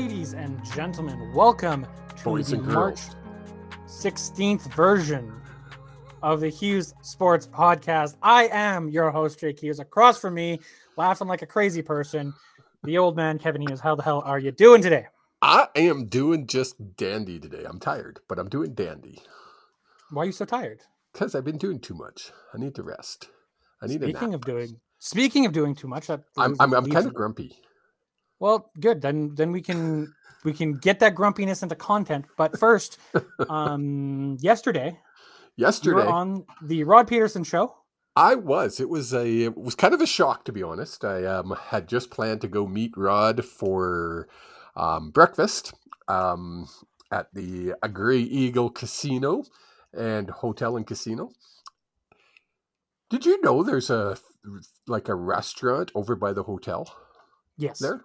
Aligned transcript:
Ladies 0.00 0.32
and 0.32 0.64
gentlemen, 0.72 1.30
welcome 1.34 1.86
to 2.16 2.24
Boys 2.24 2.48
the 2.48 2.56
March 2.56 3.00
16th 3.86 4.72
version 4.72 5.30
of 6.22 6.40
the 6.40 6.48
Hughes 6.48 6.94
Sports 7.02 7.46
Podcast. 7.46 8.16
I 8.22 8.48
am 8.50 8.88
your 8.88 9.10
host, 9.10 9.40
Jake 9.40 9.60
Hughes. 9.60 9.78
Across 9.78 10.18
from 10.18 10.32
me, 10.32 10.58
laughing 10.96 11.28
like 11.28 11.42
a 11.42 11.46
crazy 11.46 11.82
person, 11.82 12.32
the 12.82 12.96
old 12.96 13.14
man, 13.14 13.38
Kevin 13.38 13.60
Hughes. 13.60 13.78
How 13.78 13.94
the 13.94 14.02
hell 14.02 14.22
are 14.24 14.38
you 14.38 14.52
doing 14.52 14.80
today? 14.80 15.06
I 15.42 15.68
am 15.76 16.06
doing 16.06 16.46
just 16.46 16.96
dandy 16.96 17.38
today. 17.38 17.64
I'm 17.68 17.78
tired, 17.78 18.20
but 18.26 18.38
I'm 18.38 18.48
doing 18.48 18.72
dandy 18.72 19.20
Why 20.08 20.22
are 20.22 20.26
you 20.26 20.32
so 20.32 20.46
tired? 20.46 20.80
because 21.12 21.34
I've 21.34 21.44
been 21.44 21.58
doing 21.58 21.78
too 21.78 21.94
much. 21.94 22.32
I 22.54 22.58
need 22.58 22.74
to 22.76 22.82
rest. 22.82 23.28
I 23.82 23.86
need 23.86 24.00
Speaking 24.00 24.32
of 24.32 24.40
doing 24.46 24.80
speaking 24.98 25.44
of 25.44 25.52
doing 25.52 25.74
too 25.74 25.88
much, 25.88 26.08
I'm 26.08 26.24
I'm, 26.38 26.56
I'm 26.58 26.90
kind 26.90 27.06
of 27.06 27.12
grumpy. 27.12 27.60
Well, 28.40 28.70
good. 28.80 29.02
Then 29.02 29.34
then 29.36 29.52
we 29.52 29.62
can 29.62 30.14
we 30.44 30.54
can 30.54 30.78
get 30.78 31.00
that 31.00 31.16
grumpiness 31.16 31.62
into 31.62 31.76
content. 31.76 32.26
But 32.38 32.56
first, 32.56 32.98
um 33.48 34.38
yesterday 34.40 34.98
you 35.80 35.92
Yesterday, 35.92 35.92
were 35.92 36.06
on 36.08 36.46
the 36.62 36.84
Rod 36.84 37.08
Pedersen 37.08 37.44
show. 37.44 37.76
I 38.16 38.36
was. 38.36 38.80
It 38.80 38.90
was 38.90 39.14
a. 39.14 39.44
It 39.44 39.58
was 39.58 39.74
kind 39.76 39.94
of 39.94 40.02
a 40.02 40.06
shock, 40.06 40.44
to 40.46 40.52
be 40.52 40.62
honest. 40.62 41.04
I 41.04 41.24
um, 41.26 41.56
had 41.70 41.88
just 41.88 42.10
planned 42.10 42.42
to 42.42 42.48
go 42.48 42.66
meet 42.66 42.96
Rod 42.96 43.44
for 43.44 44.28
um, 44.76 45.10
breakfast 45.12 45.74
um, 46.08 46.68
at 47.12 47.28
the 47.34 47.74
a 47.82 47.88
Grey 47.88 48.20
Eagle 48.20 48.70
Casino 48.70 49.44
and 49.94 50.30
Hotel 50.30 50.76
and 50.76 50.86
Casino. 50.86 51.30
Did 53.10 53.26
you 53.26 53.40
know 53.42 53.62
there's 53.62 53.90
a 53.90 54.18
like 54.86 55.08
a 55.08 55.14
restaurant 55.14 55.92
over 55.94 56.16
by 56.16 56.32
the 56.32 56.44
hotel 56.44 56.94
Yes. 57.58 57.78
there? 57.80 58.04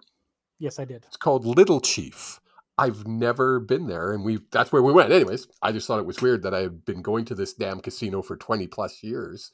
Yes, 0.58 0.78
I 0.78 0.84
did. 0.84 1.04
It's 1.06 1.16
called 1.16 1.44
Little 1.44 1.80
Chief. 1.80 2.40
I've 2.78 3.06
never 3.06 3.58
been 3.58 3.86
there, 3.86 4.12
and 4.12 4.24
we 4.24 4.38
that's 4.50 4.70
where 4.70 4.82
we 4.82 4.92
went. 4.92 5.10
Anyways, 5.10 5.48
I 5.62 5.72
just 5.72 5.86
thought 5.86 5.98
it 5.98 6.06
was 6.06 6.20
weird 6.20 6.42
that 6.42 6.54
I 6.54 6.60
had 6.60 6.84
been 6.84 7.00
going 7.00 7.24
to 7.26 7.34
this 7.34 7.54
damn 7.54 7.80
casino 7.80 8.20
for 8.20 8.36
twenty 8.36 8.66
plus 8.66 9.02
years. 9.02 9.50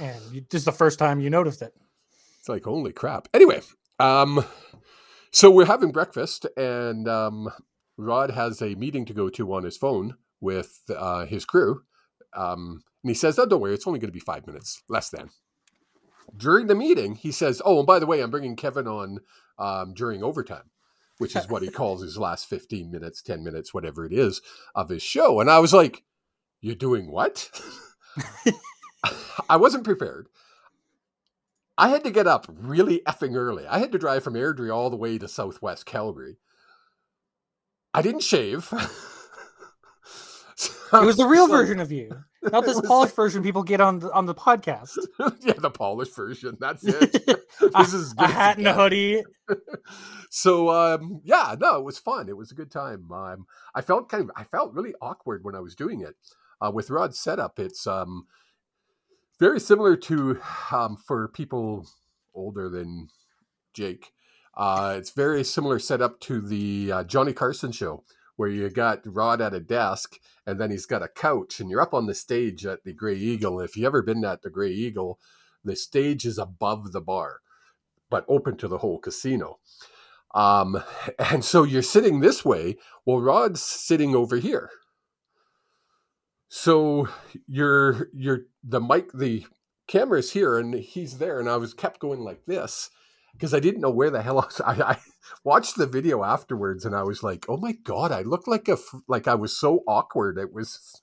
And 0.00 0.20
you, 0.32 0.44
this 0.50 0.62
is 0.62 0.64
the 0.64 0.72
first 0.72 0.98
time 0.98 1.20
you 1.20 1.30
noticed 1.30 1.62
it. 1.62 1.72
It's 2.40 2.48
like 2.48 2.64
holy 2.64 2.92
crap. 2.92 3.28
Anyway, 3.32 3.60
um, 4.00 4.44
so 5.30 5.50
we're 5.50 5.66
having 5.66 5.92
breakfast, 5.92 6.46
and 6.56 7.08
um, 7.08 7.48
Rod 7.96 8.32
has 8.32 8.60
a 8.60 8.74
meeting 8.74 9.04
to 9.06 9.14
go 9.14 9.28
to 9.30 9.54
on 9.54 9.62
his 9.62 9.76
phone 9.76 10.16
with 10.40 10.80
uh, 10.94 11.26
his 11.26 11.44
crew, 11.44 11.82
um, 12.36 12.82
and 13.04 13.10
he 13.10 13.14
says, 13.14 13.38
"Oh, 13.38 13.46
don't 13.46 13.60
worry, 13.60 13.74
it's 13.74 13.86
only 13.86 14.00
going 14.00 14.10
to 14.10 14.12
be 14.12 14.20
five 14.20 14.48
minutes, 14.48 14.82
less 14.88 15.10
than." 15.10 15.30
During 16.36 16.66
the 16.66 16.74
meeting, 16.74 17.14
he 17.14 17.30
says, 17.30 17.62
"Oh, 17.64 17.78
and 17.78 17.86
by 17.86 18.00
the 18.00 18.06
way, 18.06 18.20
I'm 18.20 18.30
bringing 18.30 18.56
Kevin 18.56 18.88
on 18.88 19.20
um, 19.58 19.94
during 19.94 20.22
overtime." 20.22 20.70
Which 21.18 21.36
is 21.36 21.48
what 21.48 21.62
he 21.62 21.70
calls 21.70 22.02
his 22.02 22.18
last 22.18 22.48
15 22.48 22.90
minutes, 22.90 23.22
10 23.22 23.44
minutes, 23.44 23.72
whatever 23.72 24.04
it 24.04 24.12
is, 24.12 24.42
of 24.74 24.88
his 24.88 25.02
show. 25.02 25.40
And 25.40 25.48
I 25.48 25.60
was 25.60 25.72
like, 25.72 26.02
You're 26.60 26.74
doing 26.74 27.10
what? 27.10 27.50
I 29.48 29.56
wasn't 29.56 29.84
prepared. 29.84 30.28
I 31.76 31.88
had 31.88 32.04
to 32.04 32.10
get 32.10 32.26
up 32.26 32.46
really 32.48 33.00
effing 33.06 33.36
early. 33.36 33.66
I 33.66 33.78
had 33.78 33.92
to 33.92 33.98
drive 33.98 34.22
from 34.22 34.34
Airdrie 34.34 34.74
all 34.74 34.90
the 34.90 34.96
way 34.96 35.18
to 35.18 35.26
Southwest 35.26 35.86
Calgary. 35.86 36.38
I 37.92 38.02
didn't 38.02 38.22
shave. 38.22 38.72
It 41.02 41.06
was 41.06 41.16
the 41.18 41.26
real 41.26 41.48
version 41.48 41.80
of 41.80 41.90
you, 41.92 42.10
not 42.42 42.64
this 42.64 42.80
polished 42.80 43.16
version 43.16 43.42
people 43.42 43.62
get 43.62 43.80
on 43.80 44.00
the, 44.00 44.12
on 44.12 44.26
the 44.26 44.34
podcast. 44.34 44.96
yeah, 45.40 45.54
the 45.58 45.70
polished 45.70 46.14
version. 46.14 46.56
That's 46.60 46.84
it. 46.84 47.12
This 47.76 47.94
is 47.94 48.14
a 48.18 48.26
hat 48.26 48.58
and 48.58 48.66
a 48.66 48.74
hoodie. 48.74 49.22
so 50.30 50.70
um 50.70 51.20
yeah 51.22 51.54
no 51.60 51.76
it 51.76 51.84
was 51.84 51.98
fun 51.98 52.28
it 52.28 52.36
was 52.36 52.50
a 52.50 52.54
good 52.54 52.70
time 52.70 53.10
um 53.12 53.46
i 53.74 53.80
felt 53.80 54.08
kind 54.08 54.24
of 54.24 54.30
i 54.36 54.42
felt 54.42 54.72
really 54.74 54.92
awkward 55.00 55.44
when 55.44 55.54
i 55.54 55.60
was 55.60 55.76
doing 55.76 56.00
it 56.00 56.16
uh, 56.60 56.70
with 56.70 56.90
rod's 56.90 57.18
setup 57.18 57.58
it's 57.58 57.86
um 57.86 58.26
very 59.38 59.60
similar 59.60 59.96
to 59.96 60.40
um 60.72 60.96
for 60.96 61.28
people 61.28 61.86
older 62.34 62.68
than 62.68 63.06
jake 63.74 64.12
uh 64.56 64.94
it's 64.96 65.10
very 65.10 65.44
similar 65.44 65.78
setup 65.78 66.18
to 66.18 66.40
the 66.40 66.90
uh, 66.90 67.04
johnny 67.04 67.32
carson 67.32 67.70
show 67.70 68.02
where 68.36 68.48
you 68.48 68.68
got 68.70 69.00
rod 69.04 69.40
at 69.40 69.54
a 69.54 69.60
desk 69.60 70.16
and 70.46 70.60
then 70.60 70.70
he's 70.70 70.86
got 70.86 71.02
a 71.02 71.08
couch 71.08 71.60
and 71.60 71.70
you're 71.70 71.80
up 71.80 71.94
on 71.94 72.06
the 72.06 72.14
stage 72.14 72.66
at 72.66 72.84
the 72.84 72.92
grey 72.92 73.16
eagle 73.16 73.60
if 73.60 73.76
you've 73.76 73.86
ever 73.86 74.02
been 74.02 74.24
at 74.24 74.42
the 74.42 74.50
grey 74.50 74.70
eagle 74.70 75.18
the 75.64 75.76
stage 75.76 76.24
is 76.26 76.38
above 76.38 76.92
the 76.92 77.00
bar 77.00 77.40
but 78.10 78.24
open 78.28 78.56
to 78.56 78.68
the 78.68 78.78
whole 78.78 78.98
casino 78.98 79.58
um, 80.34 80.82
and 81.18 81.44
so 81.44 81.62
you're 81.62 81.82
sitting 81.82 82.20
this 82.20 82.44
way. 82.44 82.76
Well, 83.06 83.20
Rod's 83.20 83.62
sitting 83.62 84.14
over 84.14 84.36
here. 84.36 84.70
So 86.48 87.08
you're 87.48 88.08
you're 88.12 88.42
the 88.62 88.80
mic 88.80 89.10
the 89.12 89.44
camera's 89.88 90.32
here 90.32 90.56
and 90.56 90.74
he's 90.74 91.18
there, 91.18 91.40
and 91.40 91.48
I 91.48 91.56
was 91.56 91.74
kept 91.74 91.98
going 91.98 92.20
like 92.20 92.44
this 92.46 92.90
because 93.32 93.52
I 93.52 93.60
didn't 93.60 93.80
know 93.80 93.90
where 93.90 94.10
the 94.10 94.22
hell 94.22 94.38
I 94.38 94.44
was. 94.44 94.60
I, 94.64 94.72
I 94.92 94.98
watched 95.44 95.76
the 95.76 95.86
video 95.86 96.22
afterwards 96.24 96.84
and 96.84 96.94
I 96.94 97.02
was 97.02 97.22
like, 97.22 97.46
oh 97.48 97.56
my 97.56 97.72
god, 97.72 98.12
I 98.12 98.22
looked 98.22 98.48
like 98.48 98.68
a 98.68 98.76
like 99.08 99.26
I 99.28 99.34
was 99.34 99.56
so 99.56 99.82
awkward. 99.86 100.38
It 100.38 100.52
was 100.52 101.00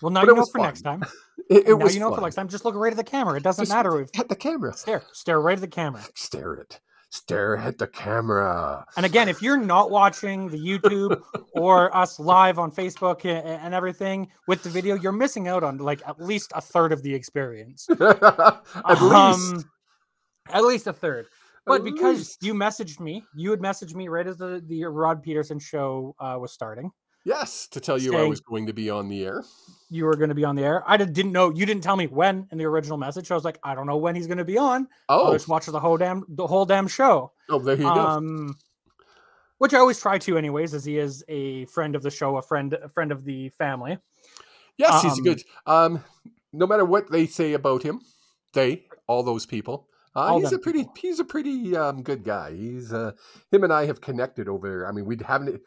Well, 0.00 0.10
now 0.10 0.22
But 0.22 0.28
you 0.30 0.34
know 0.36 0.44
for 0.46 0.58
fun. 0.58 0.66
next 0.66 0.82
time. 0.82 1.02
it, 1.50 1.66
it 1.66 1.78
now 1.78 1.84
was 1.84 1.94
you 1.94 2.00
know 2.00 2.10
fun. 2.10 2.18
for 2.18 2.22
next 2.22 2.36
time. 2.36 2.48
Just 2.48 2.64
look 2.64 2.74
right 2.74 2.92
at 2.92 2.96
the 2.96 3.04
camera. 3.04 3.36
It 3.36 3.42
doesn't 3.42 3.64
Just 3.66 3.74
matter 3.74 4.00
if 4.00 4.10
at 4.18 4.28
the 4.28 4.36
camera. 4.36 4.72
stare 4.74 5.02
stare 5.12 5.40
right 5.40 5.54
at 5.58 5.60
the 5.60 5.68
camera. 5.68 6.02
Stare 6.14 6.54
it. 6.54 6.80
Stare 7.10 7.58
at 7.58 7.76
the 7.76 7.86
camera. 7.86 8.86
And 8.96 9.04
again, 9.04 9.28
if 9.28 9.42
you're 9.42 9.58
not 9.58 9.90
watching 9.90 10.48
the 10.48 10.56
YouTube 10.58 11.20
or 11.52 11.94
us 11.94 12.18
live 12.18 12.58
on 12.58 12.72
Facebook 12.72 13.26
a- 13.26 13.28
a- 13.36 13.58
and 13.58 13.74
everything 13.74 14.28
with 14.48 14.62
the 14.62 14.70
video, 14.70 14.94
you're 14.94 15.12
missing 15.12 15.46
out 15.46 15.62
on 15.62 15.76
like 15.76 16.00
at 16.08 16.18
least 16.22 16.52
a 16.54 16.62
third 16.62 16.90
of 16.90 17.02
the 17.02 17.12
experience. 17.14 17.86
at 18.00 18.62
least. 19.02 19.02
Um, 19.12 19.64
at 20.50 20.64
least 20.64 20.86
a 20.86 20.92
third. 20.94 21.26
But 21.64 21.84
because 21.84 22.38
you 22.40 22.54
messaged 22.54 22.98
me, 22.98 23.24
you 23.36 23.50
had 23.50 23.60
messaged 23.60 23.94
me 23.94 24.08
right 24.08 24.26
as 24.26 24.36
the, 24.36 24.62
the 24.66 24.84
Rod 24.84 25.22
Pedersen 25.22 25.58
show 25.60 26.14
uh, 26.18 26.36
was 26.40 26.52
starting. 26.52 26.90
Yes, 27.24 27.68
to 27.68 27.78
tell 27.78 27.98
you 27.98 28.16
I 28.16 28.24
was 28.24 28.40
going 28.40 28.66
to 28.66 28.72
be 28.72 28.90
on 28.90 29.08
the 29.08 29.24
air. 29.24 29.44
You 29.88 30.06
were 30.06 30.16
going 30.16 30.30
to 30.30 30.34
be 30.34 30.44
on 30.44 30.56
the 30.56 30.64
air. 30.64 30.82
I 30.88 30.96
did, 30.96 31.12
didn't 31.12 31.30
know. 31.30 31.50
You 31.50 31.64
didn't 31.66 31.84
tell 31.84 31.94
me 31.94 32.08
when 32.08 32.48
in 32.50 32.58
the 32.58 32.64
original 32.64 32.98
message. 32.98 33.30
I 33.30 33.34
was 33.36 33.44
like, 33.44 33.58
I 33.62 33.76
don't 33.76 33.86
know 33.86 33.96
when 33.96 34.16
he's 34.16 34.26
going 34.26 34.38
to 34.38 34.44
be 34.44 34.58
on. 34.58 34.88
I'll 35.08 35.28
Oh, 35.28 35.32
just 35.32 35.46
watch 35.46 35.66
the 35.66 35.78
whole 35.78 35.96
damn 35.96 36.24
the 36.28 36.48
whole 36.48 36.64
damn 36.66 36.88
show. 36.88 37.30
oh, 37.48 37.60
there 37.60 37.76
you 37.76 37.82
go. 37.84 37.88
Um, 37.90 38.56
which 39.58 39.72
I 39.72 39.78
always 39.78 40.00
try 40.00 40.18
to, 40.18 40.36
anyways, 40.36 40.74
as 40.74 40.84
he 40.84 40.98
is 40.98 41.22
a 41.28 41.66
friend 41.66 41.94
of 41.94 42.02
the 42.02 42.10
show, 42.10 42.38
a 42.38 42.42
friend, 42.42 42.72
a 42.72 42.88
friend 42.88 43.12
of 43.12 43.24
the 43.24 43.50
family. 43.50 43.98
Yes, 44.76 45.02
he's 45.02 45.12
um, 45.12 45.22
good. 45.22 45.42
Um, 45.64 46.04
no 46.52 46.66
matter 46.66 46.84
what 46.84 47.08
they 47.12 47.26
say 47.26 47.52
about 47.52 47.84
him, 47.84 48.00
they, 48.52 48.86
all 49.06 49.22
those 49.22 49.46
people, 49.46 49.86
uh, 50.14 50.38
he's 50.38 50.52
a 50.52 50.58
pretty, 50.58 50.80
people. 50.80 50.94
he's 51.00 51.20
a 51.20 51.24
pretty 51.24 51.76
um, 51.76 52.02
good 52.02 52.24
guy. 52.24 52.54
He's 52.54 52.92
uh, 52.92 53.12
him 53.50 53.64
and 53.64 53.72
I 53.72 53.86
have 53.86 54.00
connected 54.00 54.48
over. 54.48 54.86
I 54.86 54.92
mean, 54.92 55.06
we 55.06 55.16
haven't 55.26 55.60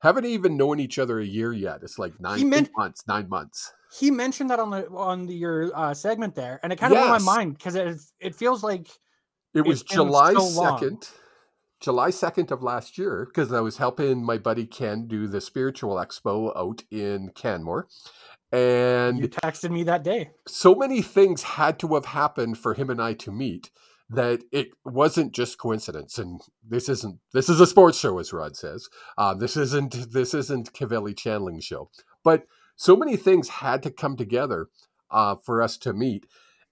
haven't 0.00 0.26
even 0.26 0.56
known 0.56 0.78
each 0.78 0.98
other 0.98 1.18
a 1.18 1.24
year 1.24 1.52
yet. 1.52 1.80
It's 1.82 1.98
like 1.98 2.20
nine 2.20 2.52
eight 2.52 2.70
months, 2.76 3.04
nine 3.08 3.28
months. 3.28 3.72
He 3.98 4.10
mentioned 4.10 4.50
that 4.50 4.60
on 4.60 4.70
the 4.70 4.88
on 4.90 5.26
the, 5.26 5.34
your 5.34 5.70
uh, 5.74 5.94
segment 5.94 6.34
there, 6.34 6.60
and 6.62 6.72
it 6.72 6.76
kind 6.78 6.92
of 6.92 6.98
blew 6.98 7.08
my 7.08 7.18
mind 7.18 7.56
because 7.56 7.74
it 7.74 7.96
it 8.20 8.34
feels 8.34 8.62
like 8.62 8.88
It 9.54 9.62
was 9.62 9.82
July 9.82 10.34
so 10.34 10.40
second, 10.40 11.08
July 11.80 12.10
second 12.10 12.52
of 12.52 12.62
last 12.62 12.98
year, 12.98 13.26
because 13.26 13.52
I 13.52 13.60
was 13.60 13.78
helping 13.78 14.22
my 14.22 14.36
buddy 14.36 14.66
Ken 14.66 15.06
do 15.08 15.26
the 15.26 15.40
spiritual 15.40 15.96
expo 15.96 16.54
out 16.56 16.82
in 16.90 17.30
Canmore, 17.34 17.88
and 18.52 19.18
you 19.18 19.28
texted 19.28 19.70
me 19.70 19.84
that 19.84 20.02
day. 20.02 20.30
so 20.46 20.74
many 20.74 21.02
things 21.02 21.42
had 21.42 21.78
to 21.80 21.94
have 21.94 22.06
happened 22.06 22.58
for 22.58 22.74
him 22.74 22.90
and 22.90 23.00
I 23.00 23.14
to 23.14 23.32
meet 23.32 23.70
that 24.10 24.42
it 24.52 24.68
wasn't 24.84 25.32
just 25.32 25.58
coincidence. 25.58 26.18
And 26.18 26.40
this 26.66 26.88
isn't 26.88 27.18
this 27.32 27.48
is 27.48 27.60
a 27.60 27.66
sports 27.66 27.98
show, 27.98 28.18
as 28.18 28.32
Rod 28.32 28.56
says. 28.56 28.88
Uh, 29.16 29.34
this 29.34 29.56
isn't 29.56 30.12
this 30.12 30.34
isn't 30.34 30.72
Cavelli 30.72 31.14
Chanling 31.14 31.60
show. 31.60 31.90
But 32.24 32.46
so 32.76 32.96
many 32.96 33.16
things 33.16 33.48
had 33.48 33.82
to 33.82 33.90
come 33.90 34.16
together 34.16 34.68
uh, 35.10 35.36
for 35.44 35.62
us 35.62 35.76
to 35.78 35.92
meet. 35.92 36.26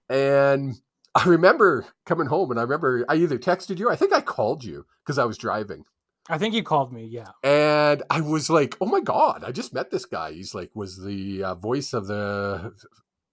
And 0.09 0.75
I 1.13 1.25
remember 1.25 1.85
coming 2.05 2.27
home, 2.27 2.51
and 2.51 2.59
I 2.59 2.63
remember 2.63 3.05
I 3.09 3.15
either 3.15 3.37
texted 3.37 3.77
you, 3.79 3.89
I 3.89 3.95
think 3.95 4.13
I 4.13 4.21
called 4.21 4.63
you 4.63 4.85
because 5.03 5.17
I 5.17 5.25
was 5.25 5.37
driving. 5.37 5.83
I 6.29 6.37
think 6.37 6.53
you 6.53 6.63
called 6.63 6.91
me. 6.91 7.05
Yeah. 7.05 7.29
And 7.43 8.03
I 8.09 8.21
was 8.21 8.49
like, 8.49 8.75
"Oh 8.81 8.85
my 8.85 8.99
god! 8.99 9.43
I 9.45 9.51
just 9.51 9.73
met 9.73 9.91
this 9.91 10.05
guy. 10.05 10.33
He's 10.33 10.53
like 10.53 10.71
was 10.75 11.01
the 11.03 11.43
uh, 11.43 11.55
voice 11.55 11.93
of 11.93 12.07
the 12.07 12.73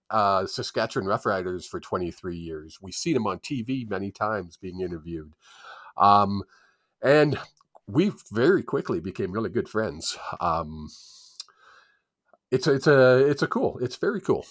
uh, 0.09 0.45
Saskatchewan 0.45 1.07
Roughriders 1.07 1.65
for 1.67 1.79
23 1.79 2.37
years. 2.37 2.77
We've 2.81 2.93
seen 2.93 3.15
him 3.15 3.27
on 3.27 3.39
TV 3.39 3.89
many 3.89 4.11
times 4.11 4.57
being 4.57 4.81
interviewed, 4.81 5.33
um, 5.97 6.43
and 7.01 7.37
we 7.87 8.11
very 8.31 8.63
quickly 8.63 8.99
became 8.99 9.31
really 9.31 9.49
good 9.49 9.67
friends. 9.69 10.17
Um, 10.39 10.89
it's 12.51 12.67
a, 12.67 12.73
it's 12.73 12.87
a 12.87 13.27
it's 13.27 13.41
a 13.41 13.47
cool. 13.47 13.77
It's 13.81 13.97
very 13.97 14.21
cool. 14.21 14.45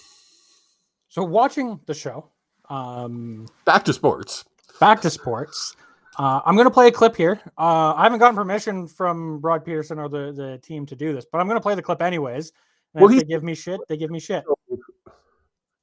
So 1.09 1.23
watching 1.23 1.81
the 1.87 1.95
show, 1.95 2.31
um, 2.69 3.47
Back 3.65 3.85
to 3.85 3.93
sports. 3.93 4.45
back 4.81 5.01
to 5.03 5.11
sports. 5.11 5.77
Uh, 6.17 6.41
I'm 6.45 6.55
going 6.55 6.67
to 6.67 6.71
play 6.71 6.87
a 6.89 6.93
clip 6.93 7.17
here. 7.17 7.41
Uh, 7.59 7.95
I 7.95 8.05
haven't 8.05 8.21
gotten 8.21 8.37
permission 8.37 8.87
from 8.87 9.41
Rod 9.41 9.65
Pedersen 9.65 9.99
or 9.99 10.09
the, 10.09 10.33
the 10.33 10.59
team 10.63 10.87
to 10.87 10.95
do 10.97 11.13
this, 11.13 11.25
but 11.25 11.39
I'm 11.41 11.47
going 11.49 11.57
to 11.59 11.63
play 11.63 11.75
the 11.75 11.83
clip 11.83 12.01
anyways. 12.03 12.53
And 12.95 13.03
Well, 13.03 13.11
if 13.11 13.15
he- 13.17 13.23
they 13.23 13.29
give 13.29 13.43
me 13.43 13.55
shit, 13.55 13.81
they 13.89 13.97
give 13.97 14.11
me 14.11 14.21
shit. 14.21 14.45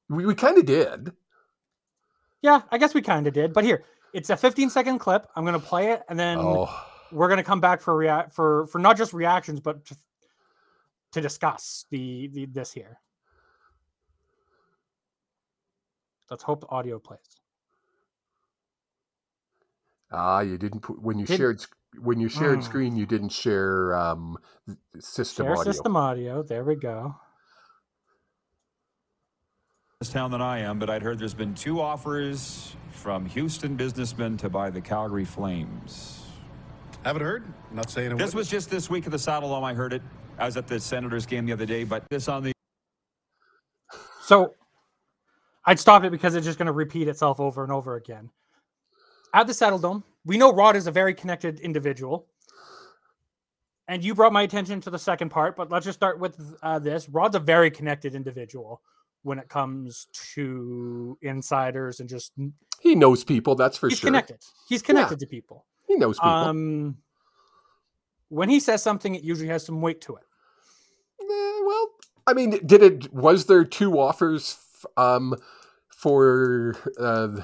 We, 0.09 0.25
we 0.25 0.35
kind 0.35 0.57
of 0.57 0.65
did. 0.65 1.11
Yeah, 2.41 2.61
I 2.71 2.77
guess 2.77 2.93
we 2.93 3.01
kind 3.01 3.27
of 3.27 3.33
did. 3.33 3.53
But 3.53 3.63
here, 3.65 3.83
it's 4.13 4.29
a 4.29 4.37
15 4.37 4.69
second 4.69 4.99
clip. 4.99 5.27
I'm 5.35 5.43
going 5.45 5.59
to 5.59 5.65
play 5.65 5.91
it, 5.91 6.03
and 6.09 6.19
then 6.19 6.37
Oh, 6.39 6.85
we're 7.11 7.27
going 7.27 7.37
to 7.37 7.43
come 7.43 7.59
back 7.61 7.81
for 7.81 7.95
react 7.95 8.33
for 8.33 8.65
for 8.67 8.79
not 8.79 8.97
just 8.97 9.13
reactions, 9.13 9.59
but 9.59 9.85
to, 9.85 9.95
to 11.11 11.21
discuss 11.21 11.85
the, 11.91 12.27
the 12.33 12.45
this 12.45 12.71
here. 12.71 12.99
Let's 16.29 16.43
hope 16.43 16.61
the 16.61 16.67
audio 16.67 16.97
plays. 16.99 17.19
Ah, 20.11 20.41
you 20.41 20.57
didn't 20.57 20.81
put 20.81 21.01
when 21.01 21.17
you 21.19 21.25
Did- 21.25 21.37
shared 21.37 21.65
when 22.01 22.19
you 22.19 22.29
shared 22.29 22.59
Mm. 22.59 22.63
screen. 22.63 22.95
You 22.95 23.05
didn't 23.05 23.29
share 23.29 23.95
um, 23.95 24.37
system 24.99 25.45
Share 25.45 25.57
audio. 25.57 25.71
system 25.71 25.95
audio. 25.95 26.43
There 26.43 26.63
we 26.63 26.75
go. 26.75 27.15
this 29.99 30.09
town 30.09 30.31
than 30.31 30.41
I 30.41 30.57
am, 30.59 30.79
but 30.79 30.89
I'd 30.89 31.03
heard 31.03 31.19
there's 31.19 31.35
been 31.35 31.53
two 31.53 31.79
offers 31.79 32.75
from 32.89 33.23
Houston 33.27 33.75
businessmen 33.75 34.35
to 34.37 34.49
buy 34.49 34.71
the 34.71 34.81
Calgary 34.81 35.25
Flames. 35.25 36.25
Haven't 37.03 37.21
heard. 37.21 37.43
Not 37.71 37.91
saying 37.91 38.07
it 38.07 38.17
This 38.17 38.19
wouldn't. 38.33 38.35
was 38.35 38.49
just 38.49 38.71
this 38.71 38.89
week 38.89 39.05
at 39.05 39.11
the 39.11 39.17
Saddledome. 39.19 39.61
I 39.63 39.75
heard 39.75 39.93
it. 39.93 40.01
I 40.39 40.45
was 40.45 40.57
at 40.57 40.65
the 40.67 40.79
Senators 40.79 41.27
game 41.27 41.45
the 41.45 41.53
other 41.53 41.67
day, 41.67 41.83
but 41.83 42.03
this 42.09 42.27
on 42.27 42.41
the 42.41 42.51
So 44.23 44.55
I'd 45.65 45.79
stop 45.79 46.03
it 46.03 46.09
because 46.11 46.33
it's 46.33 46.45
just 46.47 46.57
going 46.57 46.65
to 46.65 46.71
repeat 46.71 47.07
itself 47.07 47.39
over 47.39 47.61
and 47.63 47.71
over 47.71 47.95
again. 47.95 48.31
At 49.33 49.47
the 49.47 49.53
Saddledome, 49.53 50.03
we 50.25 50.37
know 50.37 50.51
Rod 50.51 50.75
is 50.75 50.87
a 50.87 50.91
very 50.91 51.13
connected 51.13 51.59
individual. 51.61 52.27
And 53.87 54.03
you 54.03 54.15
brought 54.15 54.31
my 54.31 54.43
attention 54.43 54.79
to 54.81 54.89
the 54.89 54.99
second 54.99 55.29
part, 55.29 55.55
but 55.55 55.69
let's 55.69 55.85
just 55.85 55.99
start 55.99 56.19
with 56.19 56.39
uh, 56.63 56.79
this. 56.79 57.09
Rod's 57.09 57.35
a 57.35 57.39
very 57.39 57.69
connected 57.69 58.15
individual 58.15 58.81
when 59.23 59.37
it 59.37 59.49
comes 59.49 60.07
to 60.33 61.17
insiders 61.21 61.99
and 61.99 62.07
just 62.07 62.31
He 62.79 62.95
knows 62.95 63.23
people. 63.23 63.55
That's 63.55 63.77
for 63.77 63.89
sure. 63.89 63.89
he's 63.89 63.99
sure. 63.99 64.07
connected. 64.07 64.37
He's 64.67 64.81
connected 64.81 65.19
to 65.19 65.27
people. 65.27 65.65
He 65.87 65.95
knows 65.95 66.17
people. 66.17 66.29
Um, 66.29 66.97
when 68.29 68.49
he 68.49 68.59
says 68.59 68.81
something, 68.81 69.13
it 69.13 69.23
usually 69.23 69.49
has 69.49 69.65
some 69.65 69.81
weight 69.81 69.99
to 70.01 70.15
it. 70.15 70.23
Eh, 71.21 71.61
well, 71.65 71.89
I 72.27 72.33
mean, 72.33 72.65
did 72.65 72.81
it? 72.81 73.13
Was 73.13 73.45
there 73.47 73.65
two 73.65 73.99
offers 73.99 74.57
f- 74.75 74.85
um, 74.95 75.35
for 75.89 76.75
uh, 76.97 77.41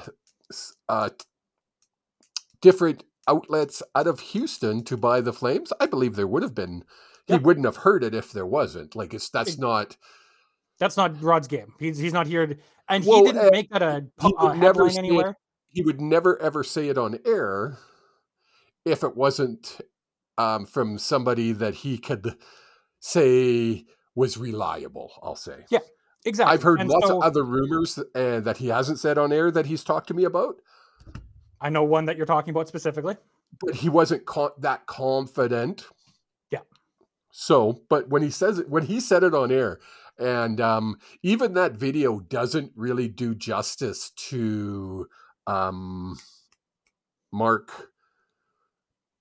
uh, 0.87 1.09
different 2.61 3.03
outlets 3.27 3.83
out 3.95 4.07
of 4.07 4.19
Houston 4.19 4.83
to 4.85 4.97
buy 4.97 5.21
the 5.21 5.33
Flames? 5.33 5.71
I 5.79 5.85
believe 5.85 6.15
there 6.15 6.27
would 6.27 6.43
have 6.43 6.55
been. 6.55 6.83
He 7.25 7.33
Yeah. 7.33 7.39
wouldn't 7.39 7.65
have 7.65 7.77
heard 7.77 8.03
it 8.03 8.13
if 8.15 8.31
there 8.31 8.45
wasn't. 8.45 8.95
Like 8.95 9.13
it's 9.13 9.29
that's 9.29 9.51
Ex- 9.51 9.59
not. 9.59 9.97
That's 10.79 10.95
not 10.97 11.21
Rod's 11.21 11.47
game. 11.47 11.73
He's 11.79 11.97
he's 11.97 12.13
not 12.13 12.27
here, 12.27 12.45
to, 12.47 12.57
and 12.87 13.03
Well, 13.05 13.19
he 13.25 13.31
didn't 13.31 13.47
uh, 13.47 13.49
make 13.51 13.69
that 13.71 13.81
a, 13.81 14.05
he 14.21 14.33
a 14.37 14.45
would 14.45 14.57
never 14.57 14.87
headline 14.87 14.89
say 14.91 14.95
it. 14.95 14.99
anywhere. 15.05 15.37
He 15.69 15.81
would 15.81 15.99
never 16.01 16.41
ever 16.41 16.63
say 16.63 16.87
it 16.89 16.97
on 16.97 17.19
air 17.25 17.77
if 18.85 19.03
it 19.03 19.17
wasn't 19.17 19.79
um, 20.37 20.65
from 20.65 20.97
somebody 20.97 21.51
that 21.51 21.73
he 21.73 21.97
could 21.97 22.35
say 22.99 23.85
was 24.15 24.37
reliable. 24.37 25.11
I'll 25.21 25.35
say. 25.35 25.65
Yeah, 25.69 25.79
Exactly. 26.25 26.53
I've 26.53 26.63
heard 26.63 26.79
And 26.79 26.89
lots 26.89 27.07
so 27.07 27.17
of 27.17 27.23
other 27.23 27.43
rumors 27.43 27.97
uh, 28.15 28.39
that 28.41 28.57
he 28.57 28.67
hasn't 28.67 28.99
said 28.99 29.17
on 29.17 29.31
air 29.33 29.51
that 29.51 29.65
he's 29.65 29.83
talked 29.83 30.07
to 30.09 30.13
me 30.13 30.23
about, 30.23 30.55
I 31.61 31.69
know 31.69 31.83
one 31.83 32.05
that 32.05 32.17
you're 32.17 32.25
talking 32.25 32.51
about 32.51 32.67
specifically. 32.67 33.15
but 33.61 33.75
he 33.75 33.89
wasn't 33.89 34.25
co- 34.25 34.53
that 34.59 34.85
confident. 34.85 35.85
Yeah. 36.51 36.59
So, 37.31 37.81
but 37.89 38.09
when 38.09 38.21
he 38.21 38.29
says 38.29 38.59
it, 38.59 38.69
when 38.69 38.83
he 38.83 38.99
said 38.99 39.23
it 39.23 39.33
on 39.33 39.51
air, 39.51 39.79
and 40.19 40.59
um, 40.61 40.97
even 41.23 41.53
that 41.53 41.73
video 41.73 42.19
doesn't 42.19 42.71
really 42.75 43.07
do 43.07 43.35
justice 43.35 44.11
to 44.29 45.07
um, 45.45 46.17
Mark. 47.31 47.89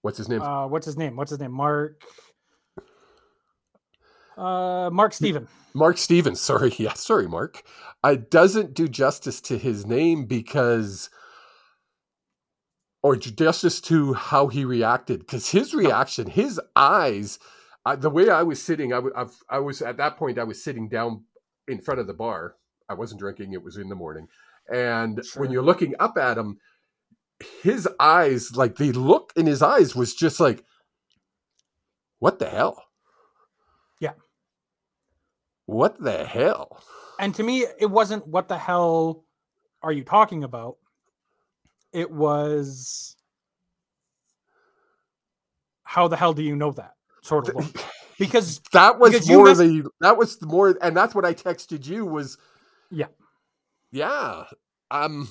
What's 0.02 0.18
his 0.18 0.28
name? 0.28 0.42
Uh, 0.42 0.66
what's 0.66 0.86
his 0.86 0.96
name? 0.96 1.16
What's 1.16 1.30
his 1.30 1.40
name? 1.40 1.52
Mark. 1.52 2.02
Uh, 4.36 4.90
Mark 4.92 5.12
Steven. 5.12 5.48
Mark 5.74 5.98
Stevens. 5.98 6.40
Sorry, 6.40 6.72
yeah, 6.78 6.94
sorry, 6.94 7.26
Mark. 7.26 7.62
It 8.04 8.30
doesn't 8.30 8.74
do 8.74 8.88
justice 8.88 9.40
to 9.42 9.58
his 9.58 9.86
name 9.86 10.26
because, 10.26 11.10
or 13.06 13.14
ju- 13.14 13.30
justice 13.30 13.80
to 13.80 14.14
how 14.14 14.48
he 14.48 14.64
reacted. 14.64 15.20
Because 15.20 15.50
his 15.50 15.72
reaction, 15.72 16.26
his 16.26 16.60
eyes, 16.74 17.38
uh, 17.84 17.94
the 17.94 18.10
way 18.10 18.28
I 18.30 18.42
was 18.42 18.60
sitting, 18.60 18.92
I, 18.92 18.96
w- 18.96 19.14
I've- 19.16 19.30
I 19.48 19.60
was 19.60 19.80
at 19.80 19.96
that 19.98 20.16
point, 20.16 20.40
I 20.40 20.42
was 20.44 20.60
sitting 20.62 20.88
down 20.88 21.22
in 21.68 21.80
front 21.80 22.00
of 22.00 22.08
the 22.08 22.14
bar. 22.14 22.56
I 22.88 22.94
wasn't 22.94 23.20
drinking; 23.20 23.52
it 23.52 23.62
was 23.62 23.76
in 23.76 23.88
the 23.88 23.94
morning. 23.94 24.26
And 24.72 25.24
Sure. 25.24 25.42
when 25.42 25.52
you're 25.52 25.62
looking 25.62 25.94
up 26.00 26.18
at 26.18 26.36
him, 26.36 26.58
his 27.62 27.88
eyes, 28.00 28.56
like 28.56 28.74
the 28.74 28.90
look 28.90 29.32
in 29.36 29.46
his 29.46 29.62
eyes, 29.62 29.94
was 29.94 30.12
just 30.12 30.40
like, 30.40 30.64
"What 32.18 32.40
the 32.40 32.48
hell?" 32.48 32.82
Yeah. 34.00 34.14
What 35.66 36.00
the 36.02 36.24
hell? 36.24 36.82
And 37.20 37.32
to 37.36 37.44
me, 37.44 37.66
it 37.78 37.90
wasn't 37.90 38.26
what 38.26 38.48
the 38.48 38.58
hell 38.58 39.24
are 39.82 39.92
you 39.92 40.02
talking 40.02 40.42
about? 40.42 40.78
It 41.96 42.10
was 42.10 43.16
how 45.82 46.08
the 46.08 46.16
hell 46.16 46.34
do 46.34 46.42
you 46.42 46.54
know 46.54 46.72
that 46.72 46.92
sort 47.22 47.48
of 47.48 47.54
look? 47.54 47.84
Because 48.18 48.60
that 48.72 48.98
was 48.98 49.12
Because 49.12 49.28
more 49.28 49.54
the 49.54 49.90
that 50.00 50.16
was 50.16 50.38
the 50.38 50.46
more 50.46 50.74
and 50.80 50.96
that's 50.96 51.14
what 51.14 51.26
I 51.26 51.34
texted 51.34 51.86
you 51.86 52.06
was 52.06 52.38
Yeah. 52.90 53.08
yeah 53.92 54.44
um 54.90 55.28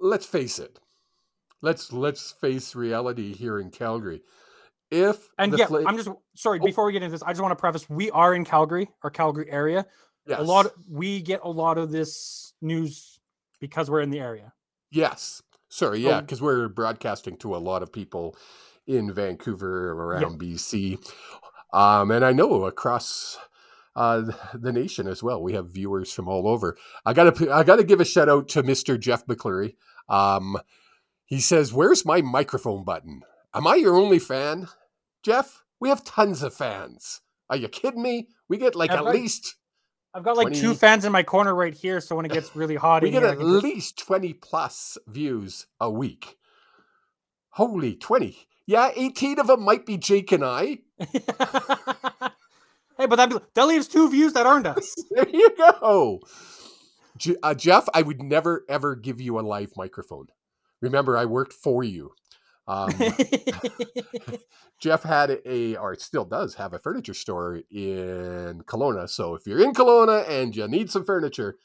let's 0.00 0.24
face 0.24 0.58
it 0.58 0.78
let's 1.60 1.92
let's 1.92 2.32
face 2.40 2.74
reality 2.74 3.34
here 3.34 3.58
in 3.58 3.70
Calgary 3.70 4.22
if 4.90 5.28
and 5.38 5.58
yeah, 5.58 5.66
Fla- 5.66 5.84
I'm 5.86 5.96
just 5.96 6.10
sorry. 6.36 6.58
Oh. 6.60 6.64
Before 6.64 6.84
we 6.84 6.92
get 6.92 7.02
into 7.02 7.12
this, 7.12 7.22
I 7.22 7.32
just 7.32 7.40
want 7.40 7.52
to 7.52 7.60
preface: 7.60 7.88
we 7.88 8.10
are 8.10 8.34
in 8.34 8.44
Calgary, 8.44 8.90
or 9.02 9.10
Calgary 9.10 9.50
area. 9.50 9.86
Yes, 10.26 10.38
A 10.40 10.42
lot. 10.42 10.66
we 10.88 11.20
get 11.22 11.40
a 11.42 11.50
lot 11.50 11.78
of 11.78 11.90
this 11.90 12.52
news 12.60 13.18
because 13.60 13.90
we're 13.90 14.00
in 14.00 14.10
the 14.10 14.20
area. 14.20 14.52
yes 14.90 15.42
sorry 15.68 16.00
yeah 16.00 16.20
because 16.20 16.42
we're 16.42 16.68
broadcasting 16.68 17.36
to 17.38 17.56
a 17.56 17.58
lot 17.58 17.82
of 17.82 17.92
people 17.92 18.36
in 18.86 19.12
Vancouver 19.12 19.92
around 19.92 20.38
BC 20.40 20.98
um 21.72 22.10
and 22.10 22.24
I 22.24 22.32
know 22.32 22.64
across 22.64 23.38
uh, 23.94 24.22
the 24.54 24.72
nation 24.72 25.06
as 25.06 25.22
well. 25.22 25.42
We 25.42 25.52
have 25.52 25.68
viewers 25.68 26.10
from 26.10 26.26
all 26.26 26.48
over. 26.48 26.78
I 27.04 27.12
gotta 27.12 27.52
I 27.52 27.62
gotta 27.62 27.84
give 27.84 28.00
a 28.00 28.06
shout 28.06 28.28
out 28.28 28.48
to 28.48 28.62
Mr. 28.62 28.98
Jeff 28.98 29.26
McCleary. 29.26 29.74
Um, 30.08 30.56
he 31.26 31.40
says, 31.40 31.74
"Where's 31.74 32.06
my 32.06 32.22
microphone 32.22 32.84
button? 32.84 33.20
Am 33.52 33.66
I 33.66 33.74
your 33.74 33.94
only 33.96 34.18
fan, 34.18 34.68
Jeff? 35.22 35.62
We 35.78 35.90
have 35.90 36.04
tons 36.04 36.42
of 36.42 36.54
fans. 36.54 37.20
Are 37.50 37.56
you 37.56 37.68
kidding 37.68 38.00
me? 38.00 38.28
We 38.48 38.56
get 38.56 38.74
like 38.74 38.92
at 38.92 39.04
least 39.04 39.56
I've 40.14 40.22
got 40.24 40.36
like 40.36 40.48
20 40.48 40.60
two 40.60 40.74
fans 40.74 41.04
in 41.04 41.12
my 41.12 41.22
corner 41.22 41.54
right 41.54 41.74
here, 41.74 42.00
so 42.00 42.16
when 42.16 42.26
it 42.26 42.32
gets 42.32 42.54
really 42.54 42.76
hot, 42.76 43.02
we 43.02 43.10
get 43.10 43.22
here, 43.22 43.32
at 43.32 43.38
just- 43.38 43.64
least 43.64 43.98
twenty 43.98 44.34
plus 44.34 44.98
views 45.06 45.66
a 45.80 45.90
week. 45.90 46.36
Holy 47.50 47.94
twenty! 47.94 48.36
Yeah, 48.66 48.90
eighteen 48.94 49.38
of 49.38 49.46
them 49.46 49.62
might 49.62 49.86
be 49.86 49.96
Jake 49.96 50.32
and 50.32 50.44
I. 50.44 50.78
hey, 50.98 51.20
but 53.06 53.16
that 53.16 53.42
that 53.54 53.66
leaves 53.66 53.88
two 53.88 54.10
views 54.10 54.32
that 54.34 54.46
aren't 54.46 54.66
us. 54.66 54.94
There 55.10 55.28
you 55.28 55.50
go. 55.56 56.20
Je- 57.16 57.36
uh, 57.42 57.54
Jeff, 57.54 57.88
I 57.94 58.02
would 58.02 58.22
never 58.22 58.64
ever 58.68 58.96
give 58.96 59.20
you 59.20 59.38
a 59.38 59.42
live 59.42 59.72
microphone. 59.76 60.26
Remember, 60.80 61.16
I 61.16 61.24
worked 61.26 61.52
for 61.52 61.84
you. 61.84 62.12
Um, 62.66 62.92
Jeff 64.78 65.02
had 65.02 65.38
a, 65.44 65.76
or 65.76 65.94
still 65.96 66.24
does 66.24 66.54
have 66.54 66.74
a 66.74 66.78
furniture 66.78 67.14
store 67.14 67.60
in 67.70 68.62
Kelowna. 68.66 69.08
So 69.08 69.34
if 69.34 69.46
you're 69.46 69.62
in 69.62 69.72
Kelowna 69.72 70.28
and 70.28 70.54
you 70.54 70.66
need 70.68 70.90
some 70.90 71.04
furniture, 71.04 71.56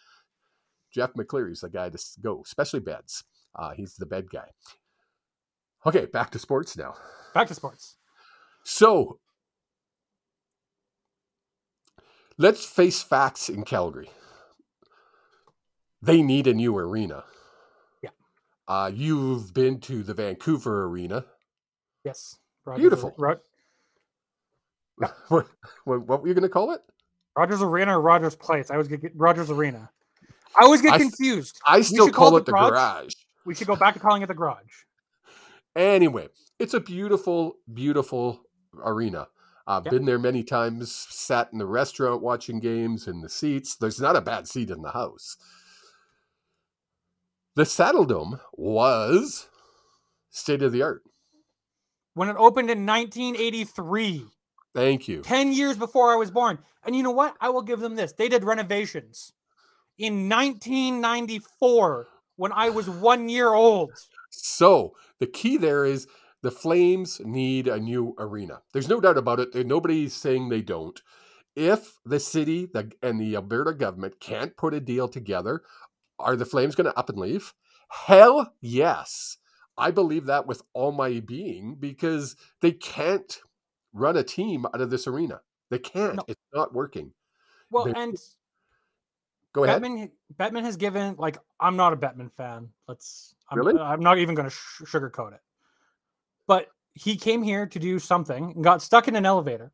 Jeff 0.92 1.13
McCleary's 1.13 1.62
the 1.62 1.70
guy 1.70 1.89
to 1.89 2.00
go, 2.22 2.42
especially 2.46 2.80
beds. 2.80 3.24
Uh, 3.56 3.72
he's 3.72 3.96
the 3.96 4.06
bed 4.06 4.30
guy. 4.32 4.50
Okay, 5.86 6.06
back 6.06 6.32
to 6.32 6.39
sports 6.39 6.77
now. 6.77 6.96
Back 7.34 7.48
to 7.48 7.54
sports. 7.54 7.98
So 8.63 9.20
let's 12.38 12.66
face 12.66 13.01
facts 13.01 13.50
in 13.50 13.63
Calgary. 13.63 14.10
They 16.01 16.22
need 16.22 16.48
a 16.48 16.54
new 16.54 16.77
arena. 16.77 17.24
Uh, 18.68 18.92
you've 18.94 19.54
been 19.54 19.80
to 19.82 20.04
the 20.04 20.14
Vancouver 20.14 20.86
arena. 20.86 21.26
Yes. 22.04 22.38
Rogers 22.66 22.82
Beautiful. 22.82 23.16
Ro- 23.18 23.40
what, 25.30 25.48
what, 25.86 26.22
were 26.22 26.28
you 26.28 26.34
going 26.34 26.42
to 26.42 26.50
call 26.50 26.72
it? 26.72 26.82
Rogers 27.38 27.62
Arena 27.62 27.98
or 27.98 28.02
Rogers 28.02 28.36
Place? 28.36 28.72
I 28.72 28.78
was 28.78 28.88
gonna 28.88 28.98
get 28.98 29.12
Rogers 29.16 29.52
Arena. 29.52 29.92
I 30.60 30.64
always 30.64 30.82
get 30.82 30.94
I 30.94 30.98
confused. 30.98 31.62
I 31.68 31.82
still 31.82 32.08
should 32.08 32.16
call 32.16 32.30
call 32.30 32.38
it 32.38 32.46
the 32.46 32.52
garage. 32.52 32.70
garage. 32.72 33.14
We 33.46 33.54
should 33.54 33.68
go 33.68 33.76
back 33.76 33.94
to 33.94 34.00
calling 34.00 34.24
it 34.24 34.26
the 34.26 34.34
garage. 34.34 34.58
Anyway, 35.76 36.30
it's 36.58 36.74
a 36.74 36.80
beautiful, 36.80 37.58
beautiful 37.72 38.42
arena. 38.84 39.28
I've 39.68 39.86
Yep. 39.86 39.92
been 39.92 40.06
there 40.06 40.18
many 40.18 40.44
times, 40.44 40.92
sat 40.92 41.50
in 41.52 41.60
the 41.60 41.66
restaurant 41.68 42.24
watching 42.24 42.60
games 42.60 43.08
in 43.08 43.22
the 43.22 43.30
seats. 43.30 43.76
There's 43.76 44.02
not 44.02 44.16
a 44.16 44.22
bad 44.22 44.48
seat 44.48 44.72
in 44.72 44.82
the 44.82 44.92
house. 44.92 45.38
The 47.58 47.66
Saddle 47.66 48.06
Dome 48.06 48.40
was 48.54 49.50
state 50.30 50.62
of 50.62 50.72
the 50.72 50.84
art. 50.84 51.02
When 52.14 52.30
it 52.30 52.36
opened 52.38 52.70
in 52.70 52.86
1983, 52.86 54.26
Thank 54.76 55.08
you. 55.08 55.24
10 55.24 55.54
years 55.54 55.76
before 55.76 56.14
I 56.14 56.18
was 56.18 56.30
born. 56.30 56.60
And 56.86 56.96
you 56.96 57.02
know 57.02 57.10
what? 57.10 57.36
I 57.42 57.50
will 57.50 57.64
give 57.64 57.80
them 57.80 57.96
this. 57.96 58.14
They 58.14 58.30
did 58.30 58.44
renovations 58.44 59.34
in 59.98 60.30
1994 60.30 62.08
when 62.36 62.52
I 62.52 62.70
was 62.70 62.88
one 62.88 63.28
year 63.28 63.52
old. 63.56 63.90
So 64.30 64.94
the 65.20 65.26
key 65.26 65.58
there 65.58 65.84
is 65.84 66.08
the 66.44 66.52
Flames 66.52 67.20
need 67.26 67.68
a 67.68 67.80
new 67.80 68.14
arena. 68.20 68.62
There's 68.72 68.88
no 68.88 69.02
doubt 69.02 69.18
about 69.18 69.40
it. 69.40 69.66
Nobody's 69.66 70.14
saying 70.14 70.50
they 70.50 70.62
don't. 70.62 71.02
If 71.56 71.98
the 72.06 72.20
city 72.20 72.70
and 73.02 73.20
the 73.20 73.36
Alberta 73.36 73.74
government 73.74 74.20
can't 74.20 74.56
put 74.56 74.76
a 74.76 74.80
deal 74.80 75.08
together, 75.08 75.64
are 76.20 76.36
the 76.36 76.46
Flames 76.46 76.76
going 76.76 76.90
to 76.92 76.98
up 76.98 77.10
and 77.10 77.18
leave? 77.18 77.54
Hell 77.90 78.54
yes. 78.62 79.38
I 79.78 79.92
believe 79.92 80.26
that 80.26 80.48
with 80.48 80.62
all 80.74 80.92
my 80.92 81.20
being 81.20 81.76
because 81.80 82.36
they 82.62 82.72
can't 82.72 83.40
run 83.94 84.18
a 84.18 84.24
team 84.24 84.66
out 84.66 84.82
of 84.82 84.90
this 84.90 85.08
arena. 85.08 85.42
They 85.70 85.80
can't. 85.80 86.16
No. 86.16 86.24
It's 86.28 86.42
not 86.54 86.74
working. 86.74 87.12
Well, 87.72 87.86
They- 87.86 87.94
and 87.94 88.18
Go 89.54 89.64
ahead. 89.64 89.82
Bettman, 89.82 90.12
Bettman 90.36 90.64
has 90.64 90.78
given, 90.78 91.16
like, 91.18 91.38
I'm 91.60 91.76
not 91.76 91.92
a 91.94 91.98
Bettman 91.98 92.32
fan. 92.34 92.70
Let's, 92.88 93.34
I'm, 93.50 93.58
Really? 93.58 93.80
I'm 93.80 94.02
not 94.02 94.20
even 94.20 94.36
going 94.36 94.48
to 94.48 94.56
sh- 94.56 94.84
sugarcoat 94.84 95.34
it. 95.34 95.42
But 96.46 96.68
he 96.94 97.16
came 97.16 97.42
here 97.42 97.66
to 97.66 97.80
do 97.80 97.98
something 97.98 98.52
and 98.56 98.64
got 98.64 98.82
stuck 98.84 99.08
in 99.08 99.16
an 99.16 99.26
elevator. 99.26 99.72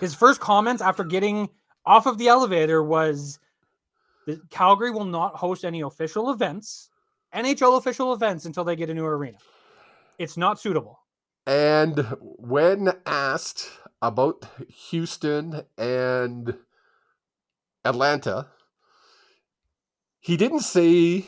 His 0.00 0.14
first 0.14 0.40
comments 0.40 0.82
after 0.82 1.04
getting 1.04 1.48
off 1.86 2.06
of 2.06 2.18
the 2.18 2.28
elevator 2.28 2.82
was 2.82 3.38
that 4.26 4.50
Calgary 4.50 4.90
will 4.90 5.04
not 5.04 5.36
host 5.36 5.64
any 5.64 5.80
official 5.80 6.30
events, 6.30 6.88
NHL 7.34 7.78
official 7.78 8.12
events, 8.12 8.44
until 8.44 8.64
they 8.64 8.76
get 8.76 8.90
a 8.90 8.94
new 8.94 9.04
arena. 9.04 9.38
It's 10.18 10.36
not 10.36 10.60
suitable. 10.60 11.00
And 11.46 11.98
when 12.20 12.92
asked 13.04 13.70
about 14.00 14.44
Houston 14.90 15.62
and 15.76 16.56
Atlanta, 17.84 18.48
he 20.20 20.36
didn't 20.36 20.60
say 20.60 21.26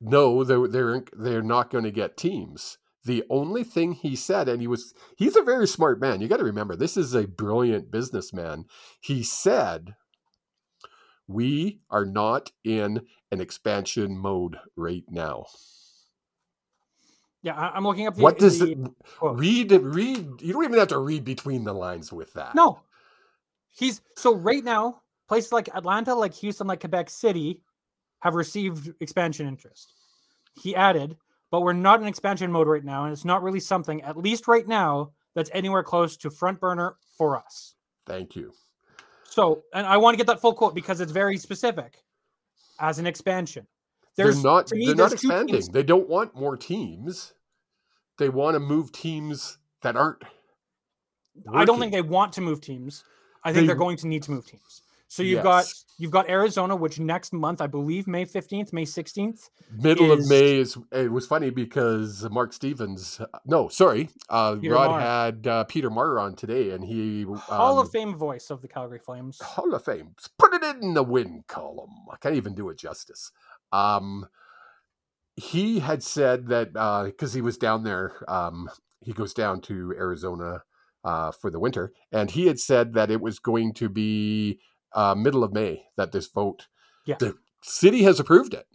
no, 0.00 0.44
they're 0.44 0.66
they're 0.66 1.04
they're 1.12 1.42
not 1.42 1.70
going 1.70 1.84
to 1.84 1.90
get 1.90 2.16
teams. 2.16 2.78
The 3.04 3.24
only 3.30 3.64
thing 3.64 3.92
he 3.92 4.16
said, 4.16 4.48
and 4.48 4.60
he 4.60 4.66
was 4.66 4.94
he's 5.16 5.36
a 5.36 5.42
very 5.42 5.66
smart 5.66 6.00
man. 6.00 6.20
You 6.20 6.28
got 6.28 6.38
to 6.38 6.44
remember, 6.44 6.76
this 6.76 6.96
is 6.96 7.14
a 7.14 7.26
brilliant 7.26 7.90
businessman. 7.90 8.64
He 9.00 9.22
said, 9.22 9.94
"We 11.30 11.80
are 11.90 12.04
not 12.04 12.50
in 12.64 13.00
an 13.30 13.40
expansion 13.40 14.18
mode 14.18 14.56
right 14.76 15.04
now." 15.08 15.46
Yeah, 17.42 17.54
I, 17.54 17.76
am 17.76 17.84
looking 17.84 18.06
up 18.06 18.16
the. 18.16 18.22
what 18.22 18.38
does 18.38 18.58
the 18.58 18.72
it 18.72 18.78
read 19.22 19.72
read 19.72 20.42
you 20.42 20.52
don't 20.52 20.64
even 20.64 20.78
have 20.78 20.88
to 20.88 20.98
read 20.98 21.24
between 21.24 21.64
the 21.64 21.72
lines 21.72 22.12
with 22.12 22.32
that 22.34 22.54
No. 22.54 22.80
He's 23.72 24.02
so 24.16 24.34
right 24.34 24.62
now, 24.62 25.02
places 25.28 25.52
like 25.52 25.68
Atlanta, 25.74 26.14
like 26.14 26.34
Houston, 26.34 26.66
like 26.66 26.80
Quebec 26.80 27.08
City 27.08 27.62
have 28.18 28.34
received 28.34 28.92
expansion 29.00 29.46
interest. 29.46 29.94
He 30.60 30.74
added, 30.74 31.16
but 31.50 31.60
we're 31.60 31.72
not 31.72 32.02
in 32.02 32.08
expansion 32.08 32.52
mode 32.52 32.66
right 32.66 32.84
now, 32.84 33.04
and 33.04 33.12
it's 33.12 33.24
not 33.24 33.42
really 33.42 33.60
something, 33.60 34.02
at 34.02 34.16
least 34.16 34.48
right 34.48 34.66
now, 34.66 35.12
that's 35.34 35.50
anywhere 35.54 35.84
close 35.84 36.16
to 36.18 36.30
front 36.30 36.60
burner 36.60 36.96
for 37.16 37.38
us. 37.38 37.74
thank 38.06 38.34
you 38.34 38.52
So, 39.40 39.64
and 39.72 39.86
I 39.86 39.96
want 39.96 40.12
to 40.12 40.16
get 40.18 40.26
that 40.26 40.40
full 40.40 40.52
quote 40.52 40.74
because 40.74 41.00
it's 41.00 41.12
very 41.12 41.38
specific 41.38 42.02
as 42.78 42.98
an 42.98 43.06
expansion. 43.06 43.66
There's 44.16 44.42
they're 44.42 44.52
not 44.52 44.70
me, 44.70 44.86
they're 44.86 44.94
not 44.94 45.12
expanding 45.12 45.62
they 45.72 45.82
don't 45.82 46.08
want 46.08 46.34
more 46.34 46.56
teams 46.56 47.32
they 48.18 48.28
want 48.28 48.54
to 48.54 48.60
move 48.60 48.92
teams 48.92 49.56
that 49.82 49.96
aren't 49.96 50.22
I 51.54 51.64
don't 51.64 51.78
think 51.78 51.92
they 51.92 52.02
want 52.02 52.34
to 52.34 52.42
move 52.42 52.60
teams. 52.60 53.04
I 53.44 53.52
think 53.52 53.66
they, 53.66 53.72
are 53.72 53.76
going 53.76 53.96
to 53.98 54.08
need 54.08 54.22
to 54.24 54.30
move 54.30 54.46
teams. 54.46 54.82
So 55.10 55.24
you've 55.24 55.42
got 55.42 55.64
you've 55.98 56.12
got 56.12 56.30
Arizona, 56.30 56.76
which 56.76 57.00
next 57.00 57.32
month, 57.32 57.60
I 57.60 57.66
believe 57.66 58.06
May 58.06 58.24
15th, 58.24 58.72
May 58.72 58.84
16th. 58.84 59.50
middle 59.76 60.12
of 60.12 60.28
may 60.28 60.58
is 60.58 60.78
it 60.92 61.10
was 61.10 61.26
funny 61.26 61.50
because 61.50 62.30
mark 62.30 62.52
stevens 62.52 63.20
no 63.44 63.68
sorry 63.68 64.08
uh 64.28 64.54
Peter 64.54 64.74
rod 64.74 64.90
Maher. 64.90 65.00
had 65.00 65.46
uh, 65.46 65.64
peter 65.64 65.90
maher 65.90 66.20
on 66.20 66.34
today 66.36 66.70
and 66.70 66.84
he 66.84 67.24
Hall 67.24 67.78
um, 67.78 67.84
of 67.84 67.90
Fame 67.90 68.14
voice 68.14 68.50
of 68.50 68.62
the 68.62 68.68
Calgary 68.68 69.00
Flames. 69.00 69.40
Hall 69.40 69.74
of 69.74 69.84
Fame. 69.84 70.14
Put 70.38 70.54
it 70.54 70.62
in 70.80 70.94
the 70.94 71.02
win 71.02 71.42
column. 71.48 71.90
I 72.12 72.16
can't 72.16 72.36
even 72.36 72.54
do 72.54 72.68
it 72.68 72.78
justice. 72.78 73.32
Um, 73.72 74.28
he 75.34 75.80
had 75.80 76.04
said 76.04 76.46
that 76.48 76.72
because 77.04 77.32
he 77.32 77.40
was 77.40 77.56
down 77.56 77.82
there, 77.82 78.12
um, 78.28 78.68
he 79.00 79.12
goes 79.12 79.34
down 79.34 79.60
to 79.62 79.92
Arizona 79.96 80.62
uh, 81.02 81.32
for 81.32 81.50
the 81.50 81.58
winter, 81.58 81.92
and 82.12 82.30
he 82.30 82.46
had 82.46 82.60
said 82.60 82.94
that 82.94 83.10
it 83.10 83.20
was 83.20 83.38
going 83.38 83.72
to 83.74 83.88
be 83.88 84.60
uh, 84.94 85.14
middle 85.14 85.44
of 85.44 85.52
May 85.52 85.84
that 85.96 86.12
this 86.12 86.26
vote. 86.28 86.66
Yeah. 87.06 87.16
The 87.18 87.36
city 87.62 88.02
has 88.02 88.20
approved 88.20 88.54
it, 88.54 88.66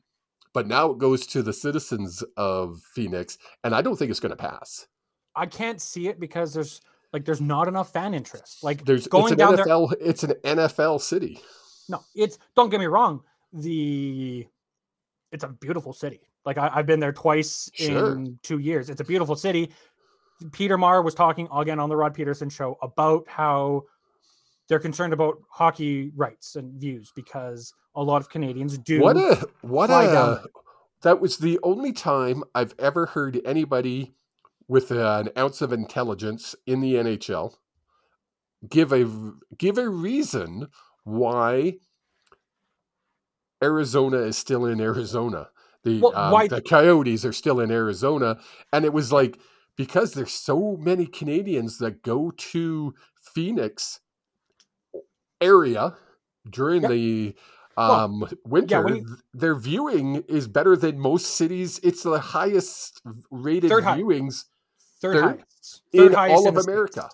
but 0.53 0.67
now 0.67 0.91
it 0.91 0.97
goes 0.97 1.25
to 1.27 1.41
the 1.43 1.53
citizens 1.53 2.23
of 2.37 2.81
Phoenix, 2.93 3.37
and 3.63 3.73
I 3.75 3.81
don't 3.81 3.95
think 3.97 4.11
it's 4.11 4.19
going 4.19 4.31
to 4.31 4.35
pass. 4.35 4.87
I 5.35 5.45
can't 5.45 5.81
see 5.81 6.07
it 6.07 6.19
because 6.19 6.53
there's 6.53 6.81
like 7.13 7.25
there's 7.25 7.41
not 7.41 7.67
enough 7.67 7.91
fan 7.93 8.13
interest. 8.13 8.63
Like 8.63 8.83
There's 8.85 9.07
going 9.07 9.25
it's 9.25 9.31
an 9.33 9.37
down 9.37 9.55
there. 9.55 9.65
NFL. 9.65 9.93
It's 10.01 10.23
an 10.23 10.31
NFL 10.43 11.01
city. 11.01 11.39
No, 11.89 12.01
it's 12.15 12.37
don't 12.55 12.69
get 12.69 12.79
me 12.79 12.87
wrong. 12.87 13.21
The 13.53 14.45
it's 15.31 15.43
a 15.43 15.49
beautiful 15.49 15.93
city. 15.93 16.21
Like 16.45 16.57
I, 16.57 16.69
I've 16.73 16.85
been 16.85 16.99
there 16.99 17.13
twice 17.13 17.69
Sure. 17.73 18.13
in 18.13 18.37
two 18.43 18.59
years. 18.59 18.89
It's 18.89 19.01
a 19.01 19.05
beautiful 19.05 19.35
city. 19.35 19.71
Peter 20.51 20.77
Maher 20.77 21.01
was 21.01 21.15
talking 21.15 21.47
again 21.53 21.79
on 21.79 21.89
the 21.89 21.95
Rod 21.95 22.13
Pedersen 22.13 22.49
show 22.49 22.77
about 22.81 23.23
how 23.27 23.83
they're 24.67 24.79
concerned 24.79 25.13
about 25.13 25.37
hockey 25.49 26.11
rights 26.15 26.55
and 26.55 26.79
views 26.79 27.11
because 27.15 27.73
a 27.95 28.03
lot 28.03 28.21
of 28.21 28.29
Canadians 28.29 28.77
do. 28.77 29.01
What 29.01 29.17
a 29.17 29.47
what 29.61 29.89
a 29.89 30.43
that 31.01 31.19
was 31.21 31.37
the 31.37 31.59
only 31.63 31.93
time 31.93 32.43
I've 32.53 32.73
ever 32.79 33.05
heard 33.05 33.39
anybody 33.45 34.15
with 34.67 34.91
an 34.91 35.29
ounce 35.37 35.61
of 35.61 35.71
intelligence 35.71 36.55
in 36.65 36.81
the 36.81 36.95
NHL 36.95 37.53
give 38.69 38.91
a 38.91 39.33
give 39.57 39.77
a 39.77 39.87
reason 39.87 40.67
why 41.03 41.75
Arizona 43.63 44.17
is 44.17 44.37
still 44.37 44.65
in 44.65 44.81
Arizona. 44.81 45.49
The 45.83 45.99
Well, 45.99 46.15
um, 46.15 46.47
the 46.47 46.61
Coyotes 46.61 47.25
are 47.25 47.33
still 47.33 47.59
in 47.59 47.71
Arizona, 47.71 48.39
and 48.73 48.85
it 48.85 48.93
was 48.93 49.11
like 49.11 49.39
because 49.77 50.13
there's 50.13 50.33
so 50.33 50.77
many 50.77 51.05
Canadians 51.05 51.77
that 51.79 52.01
go 52.01 52.31
to 52.31 52.93
Phoenix 53.33 53.99
area 55.41 55.95
during 56.49 56.81
Yep. 56.83 56.91
the 56.91 57.35
Well, 57.77 57.91
um 57.91 58.27
winter 58.45 58.81
when 58.81 58.95
you- 58.97 59.17
their 59.33 59.55
viewing 59.55 60.23
is 60.29 60.47
better 60.47 60.75
than 60.77 60.97
most 60.99 61.35
cities 61.35 61.79
it's 61.83 62.03
the 62.03 62.19
highest 62.19 63.01
rated 63.31 63.69
Third 63.69 63.83
viewings 63.83 64.45
third, 65.01 65.13
third 65.15 65.23
highest, 65.23 65.81
third 65.93 66.07
in 66.07 66.13
highest 66.13 66.35
all 66.37 66.47
of 66.47 66.55
the 66.55 66.61
States. 66.61 66.67
america 66.73 67.09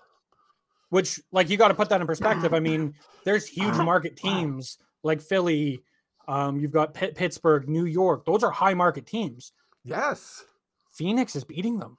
which 0.89 1.19
like 1.31 1.49
you 1.49 1.57
got 1.57 1.69
to 1.69 1.73
put 1.73 1.87
that 1.89 2.01
in 2.01 2.05
perspective. 2.07 2.53
I 2.53 2.59
mean, 2.69 2.93
there's 3.23 3.47
huge 3.47 3.75
market 3.77 4.17
teams 4.17 4.77
like 5.03 5.21
Philly. 5.21 5.81
Um, 6.27 6.59
you've 6.59 6.73
got 6.73 6.93
Pitt, 6.93 7.15
Pittsburgh, 7.15 7.67
New 7.69 7.85
York. 7.85 8.25
Those 8.25 8.43
are 8.43 8.51
high 8.51 8.73
market 8.73 9.05
teams. 9.05 9.53
yes 9.85 10.43
Phoenix 10.91 11.35
is 11.37 11.43
beating 11.45 11.79
them. 11.79 11.97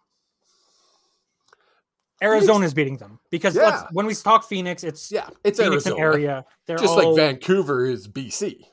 Arizona 2.23 2.65
is 2.65 2.73
beating 2.75 2.97
them 2.97 3.19
because 3.31 3.57
Yeah. 3.57 3.87
when 3.93 4.07
we 4.07 4.15
talk 4.15 4.45
Phoenix, 4.49 4.85
it's 4.85 5.11
yeah 5.11 5.29
it's 5.45 5.59
Phoenix 5.59 5.87
arizona 5.87 6.01
area. 6.01 6.45
They're 6.67 6.79
just 6.79 6.97
all, 6.99 7.15
like 7.15 7.17
vancouver 7.17 7.85
is 7.87 8.07
bc 8.09 8.65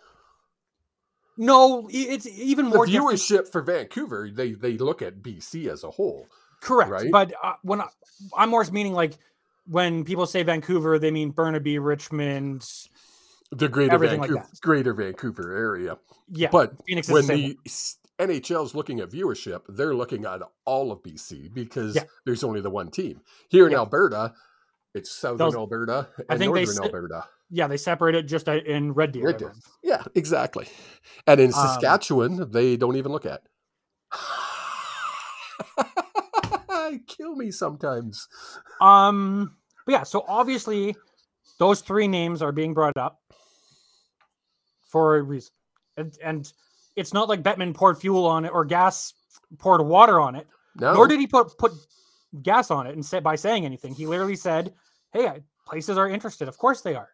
No, 1.37 1.87
it's 1.91 2.27
even 2.27 2.69
the 2.69 2.75
more 2.75 2.85
different. 2.85 3.19
viewership 3.19 3.51
for 3.51 3.61
vancouver 3.61 4.29
they 4.31 4.51
they 4.53 4.77
look 4.77 5.01
at 5.01 5.21
bc 5.21 5.67
as 5.71 5.83
a 5.83 5.89
whole 5.89 6.27
Correct, 6.61 6.91
right? 6.91 7.11
but 7.11 7.33
uh, 7.41 7.53
when 7.63 7.79
I, 7.81 7.87
I'm 8.37 8.49
more 8.49 8.63
meaning 8.71 8.93
like 8.93 9.13
when 9.65 10.03
people 10.03 10.25
say 10.25 10.41
Vancouver, 10.43 10.97
they 10.97 11.11
mean 11.11 11.29
Burnaby, 11.29 11.77
Richmond. 11.79 12.67
the 13.51 13.67
greater 13.69 13.93
Everything 13.93 14.19
like 14.19 14.29
vancouver 14.31 14.49
greater 14.61 14.93
vancouver 14.93 15.55
area 15.55 15.97
Yeah, 16.29 16.49
but 16.51 16.73
Phoenix 16.85 17.07
is 17.07 17.13
when 17.13 17.21
the 17.27 17.27
same. 17.27 17.55
the 17.63 17.69
s- 18.19 18.27
NHL 18.27 18.65
is 18.65 18.75
looking 18.75 18.99
at 18.99 19.09
viewership, 19.09 19.61
they're 19.69 19.95
looking 19.95 20.25
at 20.25 20.41
all 20.65 20.91
of 20.91 21.01
BC 21.03 21.53
because 21.53 21.95
Yeah. 21.95 22.03
there's 22.25 22.43
only 22.43 22.61
the 22.61 22.69
one 22.69 22.91
team. 22.91 23.21
Here 23.49 23.65
in 23.65 23.71
Yeah. 23.71 23.79
Alberta, 23.79 24.33
It's 24.95 25.11
southern 25.11 25.55
Alberta 25.55 26.09
and 26.17 26.25
I 26.29 26.37
think 26.37 26.53
they 26.55 26.61
northern 26.65 26.75
said- 26.75 26.85
Alberta. 26.85 27.25
Yeah, 27.51 27.67
they 27.67 27.77
separate 27.77 28.15
it 28.15 28.23
just 28.23 28.49
uh, 28.49 28.53
in 28.53 28.93
Red 28.93 29.11
Deer. 29.11 29.25
Red 29.25 29.37
Deer. 29.37 29.53
Yeah, 29.83 30.03
exactly. 30.15 30.67
And 31.27 31.39
in 31.39 31.47
Um, 31.47 31.53
Saskatchewan, 31.53 32.49
they 32.51 32.75
don't 32.75 32.95
even 32.95 33.11
look 33.11 33.25
at. 33.25 33.43
Kill 37.07 37.35
me 37.35 37.51
sometimes. 37.51 38.27
Um, 38.81 39.55
but 39.85 39.91
yeah, 39.91 40.03
so 40.03 40.25
obviously 40.27 40.95
those 41.59 41.81
three 41.81 42.07
names 42.07 42.41
are 42.41 42.51
being 42.51 42.73
brought 42.73 42.97
up 42.97 43.19
for 44.87 45.17
a 45.17 45.21
reason, 45.21 45.51
and, 45.97 46.17
and 46.23 46.51
it's 46.99 47.13
not 47.13 47.29
like 47.29 47.41
Bettman 47.43 47.73
poured 47.73 47.97
fuel 47.97 48.25
on 48.25 48.45
it 48.45 48.49
or 48.49 48.65
gas 48.65 49.13
poured 49.57 49.81
water 49.81 50.19
on 50.19 50.35
it. 50.35 50.47
No, 50.75 50.93
Nor 50.93 51.07
did 51.07 51.19
he 51.19 51.27
put 51.27 51.57
put 51.57 51.71
gas 52.43 52.69
on 52.71 52.85
it 52.87 52.93
and 52.93 53.05
said 53.05 53.23
by 53.23 53.35
saying 53.35 53.65
anything. 53.65 53.95
He 53.95 54.05
literally 54.05 54.35
said, 54.35 54.73
"Hey, 55.13 55.27
I- 55.27 55.43
places 55.65 55.97
are 55.97 56.09
interested. 56.09 56.47
Of 56.47 56.57
course 56.57 56.81
they 56.81 56.95
are. 56.95 57.09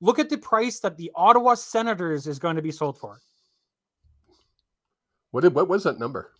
Look 0.00 0.18
at 0.18 0.30
the 0.30 0.38
price 0.38 0.80
that 0.80 0.96
the 0.96 1.12
Ottawa 1.14 1.54
Senators 1.54 2.26
is 2.26 2.38
going 2.38 2.56
to 2.56 2.62
be 2.62 2.72
sold 2.72 2.98
for. 2.98 3.20
what 5.30 5.42
did, 5.42 5.54
what 5.54 5.68
was 5.68 5.84
that 5.84 5.98
number? 5.98 6.32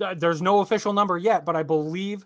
Uh, 0.00 0.14
There's 0.14 0.40
no 0.42 0.60
official 0.60 0.92
number 0.92 1.18
yet, 1.18 1.44
but 1.44 1.56
I 1.56 1.62
believe 1.62 2.24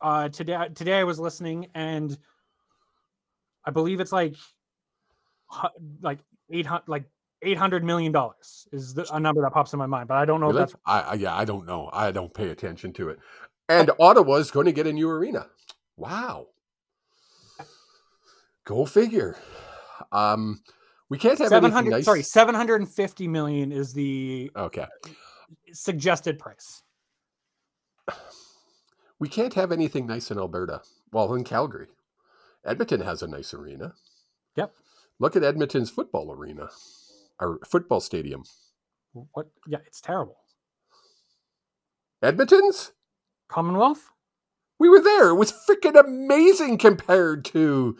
uh, 0.00 0.28
today 0.28 0.68
today 0.74 0.98
I 1.00 1.04
was 1.04 1.18
listening 1.18 1.68
and 1.74 2.16
I 3.64 3.70
believe 3.70 4.00
it's 4.00 4.12
like 4.12 4.34
like 6.00 6.18
eight 6.50 6.66
hundred 6.66 6.88
like 6.88 7.04
eight 7.42 7.58
hundred 7.58 7.84
million 7.84 8.12
dollars 8.12 8.66
is 8.72 8.94
the, 8.94 9.06
a 9.14 9.20
number 9.20 9.42
that 9.42 9.52
pops 9.52 9.72
in 9.72 9.78
my 9.78 9.86
mind, 9.86 10.08
but 10.08 10.16
I 10.16 10.24
don't 10.24 10.40
know 10.40 10.46
Really? 10.48 10.58
that's 10.60 10.74
I, 10.86 11.00
I 11.00 11.14
yeah, 11.14 11.34
I 11.34 11.44
don't 11.44 11.66
know. 11.66 11.90
I 11.92 12.10
don't 12.10 12.32
pay 12.32 12.48
attention 12.50 12.92
to 12.94 13.08
it. 13.10 13.18
And 13.68 13.90
Ottawa's 13.98 14.50
going 14.50 14.66
to 14.66 14.72
get 14.72 14.86
a 14.86 14.92
new 14.92 15.08
arena. 15.08 15.46
Wow. 15.96 16.48
Go 18.64 18.84
figure. 18.84 19.36
Um, 20.12 20.60
we 21.08 21.18
can't 21.18 21.38
have 21.38 21.48
seven 21.48 21.64
anything 21.66 21.74
hundred. 21.74 21.90
nice. 21.90 22.04
Sorry, 22.04 22.22
seven 22.22 22.54
hundred 22.54 22.80
and 22.80 22.88
fifty 22.90 23.26
million 23.28 23.72
is 23.72 23.92
the 23.92 24.50
Okay. 24.56 24.86
suggested 25.72 26.38
price. 26.38 26.82
We 29.18 29.28
can't 29.28 29.54
have 29.54 29.70
anything 29.70 30.06
nice 30.06 30.30
in 30.30 30.38
Alberta. 30.38 30.82
Well, 31.12 31.32
in 31.34 31.44
Calgary, 31.44 31.86
Edmonton 32.64 33.00
has 33.02 33.22
a 33.22 33.28
nice 33.28 33.54
arena. 33.54 33.94
Yep. 34.56 34.72
Look 35.20 35.36
at 35.36 35.44
Edmonton's 35.44 35.90
football 35.90 36.32
arena, 36.32 36.68
or 37.42 37.58
football 37.66 38.00
stadium. 38.00 38.44
What? 39.12 39.48
Yeah, 39.66 39.78
it's 39.86 40.00
terrible. 40.00 40.36
Edmonton's? 42.22 42.92
Commonwealth 43.48 44.10
We 44.78 44.88
were 44.88 45.00
there. 45.02 45.30
It 45.30 45.34
was 45.34 45.52
freaking 45.52 45.98
amazing 45.98 46.78
compared 46.78 47.44
to. 47.46 47.96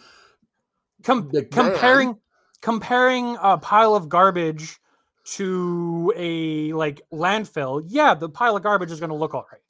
Com- 1.04 1.30
comparing 1.50 2.18
comparing 2.62 3.36
a 3.42 3.58
pile 3.58 3.94
of 3.96 4.08
garbage 4.08 4.78
to 5.24 6.12
a 6.16 6.72
like 6.72 7.02
landfill. 7.12 7.82
Yeah, 7.88 8.14
the 8.14 8.28
pile 8.28 8.56
of 8.56 8.62
garbage 8.62 8.90
is 8.92 9.00
going 9.00 9.10
to 9.10 9.16
look 9.16 9.34
all 9.34 9.46
right. 9.50 9.60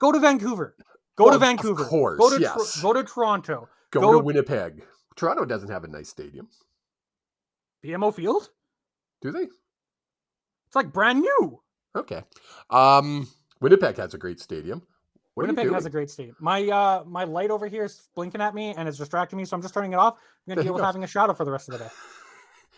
Go 0.00 0.12
to 0.12 0.20
Vancouver. 0.20 0.76
Go 1.16 1.24
Well, 1.24 1.32
to 1.32 1.36
of 1.36 1.42
Vancouver. 1.42 1.84
course, 1.84 2.18
go 2.18 2.30
to 2.34 2.40
yes. 2.40 2.80
go 2.80 2.92
to 2.92 3.02
Toronto. 3.02 3.68
Go, 3.90 4.00
Go- 4.00 4.12
to 4.12 4.18
Winnipeg. 4.20 4.84
Toronto 5.16 5.44
doesn't 5.44 5.68
have 5.68 5.84
a 5.84 5.88
nice 5.88 6.08
stadium, 6.08 6.48
BMO 7.84 8.14
Field. 8.14 8.48
Do 9.22 9.30
they? 9.32 9.42
It's 10.66 10.74
like 10.74 10.92
brand 10.92 11.20
new. 11.20 11.60
Okay. 11.96 12.22
Um, 12.70 13.28
Winnipeg 13.60 13.96
has 13.98 14.14
a 14.14 14.18
great 14.18 14.40
stadium. 14.40 14.82
What 15.34 15.46
Winnipeg 15.46 15.72
has 15.72 15.86
a 15.86 15.90
great 15.90 16.10
stadium. 16.10 16.36
My 16.40 16.68
uh 16.68 17.04
my 17.06 17.24
light 17.24 17.50
over 17.50 17.66
here 17.66 17.84
is 17.84 18.08
blinking 18.14 18.42
at 18.42 18.54
me 18.54 18.74
and 18.76 18.86
it's 18.88 18.98
distracting 18.98 19.38
me, 19.38 19.46
so 19.46 19.56
I'm 19.56 19.62
just 19.62 19.72
turning 19.72 19.92
it 19.92 19.98
off. 19.98 20.14
I'm 20.46 20.54
gonna 20.54 20.62
deal 20.64 20.74
with 20.74 20.82
having 20.82 21.04
a 21.04 21.06
shadow 21.06 21.32
for 21.32 21.44
the 21.46 21.50
rest 21.52 21.68
of 21.68 21.78
the 21.78 21.84
day. 21.84 21.90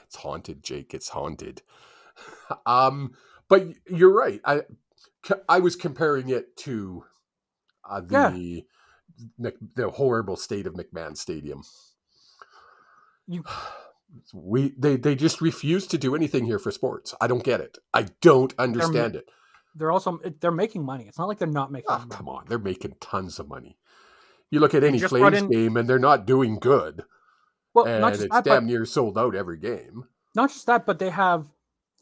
It's 0.06 0.16
haunted, 0.16 0.62
Jake. 0.62 0.94
It's 0.94 1.08
haunted. 1.08 1.62
um, 2.66 3.14
but 3.48 3.66
you're 3.88 4.12
right. 4.12 4.40
I 4.44 4.62
I 5.48 5.58
was 5.58 5.74
comparing 5.74 6.28
it 6.28 6.56
to 6.58 7.04
uh, 7.88 8.00
the 8.02 8.64
Mc- 9.38 9.74
the 9.74 9.90
horrible 9.90 10.36
state 10.36 10.66
of 10.68 10.74
McMahon 10.74 11.16
Stadium. 11.16 11.62
You- 13.26 13.44
we 14.32 14.74
they 14.78 14.96
they 14.96 15.14
just 15.14 15.40
refuse 15.40 15.86
to 15.88 15.98
do 15.98 16.14
anything 16.14 16.44
here 16.44 16.58
for 16.58 16.70
sports. 16.70 17.14
I 17.20 17.26
don't 17.26 17.42
get 17.44 17.60
it. 17.60 17.78
I 17.92 18.06
don't 18.20 18.54
understand 18.58 19.16
it. 19.16 19.28
They're 19.74 19.90
also 19.92 20.20
they're 20.40 20.50
making 20.52 20.84
money. 20.84 21.06
It's 21.08 21.18
not 21.18 21.28
like 21.28 21.38
they're 21.38 21.48
not 21.48 21.72
making 21.72 21.86
Oh, 21.90 21.98
money. 21.98 22.10
come 22.10 22.28
on, 22.28 22.44
they're 22.48 22.58
making 22.58 22.94
tons 23.00 23.38
of 23.38 23.48
money. 23.48 23.76
You 24.50 24.60
look 24.60 24.74
at 24.74 24.84
any 24.84 25.00
Flames 25.00 25.38
in- 25.38 25.48
game, 25.50 25.76
and 25.76 25.88
they're 25.88 25.98
not 25.98 26.26
doing 26.26 26.58
good, 26.60 27.02
Well, 27.72 27.86
and 27.86 28.00
not 28.00 28.12
it's 28.14 28.26
that, 28.30 28.44
damn 28.44 28.66
near 28.66 28.84
sold 28.84 29.18
out 29.18 29.34
every 29.34 29.58
game. 29.58 30.04
not 30.36 30.50
just 30.50 30.66
that, 30.66 30.86
but 30.86 30.98
they 31.00 31.10
have 31.10 31.46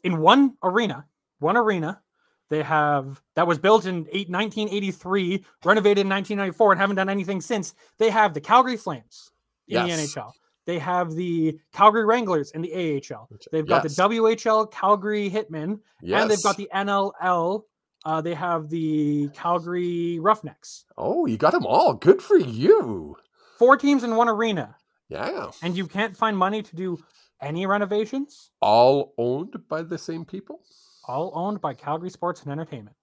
in 0.03 0.19
one 0.19 0.55
arena, 0.61 1.07
one 1.39 1.57
arena, 1.57 2.01
they 2.49 2.61
have 2.61 3.23
that 3.35 3.47
was 3.47 3.57
built 3.57 3.85
in 3.87 4.05
eight, 4.11 4.29
1983, 4.29 5.43
renovated 5.65 6.01
in 6.05 6.09
1994, 6.09 6.73
and 6.73 6.81
haven't 6.81 6.97
done 6.97 7.09
anything 7.09 7.41
since. 7.41 7.73
They 7.97 8.11
have 8.11 8.35
the 8.35 8.41
Calgary 8.41 8.77
Flames 8.77 9.31
in 9.67 9.87
Yes. 9.87 10.13
the 10.13 10.19
NHL. 10.21 10.33
They 10.65 10.79
have 10.79 11.11
the 11.13 11.59
Calgary 11.73 12.05
Wranglers 12.05 12.51
in 12.51 12.61
the 12.61 12.73
AHL. 12.73 13.27
They've 13.51 13.67
got 13.67 13.83
Yes. 13.83 13.95
the 13.95 14.01
WHL 14.03 14.65
Calgary 14.71 15.29
Hitmen, 15.29 15.79
Yes. 16.01 16.21
and 16.21 16.31
they've 16.31 16.41
got 16.43 16.57
the 16.57 16.69
NLL. 16.73 17.65
Uh, 18.05 18.21
they 18.21 18.33
have 18.33 18.69
the 18.69 19.29
Calgary 19.33 20.19
Roughnecks. 20.19 20.85
Oh, 20.97 21.25
you 21.25 21.37
got 21.37 21.51
them 21.51 21.65
all. 21.65 21.93
Good 21.93 22.21
for 22.21 22.37
you. 22.37 23.15
Four 23.57 23.77
teams 23.77 24.03
in 24.03 24.15
one 24.15 24.27
arena, 24.29 24.75
Yeah. 25.09 25.51
and 25.61 25.75
you 25.77 25.87
can't 25.87 26.15
find 26.15 26.37
money 26.37 26.61
to 26.61 26.75
do 26.75 26.99
any 27.41 27.65
renovations. 27.65 28.51
All 28.61 29.13
owned 29.17 29.67
by 29.69 29.81
the 29.83 29.97
same 29.97 30.25
people? 30.25 30.61
All 31.07 31.31
owned 31.35 31.59
by 31.61 31.73
Calgary 31.73 32.09
Sports 32.09 32.41
and 32.43 32.51
Entertainment. 32.51 32.95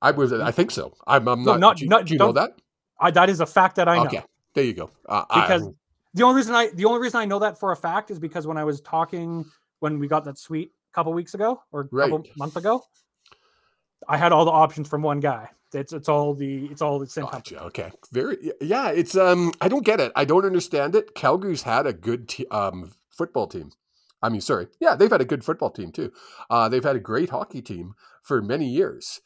I 0.00 0.10
was 0.10 0.32
I 0.32 0.50
think 0.50 0.70
so. 0.70 0.94
I'm, 1.06 1.28
I'm 1.28 1.44
No, 1.44 1.52
not, 1.52 1.60
not- 1.60 1.76
do, 1.76 1.84
you- 1.84 1.88
not- 1.90 2.06
do 2.06 2.12
you 2.14 2.18
know 2.18 2.32
that? 2.32 2.58
I, 2.98 3.10
that 3.10 3.28
is 3.30 3.40
a 3.40 3.46
fact 3.46 3.76
that 3.76 3.88
I 3.88 3.96
know. 3.98 4.04
Okay. 4.06 4.22
There 4.54 4.64
you 4.64 4.72
go. 4.74 4.90
Uh, 5.08 5.24
I- 5.30 5.40
Because 5.42 5.68
the 6.14 6.22
only 6.24 6.36
reason 6.36 6.54
I 6.54 6.68
the 6.74 6.84
only 6.84 7.00
reason 7.00 7.20
I 7.20 7.24
know 7.24 7.38
that 7.40 7.58
for 7.58 7.72
a 7.72 7.76
fact 7.76 8.10
is 8.10 8.18
because 8.18 8.46
when 8.46 8.56
I 8.56 8.64
was 8.64 8.80
talking 8.80 9.44
when 9.80 9.98
we 9.98 10.08
got 10.08 10.24
that 10.24 10.38
suite 10.38 10.72
a 10.92 10.94
couple 10.94 11.12
weeks 11.12 11.34
ago 11.34 11.62
or 11.72 11.80
a 11.80 11.84
couple 11.84 12.18
Right. 12.18 12.36
months 12.36 12.56
ago, 12.56 12.84
I 14.08 14.16
had 14.16 14.32
all 14.32 14.44
the 14.44 14.50
options 14.50 14.88
from 14.88 15.02
one 15.02 15.20
guy. 15.20 15.48
It's 15.72 15.92
it's 15.92 16.08
all 16.08 16.34
the 16.34 16.66
it's 16.66 16.82
all 16.82 16.98
the 16.98 17.06
same 17.06 17.24
company. 17.26 17.56
Gotcha. 17.56 17.66
Okay. 17.66 17.90
Very 18.12 18.52
yeah, 18.60 18.90
it's 18.90 19.16
um 19.16 19.52
I 19.60 19.68
don't 19.68 19.84
get 19.86 20.00
it. 20.00 20.12
I 20.14 20.24
don't 20.24 20.44
understand 20.44 20.94
it. 20.94 21.14
Calgary's 21.14 21.62
had 21.62 21.86
a 21.86 21.92
good 21.92 22.28
te- 22.28 22.46
um 22.48 22.92
football 23.10 23.46
team. 23.46 23.70
I 24.20 24.28
mean, 24.28 24.40
sorry. 24.42 24.68
Yeah, 24.80 24.94
they've 24.94 25.10
had 25.10 25.20
a 25.22 25.24
good 25.26 25.44
football 25.44 25.70
team 25.70 25.90
too. 25.90 26.12
Uh 26.50 26.68
they've 26.68 26.84
had 26.84 26.96
a 26.96 27.00
great 27.00 27.30
hockey 27.30 27.62
team 27.62 27.94
for 28.22 28.42
many 28.42 28.68
years. 28.68 29.20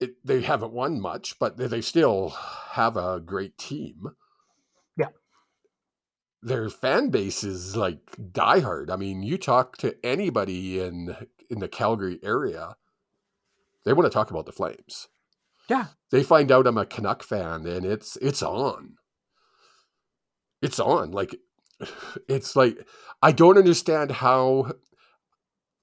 It, 0.00 0.14
they 0.24 0.40
haven't 0.42 0.72
won 0.72 1.00
much, 1.00 1.38
but 1.40 1.56
they, 1.56 1.66
they 1.66 1.80
still 1.80 2.30
have 2.70 2.96
a 2.96 3.20
great 3.20 3.58
team. 3.58 4.12
Their 6.42 6.70
fan 6.70 7.10
base 7.10 7.42
is 7.42 7.76
like 7.76 7.98
diehard. 8.16 8.90
I 8.90 8.96
mean, 8.96 9.22
you 9.22 9.38
talk 9.38 9.76
to 9.78 9.96
anybody 10.04 10.80
in 10.80 11.16
in 11.50 11.58
the 11.58 11.68
Calgary 11.68 12.20
area, 12.22 12.76
they 13.84 13.92
want 13.92 14.06
to 14.06 14.14
talk 14.14 14.30
about 14.30 14.46
the 14.46 14.52
Flames 14.52 15.08
Yeah. 15.68 15.86
they 16.10 16.22
find 16.22 16.52
out 16.52 16.66
I'm 16.66 16.78
a 16.78 16.86
Canuck 16.86 17.22
fan 17.22 17.66
and 17.66 17.84
it's 17.86 18.16
it's 18.22 18.42
on. 18.42 18.96
It's 20.62 20.78
on. 20.80 21.10
Like 21.12 21.36
it's 22.28 22.54
like 22.56 22.86
I 23.22 23.32
don't 23.32 23.58
understand 23.58 24.12
how 24.12 24.72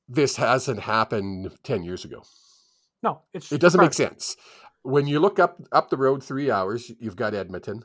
this 0.08 0.36
hasn't 0.38 0.80
happened 0.82 1.52
10 1.63 1.84
years 1.84 2.06
ago. 2.06 2.24
No, 3.04 3.22
it's 3.34 3.52
It 3.52 3.60
doesn't 3.60 3.82
make 3.82 3.94
sense. 3.94 4.36
When 4.84 5.08
you 5.08 5.20
look 5.20 5.39
up 5.39 5.58
up 5.72 5.89
the 5.89 5.98
road 5.98 6.24
3 6.24 6.52
hours, 6.52 6.91
you've 7.00 7.15
got 7.15 7.34
Edmonton. 7.34 7.84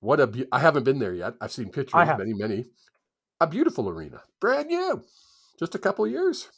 What 0.00 0.20
a 0.20 0.26
be- 0.26 0.46
I 0.52 0.58
haven't 0.58 0.84
been 0.84 0.98
there 0.98 1.14
yet. 1.14 1.34
I've 1.40 1.52
seen 1.52 1.70
pictures, 1.70 1.94
many 2.18 2.34
many. 2.34 2.66
A 3.40 3.46
beautiful 3.46 3.88
arena. 3.88 4.22
Brand 4.40 4.68
new. 4.68 5.02
Just 5.58 5.74
a 5.74 5.78
couple 5.78 6.04
of 6.04 6.10
years. 6.10 6.48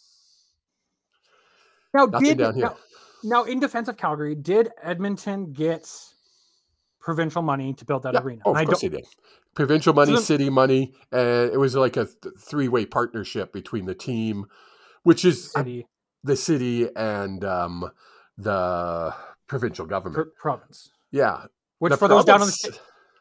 Now, 1.94 2.04
Nothing 2.06 2.28
did 2.28 2.38
down 2.38 2.54
here. 2.54 2.64
now, 2.64 2.76
now 3.24 3.44
in 3.44 3.60
defense 3.60 3.88
of 3.88 3.96
Calgary, 3.96 4.34
did 4.34 4.70
Edmonton 4.82 5.52
get 5.52 5.90
provincial 7.00 7.42
money 7.42 7.72
to 7.74 7.84
build 7.84 8.02
that 8.02 8.14
Yeah. 8.14 8.20
arena? 8.22 8.42
Oh, 8.44 8.50
And 8.50 8.58
of 8.58 8.60
I 8.62 8.64
course 8.66 8.80
don't- 8.82 8.90
they 8.92 8.96
did. 8.98 9.06
Provincial 9.54 9.92
money, 9.94 10.12
then- 10.12 10.22
city 10.22 10.50
money, 10.50 10.94
and 11.10 11.50
it 11.52 11.58
was 11.58 11.74
like 11.74 11.96
a 11.96 12.04
th- 12.04 12.34
three-way 12.38 12.86
partnership 12.86 13.52
between 13.52 13.86
the 13.86 13.94
team, 13.94 14.46
which 15.02 15.24
is 15.24 15.50
uh, 15.56 15.64
the 16.22 16.36
city 16.36 16.88
and 16.94 17.44
um, 17.44 17.90
the 18.36 19.14
provincial 19.48 19.84
pr- 19.86 19.90
government. 19.90 20.28
province. 20.36 20.90
yeah, 21.10 21.46
Which 21.78 21.90
the 21.92 21.96
for 21.96 22.06
those 22.08 22.24
down 22.24 22.42
on 22.42 22.48
the 22.48 22.56
province- 22.62 22.80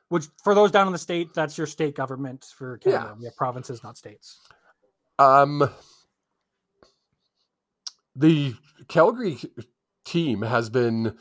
which 0.10 0.26
for 0.44 0.56
those 0.56 0.72
down 0.72 0.88
in 0.88 0.94
the 0.94 1.00
state, 1.00 1.34
that's 1.34 1.58
your 1.58 1.68
state 1.68 1.96
government 1.96 2.46
for 2.56 2.80
Yeah. 2.86 2.92
Canada. 2.92 3.16
We 3.20 3.26
have 3.26 3.36
provinces, 3.36 3.84
not 3.84 3.98
states. 3.98 4.40
Um, 5.20 5.70
the 8.16 8.56
Calgary 8.88 9.38
team 10.06 10.42
has 10.42 10.70
been 10.70 11.18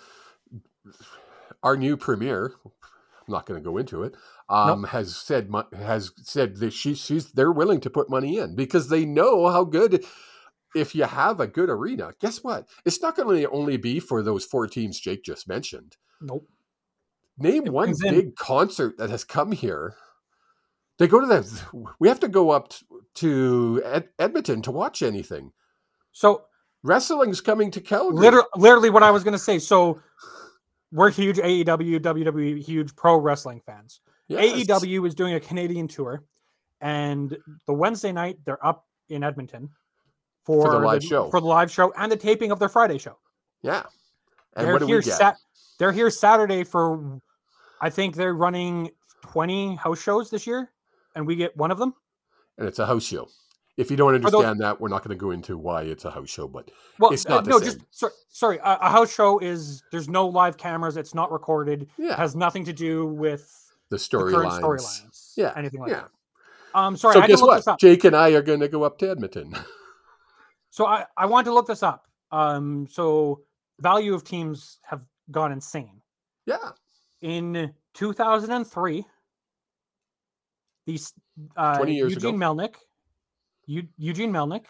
our 1.63 1.77
new 1.77 1.97
premier. 1.97 2.53
I'm 2.65 3.33
not 3.33 3.47
going 3.47 3.61
to 3.61 3.65
go 3.65 3.77
into 3.79 4.03
it. 4.05 4.15
Um, 4.49 4.85
has 4.85 5.17
said 5.17 5.51
has 5.77 6.13
said 6.23 6.57
that 6.59 6.73
she 6.73 6.95
she's 6.95 7.33
they're 7.33 7.51
willing 7.51 7.81
to 7.81 7.91
put 7.91 8.09
money 8.09 8.39
in 8.39 8.55
because 8.55 8.89
they 8.89 9.05
know 9.05 9.49
how 9.49 9.65
good. 9.65 10.05
If 10.75 10.95
you 10.95 11.05
have 11.05 11.41
a 11.41 11.47
good 11.47 11.71
arena, 11.71 12.13
guess 12.21 12.45
what? 12.45 12.69
It's 12.85 13.01
not 13.01 13.17
going 13.17 13.41
to 13.41 13.51
only 13.51 13.79
be 13.79 13.99
for 13.99 14.23
those 14.23 14.45
four 14.45 14.67
teams 14.67 15.01
Jake 15.01 15.25
just 15.25 15.49
mentioned. 15.49 15.97
Nope. 16.21 16.47
Name 17.39 17.67
It 17.67 17.73
one 17.73 17.91
in- 17.91 18.15
big 18.15 18.37
concert 18.37 18.97
that 18.99 19.11
has 19.11 19.25
come 19.25 19.53
here. 19.53 19.95
They 20.99 21.07
go 21.07 21.21
to 21.21 21.27
that. 21.27 21.47
We 21.99 22.09
have 22.09 22.21
to 22.21 22.29
go 22.29 22.51
up 22.51 22.73
to 23.17 23.83
Ed- 23.85 24.09
Edmonton 24.19 24.63
to 24.63 24.71
watch 24.71 25.03
anything. 25.03 25.53
So 26.13 26.45
Wrestling's 26.83 27.41
coming 27.41 27.71
to 27.73 27.81
Calgary. 27.81 28.19
literally, 28.21 28.47
literally 28.57 28.91
what 28.91 29.03
I 29.03 29.11
was 29.11 29.23
going 29.25 29.33
to 29.33 29.39
say. 29.39 29.59
So 29.59 30.01
we're 30.93 31.11
huge 31.11 31.37
AEW, 31.37 32.01
WWE, 32.01 32.63
huge 32.63 32.95
pro 32.97 33.17
wrestling 33.19 33.61
fans. 33.67 34.01
Yes. 34.29 34.67
AEW 34.67 35.07
is 35.07 35.15
doing 35.15 35.35
a 35.35 35.41
Canadian 35.41 35.89
tour, 35.89 36.25
and 36.81 37.37
the 37.67 37.73
Wednesday 37.73 38.13
night 38.13 38.39
they're 38.45 38.65
up 38.65 38.87
in 39.09 39.23
Edmonton 39.23 39.69
for, 40.45 40.71
the 40.71 40.79
live 40.79 41.03
show. 41.03 41.29
for 41.31 41.41
the 41.41 41.47
live 41.47 41.71
show 41.71 41.93
and 41.99 42.11
the 42.11 42.17
taping 42.17 42.51
of 42.51 42.59
their 42.59 42.69
Friday 42.69 42.99
show. 42.99 43.19
Yeah. 43.63 43.83
And 44.57 44.67
they're 44.67 44.79
here? 44.87 45.03
Sat- 45.03 45.37
they're 45.79 45.93
here 45.93 46.09
Saturday 46.11 46.65
for, 46.65 47.21
I 47.81 47.91
think 47.91 48.15
they're 48.17 48.35
running 48.35 48.91
twenty 49.23 49.75
house 49.77 50.01
shows 50.03 50.31
this 50.31 50.47
year, 50.47 50.71
and 51.15 51.27
we 51.27 51.37
get 51.37 51.57
one 51.57 51.71
of 51.71 51.79
them. 51.79 51.95
and 52.59 52.67
it's 52.69 52.79
a 52.79 52.87
house 52.87 53.05
show. 53.05 53.29
If 53.77 53.91
you 53.91 53.97
don't 53.99 54.13
those- 54.23 54.33
understand 54.33 54.61
that, 54.61 54.81
we're 54.81 54.89
not 54.89 55.03
going 55.05 55.17
to 55.17 55.21
go 55.21 55.33
into 55.33 55.59
why 55.59 55.83
it's 55.83 56.07
a 56.07 56.11
house 56.11 56.31
show, 56.31 56.49
but 56.49 56.71
Well, 56.99 57.11
It's 57.13 57.27
uh, 57.27 57.29
not 57.35 57.45
the 57.45 57.51
no, 57.51 57.59
same. 57.59 57.67
just 57.67 57.79
so, 57.91 58.09
sorry. 58.31 58.57
A, 58.59 58.79
a 58.81 58.91
house 58.91 59.13
show 59.15 59.39
is 59.41 59.83
there's 59.93 60.09
no 60.09 60.27
live 60.27 60.57
cameras. 60.57 60.97
It's 60.97 61.13
not 61.15 61.31
recorded. 61.31 61.83
It 61.83 61.89
yeah, 61.99 62.17
has 62.17 62.35
nothing 62.35 62.65
to 62.65 62.73
do 62.73 63.05
with 63.07 63.53
the 63.91 63.97
storylines. 63.99 64.61
storylines. 64.63 65.33
Yeah, 65.37 65.53
anything 65.57 65.81
like 65.81 65.91
yeah. 65.91 66.05
that. 66.05 66.11
Um, 66.75 66.97
sorry, 66.97 67.15
so 67.15 67.21
I 67.21 67.27
guess 67.27 67.41
look 67.41 67.49
what? 67.51 67.57
this 67.59 67.67
up. 67.69 67.79
Jake 67.79 68.05
and 68.05 68.17
I 68.17 68.31
are 68.31 68.41
going 68.43 68.61
to 68.61 68.69
go 68.69 68.83
up 68.83 68.97
to 68.99 69.11
Edmonton. 69.11 69.55
So 70.71 70.85
I 70.85 71.07
I 71.17 71.25
want 71.25 71.47
to 71.47 71.55
look 71.55 71.67
this 71.67 71.83
up. 71.83 72.07
Um, 72.33 72.87
so 72.91 73.41
value 73.81 74.13
of 74.15 74.25
teams 74.25 74.79
have 74.83 75.01
gone 75.31 75.51
insane. 75.53 76.03
yeah, 76.45 76.73
In 77.27 77.73
2003, 77.95 79.05
these 80.87 81.13
uh, 81.57 81.77
20 81.77 81.95
Eugene 81.97 82.19
ago. 82.19 82.33
Melnyk, 82.33 82.75
Eu- 83.67 83.89
Eugene 83.99 84.31
Melnyk, 84.33 84.67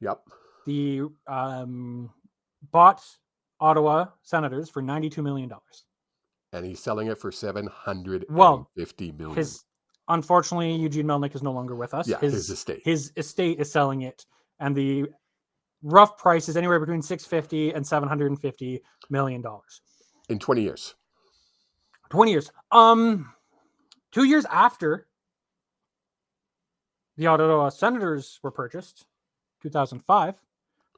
yep. 0.00 0.20
the 0.66 1.02
um, 1.28 2.10
bought 2.72 3.00
Ottawa 3.60 4.06
Senators 4.22 4.68
for 4.68 4.82
92 4.82 5.22
million 5.22 5.48
dollars. 5.48 5.84
And 6.52 6.66
he's 6.66 6.80
selling 6.80 7.06
it 7.06 7.18
for 7.18 7.30
seven 7.30 7.68
hundred 7.68 8.26
Well, 8.28 8.68
fifty 8.76 9.12
million. 9.12 9.36
His 9.36 9.62
unfortunately 10.08 10.74
Eugene 10.74 11.06
Melnyk 11.06 11.36
is 11.36 11.42
no 11.44 11.52
longer 11.52 11.76
with 11.76 11.94
us. 11.94 12.08
yeah, 12.08 12.18
his 12.18 12.32
his 12.32 12.50
estate. 12.50 12.82
his 12.84 13.12
estate 13.16 13.60
is 13.60 13.70
selling 13.70 14.02
it, 14.02 14.26
and 14.58 14.74
the 14.74 15.06
rough 15.84 16.18
price 16.18 16.48
is 16.48 16.56
anywhere 16.56 16.80
between 16.80 17.00
650 17.00 17.74
and 17.74 17.86
750 17.86 18.82
million 19.08 19.40
dollars. 19.40 19.80
in 20.28 20.40
twenty 20.40 20.62
years. 20.62 20.96
20 22.12 22.30
years. 22.30 22.50
Um, 22.70 23.32
two 24.12 24.24
years 24.24 24.44
after 24.50 25.06
the 27.16 27.26
Ottawa 27.26 27.70
Senators 27.70 28.38
were 28.42 28.50
purchased, 28.50 29.06
2005, 29.62 30.34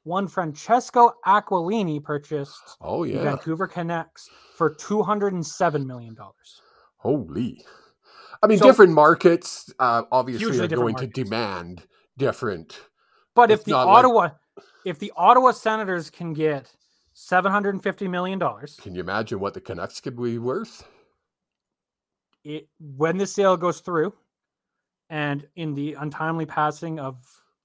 one 0.03 0.27
Francesco 0.27 1.13
Aquilini 1.25 2.03
purchased 2.03 2.77
Oh 2.81 3.05
the 3.05 3.13
yeah, 3.13 3.23
Vancouver 3.23 3.65
Canucks 3.65 4.29
for 4.57 4.69
207 4.75 5.87
million 5.87 6.13
dollars. 6.15 6.61
holy. 6.97 7.63
I 8.43 8.47
mean, 8.47 8.57
So- 8.59 8.65
different 8.65 8.91
markets 8.91 9.71
uh, 9.79 10.03
obviously 10.11 10.59
are 10.59 10.67
going 10.67 10.95
to 10.95 11.07
demand 11.07 11.87
different. 12.17 12.77
But 13.35 13.51
if 13.51 13.63
the 13.63 13.71
not 13.71 13.87
like- 13.87 13.97
Ottawa, 13.99 14.29
if 14.83 14.99
the 14.99 15.13
Ottawa 15.15 15.51
Senators 15.51 16.09
can 16.09 16.33
get 16.33 16.73
750 17.13 18.09
million 18.09 18.37
dollars, 18.37 18.77
Can 18.81 18.93
you 18.95 18.99
imagine 18.99 19.39
what 19.39 19.53
the 19.53 19.61
Canucks 19.61 20.01
could 20.01 20.21
be 20.21 20.37
worth? 20.39 20.85
It 22.45 22.69
when 22.79 23.17
the 23.17 23.27
sale 23.27 23.57
goes 23.57 23.81
through, 23.81 24.13
and 25.09 25.45
in 25.55 25.73
the 25.73 25.95
untimely 25.95 26.45
passing 26.45 26.99
of 26.99 27.17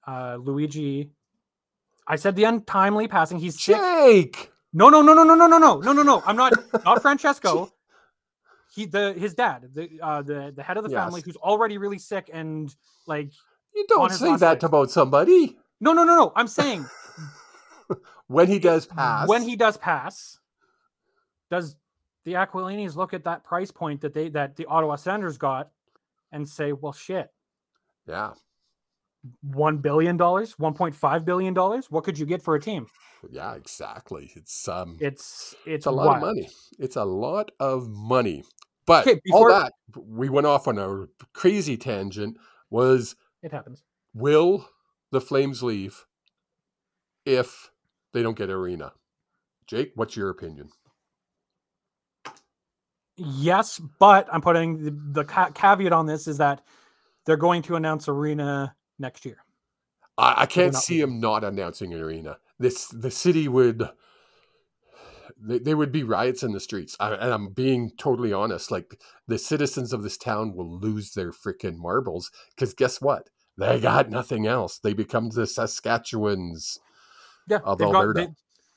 uh, 0.07 0.37
Luigi, 0.41 1.11
I 2.07 2.17
said 2.17 2.35
the 2.35 2.43
untimely 2.45 3.07
passing. 3.07 3.39
He's 3.39 3.61
sick. 3.61 3.77
Jake. 3.77 4.51
No, 4.73 4.89
no, 4.89 5.01
no, 5.01 5.13
no, 5.13 5.23
no, 5.23 5.35
no, 5.35 5.47
no, 5.47 5.57
no, 5.57 5.79
no, 5.79 5.93
no, 5.93 6.03
no. 6.03 6.23
I'm 6.25 6.35
not 6.35 6.53
not 6.85 7.01
Francesco. 7.01 7.71
He 8.73 8.85
the 8.85 9.13
his 9.13 9.33
dad, 9.35 9.69
the 9.73 9.99
uh, 10.01 10.21
the 10.21 10.53
the 10.55 10.63
head 10.63 10.77
of 10.77 10.83
the 10.83 10.89
family, 10.89 11.21
who's 11.23 11.35
already 11.37 11.77
really 11.77 11.99
sick 11.99 12.29
and 12.33 12.73
like 13.05 13.31
You 13.75 13.85
don't 13.87 14.11
say 14.11 14.35
that 14.37 14.41
legs. 14.41 14.63
about 14.63 14.91
somebody. 14.91 15.57
no, 15.79 15.93
no, 15.93 16.03
no, 16.03 16.15
no. 16.15 16.31
I'm 16.35 16.47
saying 16.47 16.85
When 18.27 18.47
he 18.47 18.59
does 18.59 18.85
pass, 18.85 19.27
when 19.27 19.41
he 19.41 19.57
does 19.57 19.75
pass, 19.77 20.39
does 21.49 21.75
the 22.23 22.33
Aquilinis 22.33 22.95
look 22.95 23.13
at 23.13 23.23
that 23.23 23.43
price 23.43 23.71
point 23.71 24.01
that 24.01 24.13
they 24.13 24.29
that 24.29 24.55
the 24.55 24.65
Ottawa 24.65 24.95
Senators 24.95 25.37
got 25.37 25.69
and 26.31 26.47
say, 26.47 26.71
well, 26.71 26.93
shit, 26.93 27.29
yeah, 28.07 28.33
one 29.41 29.77
billion 29.77 30.17
dollars, 30.17 30.57
one 30.57 30.73
point 30.73 30.95
five 30.95 31.25
billion 31.25 31.53
dollars, 31.53 31.89
what 31.91 32.03
could 32.03 32.17
you 32.17 32.25
get 32.25 32.41
for 32.41 32.55
a 32.55 32.59
team? 32.59 32.87
yeah, 33.29 33.53
exactly. 33.55 34.31
It's 34.35 34.67
um, 34.67 34.97
It's 34.99 35.53
it's, 35.65 35.67
it's 35.67 35.85
a 35.85 35.91
lot 35.91 36.05
wild. 36.07 36.15
of 36.17 36.21
money. 36.35 36.49
It's 36.79 36.95
a 36.95 37.03
lot 37.05 37.51
of 37.59 37.87
money. 37.89 38.43
But 38.85 39.07
Okay, 39.07 39.19
before- 39.23 39.51
all 39.51 39.59
that 39.59 39.73
we 39.95 40.29
went 40.29 40.47
off 40.47 40.67
on 40.67 40.77
a 40.79 41.05
crazy 41.33 41.77
tangent. 41.77 42.37
Was 42.71 43.15
It 43.43 43.51
happens. 43.51 43.83
will 44.13 44.67
the 45.11 45.19
Flames 45.21 45.61
leave 45.61 46.05
if 47.25 47.69
they 48.13 48.23
don't 48.23 48.37
get 48.37 48.49
arena? 48.49 48.93
Jake, 49.67 49.91
what's 49.95 50.15
your 50.15 50.29
opinion? 50.29 50.69
Yes, 53.25 53.79
but 53.99 54.27
I'm 54.31 54.41
putting 54.41 54.83
the, 54.83 55.21
the 55.21 55.23
ca- 55.25 55.51
caveat 55.51 55.93
on 55.93 56.05
this 56.05 56.27
is 56.27 56.37
that 56.37 56.61
they're 57.25 57.37
going 57.37 57.61
to 57.63 57.75
announce 57.75 58.07
arena 58.07 58.75
next 58.99 59.25
year. 59.25 59.37
I, 60.17 60.41
I 60.41 60.45
can't 60.45 60.75
see 60.75 60.99
him 60.99 61.19
not 61.19 61.43
announcing 61.43 61.93
an 61.93 62.01
arena. 62.01 62.37
This 62.59 62.87
the 62.87 63.11
city 63.11 63.47
would. 63.47 63.89
They, 65.43 65.57
they 65.59 65.73
would 65.73 65.91
be 65.91 66.03
riots 66.03 66.43
in 66.43 66.51
the 66.51 66.59
streets, 66.59 66.95
I, 66.99 67.13
and 67.13 67.33
I'm 67.33 67.49
being 67.49 67.91
totally 67.97 68.31
honest. 68.33 68.69
Like 68.69 68.99
the 69.27 69.37
citizens 69.39 69.91
of 69.93 70.03
this 70.03 70.17
town 70.17 70.55
will 70.55 70.79
lose 70.79 71.13
their 71.13 71.31
freaking 71.31 71.77
marbles 71.77 72.29
because 72.55 72.73
guess 72.73 73.01
what? 73.01 73.29
They 73.57 73.79
got 73.79 74.09
nothing 74.09 74.45
else. 74.47 74.79
They 74.79 74.93
become 74.93 75.29
the 75.29 75.43
Saskatchewans. 75.43 76.77
Yeah, 77.47 77.59
Of 77.63 77.77
they've 77.79 77.87
got- 77.87 77.95
Alberta. 77.95 78.19
they- 78.27 78.33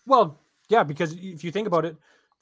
well, 0.06 0.40
yeah, 0.68 0.82
because 0.84 1.12
if 1.14 1.44
you 1.44 1.50
think 1.50 1.66
about 1.66 1.84
it, 1.84 1.96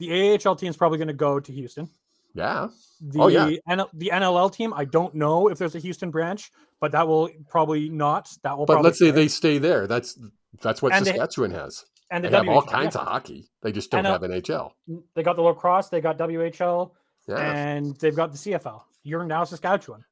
the 0.07 0.39
AHL 0.47 0.57
team 0.57 0.69
is 0.71 0.77
probably 0.77 0.99
going 0.99 1.09
to 1.09 1.15
go 1.15 1.39
to 1.41 1.53
Houston. 1.53 1.89
Yeah, 2.35 2.69
The 3.01 3.21
Oh, 3.21 3.27
yeah. 3.29 3.51
NL 3.69 3.89
the 3.93 4.11
NLL 4.13 4.51
team, 4.53 4.73
I 4.75 4.85
don't 4.87 5.15
know 5.15 5.49
if 5.49 5.59
there's 5.59 5.75
a 5.75 5.79
Houston 5.79 6.11
branch, 6.11 6.51
but 6.81 6.93
that 6.93 7.07
will 7.07 7.29
probably 7.51 7.89
not. 7.91 8.31
That 8.43 8.57
will. 8.57 8.65
but 8.67 8.83
let's 8.83 8.99
say 8.99 9.07
stay. 9.09 9.11
they 9.11 9.29
stay 9.29 9.59
there. 9.59 9.87
That's 9.87 10.19
that's 10.63 10.81
what 10.81 10.93
And 10.95 11.05
they- 11.05 11.11
Saskatchewan 11.13 11.51
has. 11.51 11.85
and 12.11 12.25
They 12.25 12.31
the 12.31 12.39
have 12.39 12.49
all 12.49 12.63
kinds 12.63 12.95
yeah. 12.95 13.03
of 13.03 13.09
hockey. 13.09 13.49
They 13.63 13.71
just 13.73 13.91
don't 13.91 14.05
NL 14.05 14.13
have 14.13 14.23
NHL. 14.23 14.71
They 15.15 15.23
got 15.23 15.37
the 15.37 15.43
lacrosse, 15.43 15.89
they 15.91 16.01
got 16.01 16.17
WHL, 16.19 16.93
Yeah, 17.29 17.37
and 17.39 17.97
they've 18.01 18.17
got 18.17 18.33
the 18.33 18.39
CFL. 18.39 18.83
You're 19.03 19.25
now 19.27 19.45
Saskatchewan, 19.45 20.03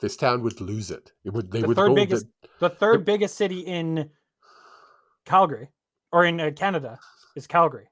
this 0.00 0.16
town 0.16 0.42
would 0.42 0.60
lose 0.60 0.90
it. 0.90 1.12
It 1.24 1.30
would. 1.32 1.50
They 1.52 1.60
The 1.62 1.68
would 1.68 1.76
third 1.76 1.94
biggest- 1.94 2.26
to- 2.42 2.48
the 2.58 2.70
third 2.70 3.04
biggest 3.04 3.36
city 3.36 3.60
in 3.60 4.10
Calgary 5.24 5.68
or 6.12 6.24
in 6.24 6.40
uh, 6.40 6.50
Canada 6.56 6.98
is 7.36 7.46
Calgary. 7.46 7.88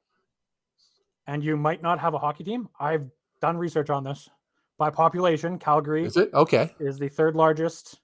And 1.26 1.42
you 1.42 1.56
might 1.56 1.82
not 1.82 1.98
have 2.00 2.14
a 2.14 2.18
hockey 2.18 2.44
team. 2.44 2.68
I've 2.78 3.06
done 3.40 3.56
research 3.56 3.90
on 3.90 4.04
this. 4.04 4.28
By 4.76 4.90
population, 4.90 5.58
Calgary 5.58 6.04
is 6.04 6.16
it 6.16 6.34
okay? 6.34 6.74
is 6.80 6.98
the 6.98 7.08
third 7.08 7.36
largest. 7.36 8.00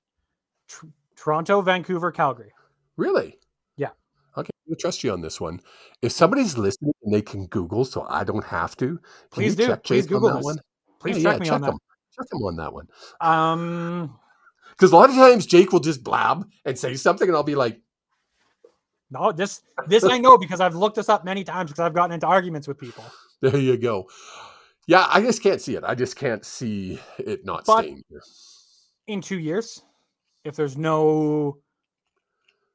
Tr- 0.68 0.86
Toronto, 1.16 1.60
Vancouver, 1.60 2.12
Calgary. 2.12 2.52
Really? 2.96 3.38
Yeah. 3.76 3.88
Okay, 4.36 4.50
I'm 4.68 4.76
trust 4.78 5.02
you 5.02 5.12
on 5.12 5.20
this 5.20 5.40
one. 5.40 5.60
If 6.00 6.12
somebody's 6.12 6.56
listening 6.56 6.92
and 7.02 7.12
they 7.12 7.22
can 7.22 7.46
Google, 7.48 7.84
so 7.84 8.06
I 8.08 8.22
don't 8.22 8.44
have 8.44 8.76
to, 8.76 9.00
Please 9.32 9.56
do. 9.56 9.66
check 9.66 9.82
Please 9.82 10.06
Google 10.06 10.28
on 10.28 10.34
that 10.34 10.38
this. 10.38 10.44
one? 10.44 10.58
Please 11.00 11.18
Yeah, 11.18 11.32
check 11.32 11.32
yeah, 11.32 11.38
me 11.40 11.46
check 11.46 11.54
on 11.56 11.60
that. 11.62 11.70
him. 11.72 11.78
Check 12.16 12.26
him 12.32 12.42
on 12.42 12.56
that 12.56 12.72
one. 12.72 12.88
Um, 13.20 14.18
Because 14.70 14.92
a 14.92 14.96
lot 14.96 15.10
of 15.10 15.16
times 15.16 15.44
Jake 15.44 15.72
will 15.72 15.80
just 15.80 16.04
blab 16.04 16.48
and 16.64 16.78
say 16.78 16.94
something, 16.94 17.26
and 17.28 17.36
I'll 17.36 17.42
be 17.42 17.56
like, 17.56 17.80
no, 19.10 19.32
this 19.32 19.62
this 19.88 20.04
I 20.04 20.18
know 20.18 20.38
because 20.38 20.60
I've 20.60 20.74
looked 20.74 20.96
this 20.96 21.08
up 21.08 21.24
many 21.24 21.44
times 21.44 21.70
because 21.70 21.80
I've 21.80 21.94
gotten 21.94 22.12
into 22.12 22.26
arguments 22.26 22.68
with 22.68 22.78
people. 22.78 23.04
"There 23.40 23.56
you 23.56 23.76
go." 23.76 24.08
Yeah, 24.86 25.06
I 25.08 25.20
just 25.20 25.42
can't 25.42 25.60
see 25.60 25.76
it. 25.76 25.84
I 25.84 25.94
just 25.94 26.16
can't 26.16 26.44
see 26.44 27.00
it 27.18 27.44
not 27.44 27.64
But- 27.66 27.82
staying 27.82 28.02
here. 28.08 28.22
In 29.06 29.20
two 29.20 29.38
years, 29.38 29.82
if 30.44 30.56
there's 30.56 30.76
no, 30.76 31.58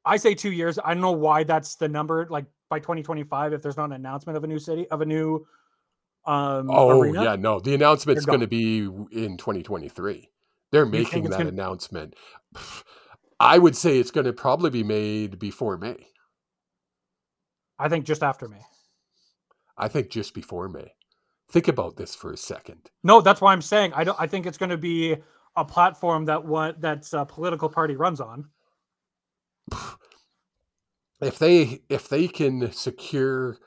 I 0.05 0.17
say 0.17 0.33
two 0.35 0.51
years. 0.51 0.77
I 0.83 0.93
don't 0.93 1.01
know 1.01 1.11
why 1.11 1.43
that's 1.43 1.75
the 1.75 1.87
number. 1.87 2.27
Like 2.29 2.45
by 2.69 2.79
2025, 2.79 3.53
if 3.53 3.61
there's 3.61 3.77
not 3.77 3.85
an 3.85 3.93
announcement 3.93 4.35
of 4.37 4.43
a 4.43 4.47
new 4.47 4.59
city 4.59 4.87
of 4.89 5.01
a 5.01 5.05
new 5.05 5.45
um, 6.25 6.69
Oh 6.71 6.99
arena. 7.01 7.23
yeah, 7.23 7.35
no. 7.35 7.59
The 7.59 7.73
announcement's 7.75 8.25
to 8.25 8.47
be 8.47 8.79
in 9.11 9.37
2023. 9.37 10.29
They're 10.71 10.85
making 10.85 11.23
that 11.25 11.37
gonna- 11.37 11.49
announcement. 11.49 12.15
I 13.39 13.57
would 13.57 13.75
say 13.75 13.99
it's 13.99 14.11
going 14.11 14.25
to 14.25 14.33
probably 14.33 14.69
be 14.69 14.83
made 14.83 15.39
before 15.39 15.77
May. 15.77 16.07
I 17.79 17.89
think 17.89 18.05
just 18.05 18.23
after 18.23 18.47
May. 18.47 18.61
I 19.77 19.87
think 19.87 20.09
just 20.09 20.33
before 20.33 20.69
May. 20.69 20.93
Think 21.51 21.67
about 21.67 21.95
this 21.97 22.15
for 22.15 22.31
a 22.31 22.37
second. 22.37 22.89
No, 23.03 23.21
that's 23.21 23.41
why 23.41 23.53
I'm 23.53 23.61
saying 23.61 23.91
I 23.95 24.03
don't. 24.03 24.19
I 24.19 24.27
think 24.27 24.45
it's 24.45 24.57
going 24.57 24.69
to 24.71 24.77
be 24.77 25.15
a 25.55 25.63
platform 25.65 26.25
that 26.25 26.43
what 26.43 26.81
that's 26.81 27.13
a 27.13 27.25
political 27.25 27.69
party 27.69 27.95
runs 27.95 28.19
on. 28.19 28.49
If 31.21 31.39
they 31.39 31.81
if 31.89 32.09
they 32.09 32.27
can 32.27 32.71
secure 32.71 33.57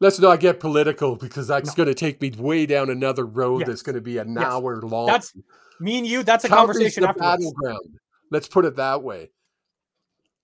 Let's 0.00 0.20
not 0.20 0.38
get 0.38 0.60
political 0.60 1.16
because 1.16 1.48
that's 1.48 1.70
No. 1.70 1.74
going 1.74 1.88
to 1.88 1.94
take 1.94 2.20
me 2.20 2.30
way 2.30 2.66
down 2.66 2.88
another 2.88 3.26
road 3.26 3.66
that's 3.66 3.82
going 3.82 3.96
to 3.96 4.00
be 4.00 4.18
an 4.18 4.34
Yes. 4.34 4.44
hour 4.44 4.80
long. 4.80 5.06
That's 5.06 5.34
me 5.80 5.98
and 5.98 6.06
you. 6.06 6.22
That's 6.22 6.44
a 6.44 6.48
Calgary's 6.48 6.76
conversation 6.76 7.02
the 7.02 7.08
afterwards. 7.08 7.44
battleground. 7.44 7.98
Let's 8.30 8.46
put 8.46 8.64
it 8.64 8.76
that 8.76 9.02
way. 9.02 9.30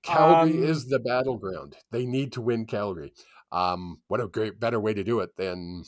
Calgary 0.04 0.58
Um, 0.58 0.64
is 0.64 0.86
the 0.86 0.98
battleground. 1.00 1.76
They 1.90 2.04
need 2.06 2.32
to 2.34 2.40
win 2.40 2.66
Calgary. 2.66 3.12
Um, 3.50 4.00
what 4.08 4.20
a 4.20 4.26
great 4.28 4.60
better 4.60 4.78
way 4.80 4.94
to 4.94 5.02
do 5.04 5.20
it 5.20 5.36
than 5.36 5.84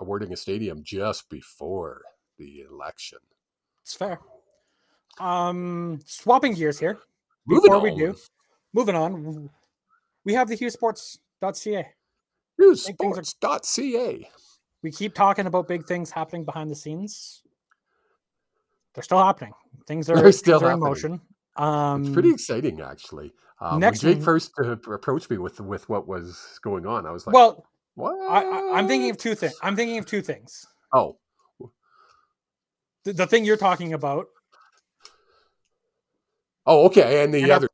awarding 0.00 0.32
a 0.32 0.36
stadium 0.36 0.82
just 0.84 1.28
before 1.28 2.02
the 2.38 2.60
election. 2.62 3.18
It's 3.82 3.94
fair. 3.94 4.20
Um, 5.18 6.00
swapping 6.06 6.54
gears 6.54 6.78
here. 6.78 6.98
Moving 7.46 7.70
Before 7.70 7.80
we 7.80 7.90
on. 7.90 7.98
do, 7.98 8.16
moving 8.74 8.94
on, 8.94 9.50
we 10.24 10.34
have 10.34 10.48
the 10.48 10.56
HughesSports.ca. 10.56 11.88
things 12.58 13.18
We 14.82 14.90
keep 14.92 15.14
talking 15.14 15.46
about 15.46 15.66
big 15.66 15.86
things 15.86 16.10
happening 16.10 16.44
behind 16.44 16.70
the 16.70 16.74
scenes. 16.76 17.42
They're 18.94 19.02
still 19.02 19.22
happening. 19.22 19.52
Things 19.86 20.08
are 20.10 20.16
They're 20.16 20.30
still 20.32 20.60
things 20.60 20.68
are 20.70 20.74
in 20.74 20.80
motion. 20.80 21.20
Um, 21.56 22.02
It's 22.04 22.12
pretty 22.12 22.30
exciting, 22.30 22.80
actually. 22.80 23.32
Um, 23.60 23.80
next 23.80 24.04
when 24.04 24.14
Jake 24.14 24.22
first 24.22 24.52
uh, 24.62 24.76
approached 24.92 25.30
me 25.30 25.38
with 25.38 25.60
with 25.60 25.88
what 25.88 26.06
was 26.06 26.58
going 26.62 26.86
on, 26.86 27.06
I 27.06 27.10
was 27.10 27.26
like, 27.26 27.34
well. 27.34 27.66
what? 27.94 28.14
I, 28.30 28.72
I'm 28.78 28.86
thinking 28.86 29.10
of 29.10 29.16
two 29.18 29.34
things. 29.34 29.54
I'm 29.62 29.74
thinking 29.74 29.98
of 29.98 30.06
two 30.06 30.22
things. 30.22 30.64
Oh, 30.94 31.18
The, 33.04 33.12
the 33.12 33.26
thing 33.26 33.44
you're 33.44 33.56
talking 33.56 33.92
about, 33.94 34.26
oh, 36.66 36.86
okay, 36.86 37.22
and 37.24 37.32
the 37.34 37.42
And 37.42 37.52
I- 37.52 37.56
other 37.56 37.68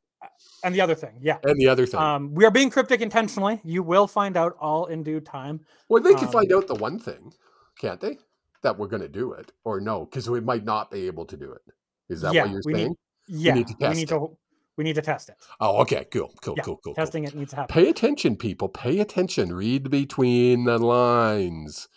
and 0.63 0.73
the 0.73 0.81
other 0.81 0.95
thing. 0.95 1.19
Yeah. 1.21 1.37
and 1.43 1.59
the 1.59 1.67
other 1.67 1.85
thing. 1.85 1.99
Um, 1.99 2.33
we 2.33 2.43
are 2.43 2.49
being 2.51 2.71
cryptic 2.71 3.01
intentionally. 3.01 3.61
You 3.63 3.83
will 3.83 4.07
find 4.07 4.35
out 4.35 4.55
all 4.59 4.87
in 4.87 5.03
due 5.03 5.19
time. 5.19 5.59
well, 5.89 6.01
they 6.01 6.15
can 6.15 6.25
um, 6.25 6.31
find 6.31 6.51
out 6.51 6.65
the 6.67 6.73
one 6.75 6.97
thing, 6.97 7.31
can't 7.79 8.01
they? 8.01 8.17
That 8.63 8.79
we're 8.79 8.87
going 8.87 9.03
to 9.03 9.07
do 9.09 9.33
it, 9.33 9.51
or 9.63 9.79
no? 9.79 10.05
Because 10.05 10.27
we 10.27 10.39
might 10.41 10.63
not 10.65 10.89
be 10.89 11.05
able 11.05 11.25
to 11.25 11.37
do 11.37 11.51
it. 11.51 11.61
Is 12.09 12.21
that 12.21 12.33
Yeah, 12.33 12.43
what 12.43 12.51
you're 12.51 12.61
we 12.65 12.73
need- 12.73 12.79
saying? 12.79 12.95
Yeah, 13.27 13.51
You 13.53 13.59
need 13.59 13.67
to 13.67 13.75
we 13.79 13.85
test 13.85 13.97
need 13.99 14.07
to 14.09 14.37
we 14.77 14.83
need 14.83 14.95
to 14.95 15.01
test 15.01 15.29
it. 15.29 15.35
Oh, 15.59 15.77
okay, 15.81 16.05
cool, 16.11 16.33
cool, 16.41 16.55
Yeah, 16.57 16.63
cool, 16.63 16.75
cool. 16.77 16.81
cool. 16.83 16.95
Testing 16.95 17.23
it 17.23 17.33
needs 17.35 17.51
to 17.51 17.55
happen. 17.57 17.73
Pay 17.73 17.89
attention, 17.89 18.35
people. 18.35 18.67
Pay 18.69 18.99
attention. 18.99 19.53
Read 19.53 19.89
between 19.89 20.65
the 20.65 20.77
lines. 20.77 21.87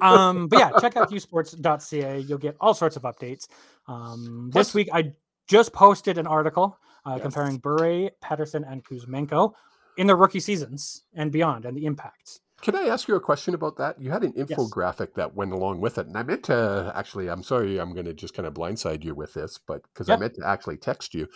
um, 0.00 0.48
but 0.48 0.58
yeah, 0.58 0.70
check 0.80 0.96
out 0.96 1.10
HughesSports.ca. 1.10 2.18
You'll 2.20 2.38
get 2.38 2.56
all 2.60 2.74
sorts 2.74 2.96
of 2.96 3.02
updates. 3.02 3.46
Um, 3.86 4.50
this 4.52 4.72
week, 4.74 4.88
I 4.92 5.12
just 5.48 5.72
posted 5.72 6.18
an 6.18 6.26
article 6.26 6.78
uh, 7.04 7.12
Yes. 7.16 7.22
comparing 7.22 7.58
Bure, 7.58 8.10
Pettersson, 8.22 8.64
and 8.70 8.84
Kuzmenko 8.84 9.52
in 9.98 10.06
their 10.06 10.16
rookie 10.16 10.40
seasons 10.40 11.02
and 11.14 11.30
beyond, 11.30 11.66
and 11.66 11.76
the 11.76 11.84
impact. 11.84 12.40
Can 12.62 12.76
I 12.76 12.84
ask 12.84 13.08
you 13.08 13.16
a 13.16 13.20
question 13.20 13.54
about 13.54 13.76
that? 13.78 14.00
You 14.00 14.12
had 14.12 14.22
an 14.22 14.32
infographic 14.34 15.14
that 15.14 15.34
went 15.34 15.52
along 15.52 15.80
with 15.80 15.98
it, 15.98 16.06
and 16.06 16.16
I 16.16 16.22
meant 16.22 16.44
to 16.44 16.92
actually. 16.94 17.28
I'm 17.28 17.42
sorry, 17.42 17.78
I'm 17.78 17.92
going 17.92 18.06
to 18.06 18.14
just 18.14 18.34
kind 18.34 18.46
of 18.46 18.54
blindside 18.54 19.04
you 19.04 19.14
with 19.14 19.34
this, 19.34 19.58
but 19.58 19.82
because 19.92 20.08
I 20.08 20.16
meant 20.16 20.34
to 20.36 20.46
actually 20.46 20.76
text 20.76 21.12
you 21.12 21.26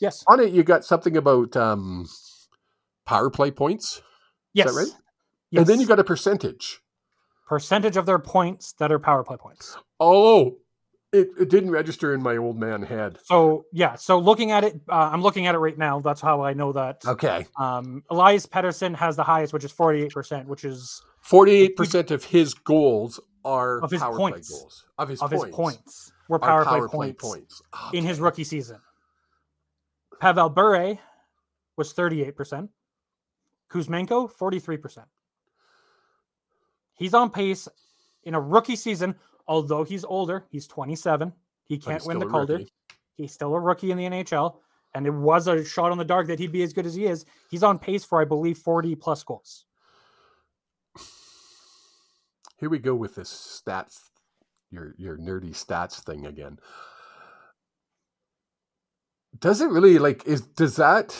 Yes, 0.00 0.22
on 0.28 0.40
it. 0.40 0.52
You 0.52 0.62
got 0.62 0.84
something 0.84 1.16
about 1.16 1.56
um, 1.56 2.06
power 3.06 3.30
play 3.30 3.50
points, 3.50 4.02
yes, 4.52 4.74
right? 4.74 4.86
yes. 5.50 5.60
and 5.60 5.66
then 5.66 5.80
you 5.80 5.86
got 5.86 5.98
a 5.98 6.04
percentage. 6.04 6.80
percentage 7.48 7.96
of 7.96 8.04
their 8.06 8.18
points 8.18 8.74
that 8.78 8.92
are 8.92 8.98
power 8.98 9.24
play 9.24 9.36
points. 9.36 9.78
Oh, 9.98 10.58
it, 11.12 11.28
it 11.40 11.48
didn't 11.50 11.70
register 11.70 12.12
in 12.14 12.22
my 12.22 12.36
old 12.36 12.58
man 12.58 12.82
head. 12.82 13.18
So 13.24 13.66
yeah, 13.72 13.94
so 13.94 14.18
looking 14.18 14.50
at 14.50 14.64
it, 14.64 14.80
uh, 14.88 15.10
I'm 15.12 15.22
looking 15.22 15.46
at 15.46 15.54
it 15.54 15.58
right 15.58 15.76
now. 15.78 16.00
That's 16.00 16.20
how 16.20 16.42
I 16.42 16.52
know 16.52 16.72
that. 16.72 17.02
Okay, 17.06 17.46
Um, 17.56 18.02
Elias 18.10 18.46
Pettersson 18.46 18.94
has 18.96 19.16
the 19.16 19.22
highest, 19.24 19.52
which 19.52 19.64
is 19.64 19.72
48%, 19.72 20.46
which 20.46 20.64
is 20.64 21.02
forty-eight 21.22 21.76
percent 21.76 22.10
of 22.10 22.24
his 22.24 22.54
goals 22.54 23.20
are 23.44 23.80
Of 23.82 23.90
his 23.92 24.00
power 24.00 24.16
points. 24.16 24.48
play 24.50 24.58
goals 24.58 24.84
of 24.98 25.08
his 25.08 25.22
of 25.22 25.30
points. 25.30 25.44
his 25.46 25.54
points 25.54 26.12
were 26.28 26.42
are 26.44 26.64
power, 26.64 26.88
play, 26.88 27.12
points, 27.12 27.22
points 27.22 27.62
in 27.94 28.04
his 28.04 28.18
rookie 28.20 28.44
season. 28.44 28.78
Pavel 30.20 30.48
Bure 30.48 30.98
was 31.76 31.92
38%. 31.94 32.68
Kuzmenko, 33.70 34.30
43%. 34.32 35.04
He's 36.94 37.14
on 37.14 37.30
pace 37.30 37.68
in 38.24 38.34
a 38.34 38.40
rookie 38.40 38.76
season, 38.76 39.14
although 39.48 39.84
he's 39.84 40.04
older, 40.04 40.44
he's 40.50 40.66
27. 40.66 41.32
He 41.66 41.78
can't 41.78 42.04
win 42.06 42.18
the 42.18 42.26
Calder. 42.26 42.54
rookie. 42.54 42.72
He's 43.16 43.32
still 43.32 43.54
a 43.54 43.60
rookie 43.60 43.90
in 43.90 43.98
the 43.98 44.04
NHL, 44.04 44.56
and 44.94 45.06
it 45.06 45.10
was 45.10 45.48
a 45.48 45.64
shot 45.64 45.90
on 45.90 45.98
the 45.98 46.04
dark 46.04 46.26
that 46.28 46.38
he'd 46.38 46.52
be 46.52 46.62
as 46.62 46.72
good 46.72 46.86
as 46.86 46.94
he 46.94 47.06
is. 47.06 47.24
He's 47.50 47.62
on 47.62 47.78
pace 47.78 48.04
for, 48.04 48.20
I 48.20 48.24
believe, 48.24 48.58
40 48.58 48.94
plus 48.96 49.22
goals. 49.22 49.64
Here 52.58 52.70
we 52.70 52.78
go 52.78 52.94
with 52.94 53.14
this 53.16 53.62
stats, 53.66 53.98
your 54.70 54.94
your 54.96 55.18
nerdy 55.18 55.50
stats 55.50 56.02
thing 56.02 56.26
again. 56.26 56.58
Does 59.38 59.60
it 59.60 59.68
really 59.68 59.98
like 59.98 60.26
is 60.26 60.40
does 60.40 60.76
that 60.76 61.14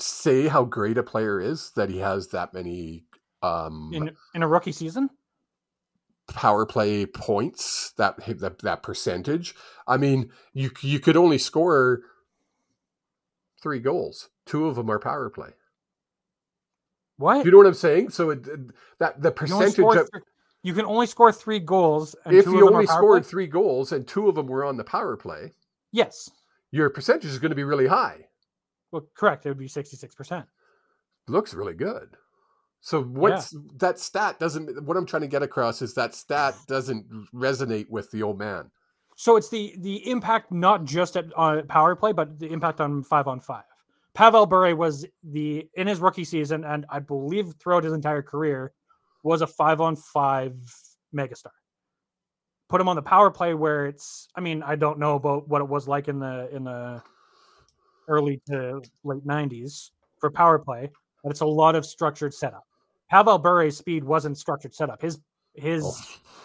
say 0.00 0.46
how 0.46 0.64
great 0.64 0.96
a 0.96 1.02
player 1.02 1.40
is 1.40 1.72
that 1.76 1.90
he 1.90 1.98
has 1.98 2.28
that 2.28 2.54
many 2.54 3.04
um 3.42 3.90
In 3.92 4.10
in 4.34 4.42
a 4.42 4.48
rookie 4.48 4.72
season, 4.72 5.10
power 6.28 6.66
play 6.66 7.06
points 7.06 7.92
that 7.98 8.16
that 8.40 8.58
that 8.60 8.82
percentage? 8.82 9.54
I 9.86 9.96
mean, 9.96 10.30
you 10.52 10.70
you 10.82 10.98
could 11.00 11.16
only 11.16 11.38
score 11.38 12.00
three 13.62 13.80
goals. 13.80 14.28
Two 14.44 14.66
of 14.66 14.76
them 14.76 14.90
are 14.90 14.98
power 14.98 15.28
play. 15.30 15.50
what? 17.16 17.44
You 17.44 17.50
know 17.50 17.58
what 17.58 17.66
I'm 17.66 17.74
saying? 17.74 18.10
So 18.10 18.30
it, 18.30 18.46
that 18.98 19.20
the 19.22 19.30
percentage 19.32 19.72
score 19.74 19.98
of 19.98 20.10
th- 20.12 20.22
you 20.62 20.74
can 20.74 20.84
only 20.84 21.06
score 21.06 21.32
three 21.32 21.58
goals. 21.60 22.14
And 22.24 22.36
if 22.36 22.44
two 22.44 22.52
you 22.52 22.58
of 22.58 22.64
them 22.66 22.74
only 22.74 22.86
scored 22.86 23.22
play? 23.22 23.30
three 23.30 23.46
goals 23.46 23.92
and 23.92 24.06
two 24.06 24.28
of 24.28 24.34
them 24.34 24.46
were 24.46 24.64
on 24.64 24.76
the 24.76 24.84
power 24.84 25.16
play, 25.16 25.52
yes, 25.92 26.28
your 26.70 26.90
percentage 26.90 27.30
is 27.30 27.38
going 27.38 27.50
to 27.50 27.56
be 27.56 27.64
really 27.64 27.86
high. 27.86 28.26
well, 28.92 29.06
correct. 29.16 29.46
It 29.46 29.50
would 29.50 29.58
be 29.58 29.68
sixty-six 29.68 30.14
percent. 30.14 30.46
Looks 31.28 31.54
really 31.54 31.74
good. 31.74 32.16
So 32.86 33.02
what's 33.02 33.52
that 33.78 33.98
stat 33.98 34.38
doesn't 34.38 34.84
what 34.84 34.96
I'm 34.96 35.06
trying 35.06 35.22
to 35.22 35.26
get 35.26 35.42
across 35.42 35.82
is 35.82 35.92
that 35.94 36.14
stat 36.14 36.54
doesn't 36.68 37.04
resonate 37.34 37.90
with 37.90 38.08
the 38.12 38.22
old 38.22 38.38
man. 38.38 38.70
So 39.16 39.34
it's 39.34 39.48
the 39.48 39.74
the 39.80 40.08
impact 40.08 40.52
not 40.52 40.84
just 40.84 41.16
at 41.16 41.32
on 41.34 41.66
power 41.66 41.96
play, 41.96 42.12
but 42.12 42.38
the 42.38 42.46
impact 42.46 42.80
on 42.80 43.02
five 43.02 43.26
on 43.26 43.40
five. 43.40 43.64
Pavel 44.14 44.46
Bure 44.46 44.76
was 44.76 45.04
the 45.24 45.68
in 45.74 45.88
his 45.88 45.98
rookie 45.98 46.22
season, 46.22 46.62
and 46.62 46.86
I 46.88 47.00
believe 47.00 47.54
throughout 47.58 47.82
his 47.82 47.92
entire 47.92 48.22
career, 48.22 48.72
was 49.24 49.42
a 49.42 49.48
five 49.48 49.80
on 49.80 49.96
five 49.96 50.54
megastar. 51.12 51.50
Put 52.68 52.80
him 52.80 52.88
on 52.88 52.94
the 52.94 53.02
power 53.02 53.32
play 53.32 53.54
where 53.54 53.86
it's. 53.86 54.28
I 54.36 54.40
mean, 54.40 54.62
I 54.62 54.76
don't 54.76 55.00
know 55.00 55.16
about 55.16 55.48
what 55.48 55.60
it 55.60 55.68
was 55.68 55.88
like 55.88 56.06
in 56.06 56.20
the 56.20 56.48
in 56.54 56.62
the 56.62 57.02
early 58.06 58.40
to 58.46 58.80
late 59.02 59.26
'90s 59.26 59.90
for 60.20 60.30
power 60.30 60.60
play, 60.60 60.88
but 61.24 61.30
it's 61.30 61.40
a 61.40 61.46
lot 61.46 61.74
of 61.74 61.84
structured 61.84 62.32
setup. 62.32 62.65
Pavel 63.10 63.38
Bure's 63.38 63.76
speed 63.76 64.04
wasn't 64.04 64.36
structured 64.38 64.74
setup. 64.74 65.00
His 65.02 65.18
his 65.54 65.84
Oh. 65.84 65.94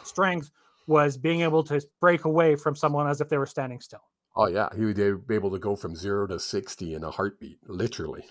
strength 0.04 0.50
was 0.88 1.18
being 1.18 1.42
able 1.42 1.64
to 1.66 1.82
break 2.00 2.26
away 2.26 2.56
from 2.56 2.76
someone 2.76 3.08
as 3.08 3.22
if 3.22 3.30
they 3.30 3.38
were 3.38 3.46
standing 3.46 3.80
still. 3.82 4.02
Oh 4.36 4.48
yeah, 4.48 4.70
he 4.76 4.86
would 4.86 5.28
be 5.28 5.36
able 5.36 5.52
to 5.52 5.60
go 5.60 5.76
from 5.76 5.96
0 5.96 6.28
to 6.28 6.40
60 6.40 6.94
in 6.94 7.04
a 7.04 7.12
heartbeat, 7.12 7.60
literally. 7.68 8.24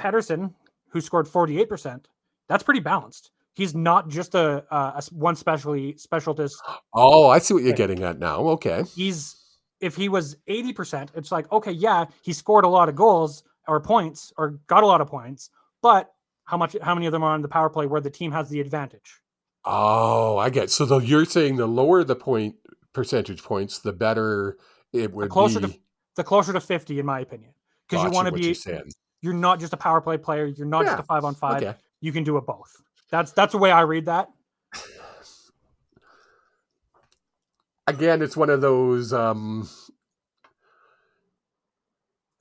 Pettersson, 0.00 0.52
who 0.90 1.00
scored 1.00 1.26
48%, 1.26 2.04
that's 2.48 2.62
pretty 2.62 2.80
balanced. 2.80 3.30
He's 3.54 3.74
not 3.74 4.08
just 4.08 4.34
a 4.34 4.64
a 4.70 5.02
one 5.12 5.34
specialty 5.36 5.96
specialist. 5.96 6.60
Oh, 6.94 7.28
I 7.28 7.38
see 7.38 7.54
what 7.54 7.62
you're 7.62 7.72
getting 7.74 8.02
at 8.02 8.18
now. 8.18 8.40
Okay. 8.56 8.82
He's 8.94 9.36
if 9.80 9.94
he 9.96 10.08
was 10.08 10.36
80%, 10.48 11.10
it's 11.14 11.30
like, 11.32 11.50
okay, 11.52 11.72
yeah, 11.72 12.06
he 12.22 12.32
scored 12.32 12.64
a 12.64 12.68
lot 12.68 12.88
of 12.88 12.94
goals 12.96 13.42
or 13.68 13.78
points 13.80 14.32
or 14.38 14.58
got 14.68 14.82
a 14.82 14.86
lot 14.86 15.00
of 15.02 15.08
points, 15.08 15.50
but 15.82 16.10
how 16.46 16.56
much 16.56 16.76
how 16.80 16.94
many 16.94 17.06
of 17.06 17.12
them 17.12 17.22
are 17.22 17.34
on 17.34 17.42
the 17.42 17.48
power 17.48 17.68
play 17.68 17.86
where 17.86 18.00
the 18.00 18.10
team 18.10 18.32
has 18.32 18.48
the 18.48 18.60
advantage? 18.60 19.20
Oh, 19.64 20.38
I 20.38 20.48
get. 20.48 20.70
So 20.70 20.84
the, 20.86 20.98
you're 20.98 21.24
saying 21.24 21.56
the 21.56 21.66
lower 21.66 22.04
the 22.04 22.16
point 22.16 22.54
percentage 22.92 23.42
points, 23.42 23.80
the 23.80 23.92
better 23.92 24.56
it 24.92 25.12
would 25.12 25.28
closer 25.30 25.60
be. 25.60 25.66
to- 25.72 25.78
The 26.14 26.24
closer 26.24 26.52
to 26.52 26.60
50, 26.60 26.98
in 26.98 27.04
my 27.06 27.20
opinion. 27.20 27.52
Because 27.88 28.04
you 28.04 28.10
want 28.10 28.26
to 28.26 28.32
be 28.32 28.56
you're 28.66 28.82
you're 29.22 29.32
not 29.34 29.60
just 29.60 29.72
a 29.72 29.76
power 29.76 30.00
play 30.00 30.16
player, 30.18 30.46
you're 30.46 30.66
not 30.66 30.84
just 30.86 30.98
a 31.00 31.02
five 31.02 31.24
on 31.24 31.34
five. 31.34 31.62
Okay. 31.62 31.74
You 32.00 32.12
can 32.12 32.24
do 32.24 32.36
it 32.36 32.46
both. 32.46 32.80
That's 33.10 33.32
that's 33.32 33.52
the 33.52 33.58
way 33.58 33.70
I 33.70 33.82
read 33.82 34.06
that. 34.06 34.28
Again, 37.86 38.22
it's 38.22 38.36
one 38.36 38.50
of 38.50 38.60
those. 38.60 39.12
Um, 39.12 39.68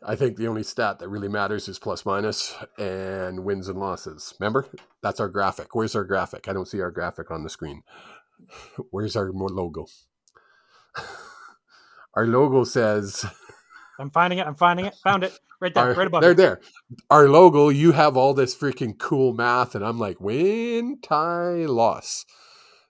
I 0.07 0.15
think 0.15 0.37
the 0.37 0.47
only 0.47 0.61
stat 0.61 0.99
that 0.99 1.09
really 1.09 1.27
matters 1.27 1.67
is 1.67 1.79
plus 1.79 2.05
minus 2.05 2.55
and 2.77 3.43
wins 3.43 3.67
and 3.67 3.79
losses. 3.79 4.35
Remember, 4.39 4.67
that's 5.01 5.19
our 5.19 5.29
graphic. 5.29 5.73
Where's 5.73 5.95
our 5.95 6.03
graphic? 6.03 6.47
I 6.47 6.53
don't 6.53 6.67
see 6.67 6.79
our 6.79 6.91
graphic 6.91 7.31
on 7.31 7.43
the 7.43 7.49
screen. 7.49 7.81
Where's 8.91 9.15
our 9.15 9.31
logo? 9.31 9.87
Our 12.15 12.27
logo 12.27 12.63
says 12.63 13.25
I'm 13.99 14.09
finding 14.09 14.39
it. 14.39 14.47
I'm 14.47 14.55
finding 14.55 14.85
it. 14.85 14.95
Found 15.03 15.25
it. 15.25 15.37
Right 15.59 15.73
there. 15.73 15.83
our, 15.83 15.93
right 15.93 16.07
above 16.07 16.21
there, 16.21 16.31
it. 16.31 16.37
there. 16.37 16.61
Our 17.09 17.27
logo. 17.27 17.69
You 17.69 17.91
have 17.91 18.15
all 18.15 18.33
this 18.33 18.55
freaking 18.55 18.97
cool 18.97 19.33
math, 19.33 19.75
and 19.75 19.85
I'm 19.85 19.99
like 19.99 20.21
win, 20.21 20.99
tie, 21.01 21.65
loss. 21.65 22.25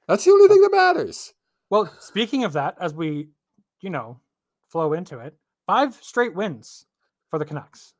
That's 0.08 0.26
the 0.26 0.32
only 0.32 0.48
thing 0.48 0.62
that 0.62 0.72
matters. 0.72 1.34
Well, 1.70 1.92
speaking 2.00 2.44
of 2.44 2.54
that, 2.54 2.76
as 2.80 2.94
we, 2.94 3.30
you 3.82 3.90
know, 3.90 4.20
flow 4.70 4.94
into 4.94 5.18
it, 5.20 5.36
five 5.66 5.96
straight 5.96 6.36
wins 6.36 6.85
for 7.36 7.40
the 7.40 7.46
Canucks. 7.46 7.94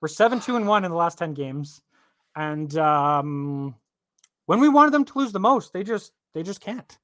We're 0.00 0.08
seven, 0.08 0.40
two, 0.40 0.56
and 0.56 0.66
one 0.66 0.84
in 0.84 0.90
the 0.90 0.96
last 0.96 1.18
ten 1.18 1.34
games, 1.34 1.80
and 2.34 2.76
um, 2.76 3.76
when 4.46 4.58
we 4.58 4.68
wanted 4.68 4.92
them 4.92 5.04
to 5.04 5.18
lose 5.18 5.30
the 5.30 5.38
most, 5.38 5.72
they 5.72 5.84
just 5.84 6.12
they 6.34 6.42
just 6.42 6.60
can't. 6.60 6.98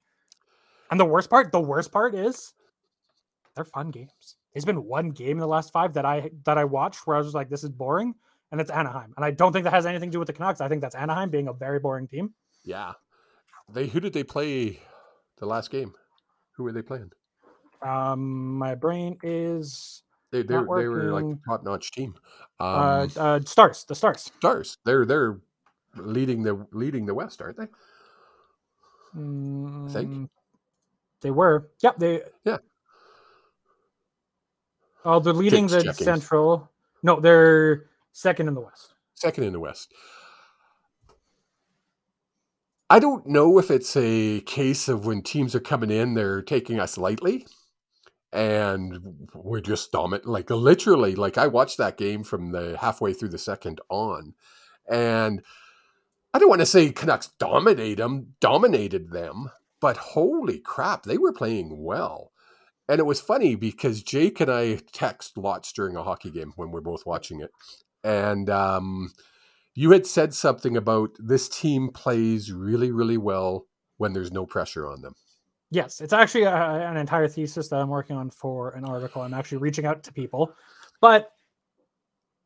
And 0.90 0.98
the 0.98 1.04
worst 1.04 1.30
part, 1.30 1.52
the 1.52 1.60
worst 1.60 1.92
part 1.92 2.16
is, 2.16 2.52
they're 3.54 3.64
fun 3.64 3.92
games. 3.92 4.36
There's 4.52 4.64
been 4.64 4.84
one 4.84 5.10
game 5.10 5.36
in 5.36 5.38
the 5.38 5.46
last 5.46 5.72
five 5.72 5.94
that 5.94 6.04
I 6.04 6.30
that 6.46 6.58
I 6.58 6.64
watched 6.64 7.06
where 7.06 7.16
I 7.16 7.20
was 7.20 7.32
like, 7.32 7.48
this 7.48 7.62
is 7.62 7.70
boring, 7.70 8.16
and 8.50 8.60
it's 8.60 8.72
Anaheim. 8.72 9.14
And 9.16 9.24
I 9.24 9.30
don't 9.30 9.52
think 9.52 9.64
that 9.64 9.72
has 9.72 9.86
anything 9.86 10.10
to 10.10 10.14
do 10.14 10.18
with 10.18 10.26
the 10.26 10.32
Canucks. 10.32 10.60
I 10.60 10.66
think 10.66 10.82
that's 10.82 10.96
Anaheim 10.96 11.30
being 11.30 11.46
a 11.46 11.52
very 11.52 11.78
boring 11.78 12.08
team. 12.08 12.34
Yeah. 12.64 12.94
They 13.72 13.86
who 13.86 14.00
did 14.00 14.14
they 14.14 14.24
play 14.24 14.80
the 15.38 15.46
last 15.46 15.70
game? 15.70 15.94
Who 16.56 16.64
were 16.64 16.72
they 16.72 16.82
playing? 16.82 17.12
Um, 17.82 18.58
my 18.58 18.74
brain 18.74 19.16
is 19.22 20.02
They 20.32 20.42
they, 20.42 20.54
they 20.54 20.60
were 20.60 21.12
like 21.12 21.24
a 21.24 21.38
top 21.46 21.64
notch 21.64 21.90
team. 21.90 22.14
Um, 22.60 22.68
uh, 22.68 23.08
uh 23.16 23.40
stars, 23.40 23.84
the 23.84 23.94
stars. 23.94 24.30
Stars. 24.38 24.78
They're 24.84 25.04
they're 25.04 25.40
leading 25.96 26.42
the 26.42 26.66
leading 26.72 27.06
the 27.06 27.14
West, 27.14 27.42
aren't 27.42 27.56
they? 27.56 27.66
Mm, 29.16 30.28
they 31.20 31.30
were. 31.30 31.70
Yep. 31.80 31.98
They. 31.98 32.22
Yeah. 32.44 32.58
Oh, 35.04 35.18
they're 35.18 35.32
leading 35.32 35.68
Just 35.68 35.84
the 35.84 35.92
checking. 35.92 36.04
Central. 36.04 36.70
No, 37.02 37.20
they're 37.20 37.86
second 38.12 38.48
in 38.48 38.54
the 38.54 38.60
West. 38.60 38.94
Second 39.14 39.44
in 39.44 39.52
the 39.52 39.60
West. 39.60 39.92
I 42.88 42.98
don't 42.98 43.26
know 43.26 43.58
if 43.58 43.70
it's 43.70 43.96
a 43.96 44.40
case 44.40 44.88
of 44.88 45.06
when 45.06 45.22
teams 45.22 45.54
are 45.54 45.60
coming 45.60 45.90
in, 45.90 46.14
they're 46.14 46.42
taking 46.42 46.80
us 46.80 46.98
lightly, 46.98 47.46
and 48.32 49.28
we're 49.34 49.60
just 49.60 49.92
dominant. 49.92 50.26
Like 50.26 50.50
literally, 50.50 51.14
like 51.14 51.38
I 51.38 51.46
watched 51.46 51.78
that 51.78 51.96
game 51.96 52.24
from 52.24 52.52
the 52.52 52.76
halfway 52.80 53.12
through 53.12 53.30
the 53.30 53.38
second 53.38 53.80
on, 53.88 54.34
and 54.88 55.42
I 56.32 56.38
don't 56.38 56.48
want 56.48 56.60
to 56.60 56.66
say 56.66 56.90
Canucks 56.90 57.30
dominate 57.38 57.98
them, 57.98 58.34
dominated 58.40 59.10
them, 59.10 59.50
but 59.80 59.96
holy 59.96 60.60
crap, 60.60 61.02
they 61.02 61.18
were 61.18 61.32
playing 61.32 61.82
well. 61.82 62.32
And 62.88 62.98
it 62.98 63.06
was 63.06 63.20
funny 63.20 63.54
because 63.54 64.02
Jake 64.02 64.40
and 64.40 64.50
I 64.50 64.80
text 64.92 65.36
lots 65.36 65.72
during 65.72 65.96
a 65.96 66.02
hockey 66.02 66.30
game 66.30 66.52
when 66.56 66.70
we're 66.70 66.80
both 66.80 67.06
watching 67.06 67.40
it. 67.40 67.50
And 68.02 68.50
um, 68.50 69.12
you 69.74 69.92
had 69.92 70.06
said 70.06 70.34
something 70.34 70.76
about 70.76 71.10
this 71.18 71.48
team 71.48 71.90
plays 71.90 72.52
really, 72.52 72.90
really 72.90 73.16
well 73.16 73.66
when 73.96 74.12
there's 74.12 74.32
no 74.32 74.46
pressure 74.46 74.88
on 74.88 75.02
them. 75.02 75.14
Yes, 75.70 76.00
it's 76.00 76.12
actually 76.12 76.44
a, 76.44 76.54
an 76.54 76.96
entire 76.96 77.28
thesis 77.28 77.68
that 77.68 77.76
I'm 77.76 77.88
working 77.88 78.16
on 78.16 78.30
for 78.30 78.70
an 78.70 78.84
article. 78.84 79.22
I'm 79.22 79.34
actually 79.34 79.58
reaching 79.58 79.86
out 79.86 80.02
to 80.04 80.12
people, 80.12 80.52
but 81.00 81.30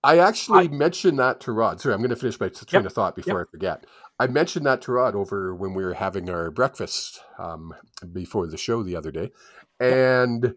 I 0.03 0.19
actually 0.19 0.69
mentioned 0.69 1.19
that 1.19 1.41
to 1.41 1.53
Rod. 1.53 1.81
Sorry, 1.81 1.95
I'm 1.95 2.01
going 2.03 2.11
to 2.11 2.17
finish 2.17 2.39
my 2.39 2.49
train 2.51 2.83
Yep. 2.83 2.85
of 2.87 2.93
thought 2.93 3.17
before 3.17 3.41
I 3.41 3.45
forget. 3.51 3.87
I 4.21 4.27
mentioned 4.27 4.67
that 4.67 4.83
to 4.83 4.93
Rod 4.93 5.15
over 5.15 5.55
when 5.55 5.73
we 5.73 5.83
were 5.83 5.95
having 5.95 6.29
our 6.29 6.51
breakfast 6.51 7.21
um, 7.39 7.73
before 8.13 8.47
the 8.47 8.59
show 8.59 8.83
the 8.83 8.97
other 8.97 9.11
day, 9.11 9.31
and 9.81 10.55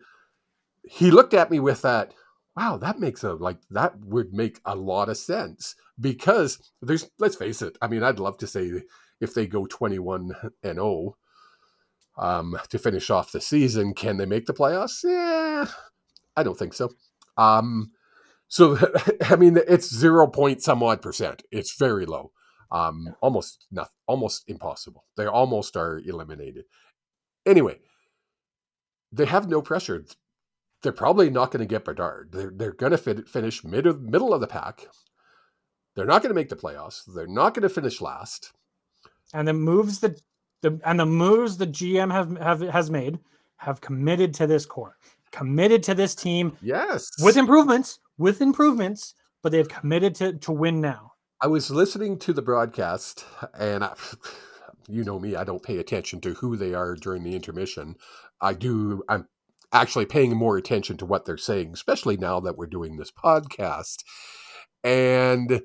he 0.84 1.10
looked 1.10 1.34
at 1.34 1.50
me 1.50 1.60
with 1.62 1.82
that. 1.84 2.14
Wow, 2.58 2.78
that 2.78 3.00
makes 3.00 3.24
a 3.24 3.34
like 3.34 3.60
that 3.70 3.98
would 4.00 4.34
make 4.34 4.60
a 4.66 4.76
lot 4.76 5.08
of 5.10 5.18
sense 5.18 5.76
because 6.00 6.60
there's. 6.82 7.10
Let's 7.18 7.36
face 7.38 7.62
it. 7.62 7.78
I 7.82 7.88
mean, 7.88 8.04
I'd 8.04 8.20
love 8.20 8.38
to 8.40 8.48
say 8.48 8.84
if 9.22 9.34
they 9.34 9.48
go 9.48 9.66
21 9.66 10.32
and 10.64 10.76
0 10.76 11.16
um, 12.18 12.58
to 12.70 12.80
finish 12.80 13.10
off 13.10 13.32
the 13.32 13.42
season, 13.42 13.94
can 13.94 14.18
they 14.18 14.26
make 14.26 14.46
the 14.46 14.54
playoffs? 14.54 15.04
Yeah, 15.04 15.68
I 16.36 16.44
don't 16.44 16.58
think 16.58 16.74
so. 16.74 16.90
Um, 17.38 17.92
so 18.48 18.78
I 19.30 19.36
mean, 19.36 19.58
it's 19.68 19.94
zero 19.94 20.28
point 20.28 20.62
some 20.62 20.84
odd 20.84 21.02
percent. 21.02 21.44
It's 21.52 21.78
very 21.78 22.06
low, 22.06 22.32
um, 22.72 23.16
almost 23.22 23.66
nothing, 23.72 23.94
almost 24.08 24.44
impossible. 24.48 25.06
They 25.16 25.26
almost 25.26 25.76
are 25.78 26.00
eliminated. 26.00 26.66
Anyway, 27.46 27.80
they 29.12 29.26
have 29.26 29.48
no 29.50 29.62
pressure. 29.62 30.06
They're 30.84 30.92
probably 30.92 31.30
not 31.30 31.52
going 31.52 31.62
to 31.62 31.66
get 31.66 31.86
Bedard. 31.86 32.32
They're 32.32 32.52
they're 32.56 32.74
going 32.74 32.92
to 32.92 32.98
fit, 32.98 33.28
finish 33.28 33.64
mid 33.64 33.86
of, 33.88 34.02
middle 34.02 34.34
of 34.34 34.42
the 34.42 34.48
pack. 34.48 34.88
They're 35.96 36.06
not 36.06 36.22
going 36.22 36.30
to 36.30 36.36
make 36.36 36.50
the 36.50 36.56
playoffs. 36.56 37.02
They're 37.08 37.26
not 37.28 37.56
going 37.56 37.64
to 37.64 37.70
finish 37.70 38.02
last. 38.02 38.54
and 39.34 39.48
the 39.48 39.54
moves 39.54 40.00
that 40.02 40.22
the 40.62 40.80
and 40.86 41.00
the 41.00 41.06
moves 41.06 41.58
the 41.58 41.68
GM 41.68 42.12
have, 42.12 42.38
have 42.38 42.62
has 42.62 42.90
made 42.90 43.20
have 43.58 43.82
committed 43.82 44.34
to 44.36 44.48
this 44.48 44.66
core, 44.66 44.98
committed 45.32 45.84
to 45.84 45.96
this 45.96 46.16
team 46.16 46.58
Yes, 46.62 47.10
with 47.22 47.38
improvements, 47.38 48.00
with 48.18 48.42
improvements, 48.42 49.14
but 49.42 49.52
they've 49.52 49.70
committed 49.70 50.16
to 50.16 50.34
to 50.34 50.52
win 50.52 50.82
now. 50.82 51.14
I 51.42 51.48
was 51.48 51.70
listening 51.70 52.18
to 52.20 52.34
the 52.34 52.42
broadcast, 52.42 53.26
and 53.58 53.84
I, 53.84 53.94
you 54.88 55.04
know 55.04 55.20
me, 55.20 55.36
I 55.36 55.44
don't 55.44 55.64
pay 55.64 55.78
attention 55.78 56.22
to 56.22 56.34
who 56.36 56.56
they 56.56 56.74
are 56.74 56.96
during 56.96 57.24
the 57.24 57.36
intermission. 57.36 57.96
I 58.42 58.54
do. 58.54 59.04
I'm 59.10 59.28
actually 59.74 60.06
paying 60.06 60.36
more 60.36 60.58
attention 60.58 60.98
to 60.98 61.06
what 61.06 61.26
they're 61.26 61.38
saying, 61.38 61.72
especially 61.74 62.18
now 62.18 62.40
that 62.40 62.58
we're 62.58 62.68
doing 62.68 62.98
this 62.98 63.12
podcast. 63.12 64.04
And 64.84 65.62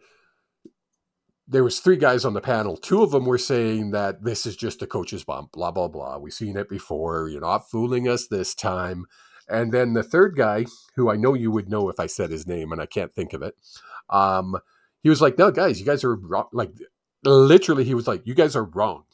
there 1.53 1.65
was 1.65 1.81
three 1.81 1.99
guys 1.99 2.25
on 2.25 2.33
the 2.33 2.41
panel. 2.41 2.79
Two 2.79 3.03
of 3.03 3.11
them 3.11 3.27
were 3.27 3.38
saying 3.38 3.91
that 3.91 4.25
this 4.25 4.47
is 4.47 4.57
just 4.57 4.81
a 4.81 4.87
coach's 4.87 5.23
bump, 5.23 5.53
blah 5.53 5.71
blah 5.71 5.88
blah. 5.88 6.17
We've 6.17 6.33
seen 6.33 6.57
it 6.57 6.69
before. 6.69 7.29
You're 7.29 7.43
not 7.43 7.71
fooling 7.71 8.09
us 8.09 8.27
this 8.27 8.55
time. 8.55 9.05
And 9.49 9.71
then 9.71 9.93
the 9.93 10.03
third 10.03 10.35
guy, 10.35 10.65
who 10.97 11.11
I 11.11 11.17
know 11.17 11.35
you 11.35 11.51
would 11.51 11.69
know 11.69 11.91
if 11.91 12.01
I 12.01 12.07
said 12.07 12.31
his 12.31 12.47
name, 12.47 12.73
and 12.73 12.81
I 12.81 12.87
can't 12.87 13.15
think 13.15 13.35
of 13.35 13.43
it. 13.43 13.55
Um, 14.09 14.57
he 15.03 15.11
was 15.11 15.21
like, 15.21 15.37
"No, 15.37 15.51
guys, 15.51 15.79
you 15.79 15.85
guys 15.85 16.05
are 16.05 16.15
wrong." 16.17 16.47
Like, 16.53 16.71
literally, 17.23 17.85
he 17.85 17.95
was 17.95 18.09
like, 18.09 18.23
"You 18.27 18.35
guys 18.35 18.57
are 18.57 18.65
wrong," 18.65 19.05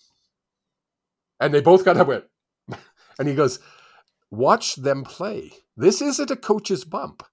and 1.40 1.52
they 1.52 1.60
both 1.60 1.84
got 1.84 2.06
went. 2.06 2.24
And 3.18 3.26
he 3.26 3.34
goes, 3.34 3.58
"Watch 4.30 4.76
them 4.76 5.02
play. 5.02 5.50
This 5.76 6.00
isn't 6.00 6.30
a 6.30 6.36
coach's 6.36 6.84
bump. 6.84 7.24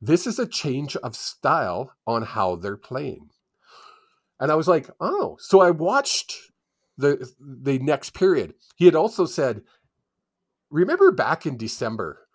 This 0.00 0.26
is 0.26 0.38
a 0.38 0.46
change 0.46 0.96
of 0.96 1.14
style 1.16 1.92
on 2.06 2.22
how 2.22 2.56
they're 2.56 2.78
playing." 2.78 3.28
And 4.44 4.52
I 4.52 4.56
was 4.56 4.68
like, 4.68 4.90
"Oh." 5.00 5.38
So 5.40 5.60
I 5.62 5.70
watched 5.70 6.34
the 6.98 7.30
the 7.40 7.78
next 7.78 8.10
period. 8.10 8.52
He 8.76 8.84
had 8.84 8.94
also 8.94 9.24
said, 9.24 9.62
"Remember 10.70 11.10
back 11.10 11.46
in 11.46 11.56
December 11.56 12.26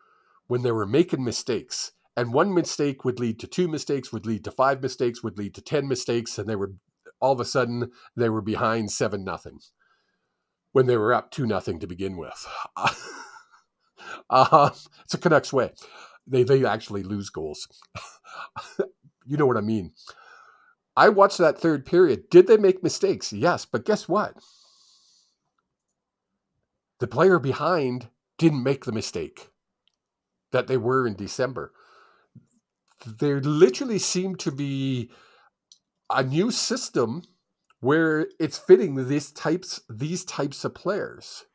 when 0.47 0.63
they 0.63 0.71
were 0.71 0.87
making 0.87 1.23
mistakes." 1.23 1.91
and 2.17 2.33
one 2.33 2.51
mistake 2.51 3.05
would 3.05 3.19
lead 3.19 3.39
to 3.39 3.47
two 3.47 3.67
mistakes 3.67 4.11
would 4.11 4.25
lead 4.25 4.43
to 4.43 4.51
five 4.51 4.81
mistakes 4.81 5.21
would 5.23 5.37
lead 5.37 5.53
to 5.53 5.61
10 5.61 5.87
mistakes 5.87 6.39
and 6.39 6.49
they 6.49 6.55
were 6.55 6.73
all 7.21 7.33
of 7.33 7.39
a 7.39 7.45
sudden 7.45 7.91
they 8.15 8.27
were 8.27 8.41
behind 8.41 8.91
7 8.91 9.23
nothing 9.23 9.59
when 10.71 10.87
they 10.87 10.97
were 10.97 11.13
up 11.13 11.29
2 11.29 11.45
nothing 11.45 11.79
to 11.79 11.85
begin 11.85 12.17
with 12.17 12.47
uh, 14.29 14.69
it's 15.03 15.13
a 15.13 15.17
Canucks 15.19 15.53
way 15.53 15.71
they 16.25 16.43
they 16.43 16.65
actually 16.65 17.03
lose 17.03 17.29
goals 17.29 17.69
you 19.25 19.37
know 19.37 19.45
what 19.45 19.57
i 19.57 19.61
mean 19.61 19.93
i 20.99 21.09
watched 21.09 21.37
that 21.39 21.57
third 21.59 21.85
period 21.85 22.29
did 22.29 22.47
they 22.47 22.57
make 22.57 22.83
mistakes 22.83 23.31
yes 23.33 23.65
but 23.65 23.85
guess 23.85 24.07
what 24.07 24.35
the 26.99 27.07
player 27.07 27.39
behind 27.39 28.07
didn't 28.37 28.63
make 28.63 28.85
the 28.85 28.91
mistake 28.91 29.49
that 30.51 30.67
they 30.67 30.77
were 30.77 31.07
in 31.07 31.15
december 31.15 31.71
there 33.05 33.39
literally 33.41 33.99
seemed 33.99 34.39
to 34.39 34.51
be 34.51 35.09
a 36.09 36.23
new 36.23 36.51
system 36.51 37.23
where 37.79 38.27
it's 38.39 38.57
fitting 38.57 39.07
these 39.07 39.31
types 39.31 39.79
these 39.89 40.25
types 40.25 40.65
of 40.65 40.75
players. 40.75 41.45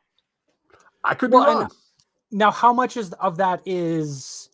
I 1.03 1.13
could 1.13 1.29
be 1.29 1.35
Well, 1.37 1.49
and- 1.49 1.59
wrong. 1.59 1.71
Now, 2.31 2.51
how 2.51 2.73
much 2.73 2.97
is 2.97 3.13
of 3.13 3.37
that 3.37 3.61
is 3.65 4.49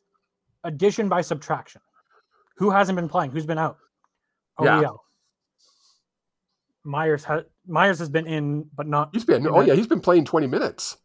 addition 0.66 1.08
by 1.08 1.22
subtraction? 1.22 1.82
Who 2.58 2.70
hasn't 2.70 2.98
been 2.98 3.08
playing? 3.08 3.32
Who's 3.32 3.46
been 3.46 3.58
out? 3.58 3.78
Oh 4.58 4.66
yeah. 4.66 4.82
OEL. 4.84 4.98
Myers 6.84 7.24
has 7.26 7.44
Myers 7.68 8.00
has 8.00 8.10
been 8.10 8.26
in, 8.28 8.66
but 8.76 8.88
not. 8.88 9.10
He's 9.14 9.26
been. 9.26 9.48
Oh 9.48 9.60
that- 9.60 9.68
yeah, 9.68 9.74
he's 9.76 9.88
been 9.88 10.02
playing 10.02 10.26
twenty 10.26 10.48
minutes. 10.48 10.98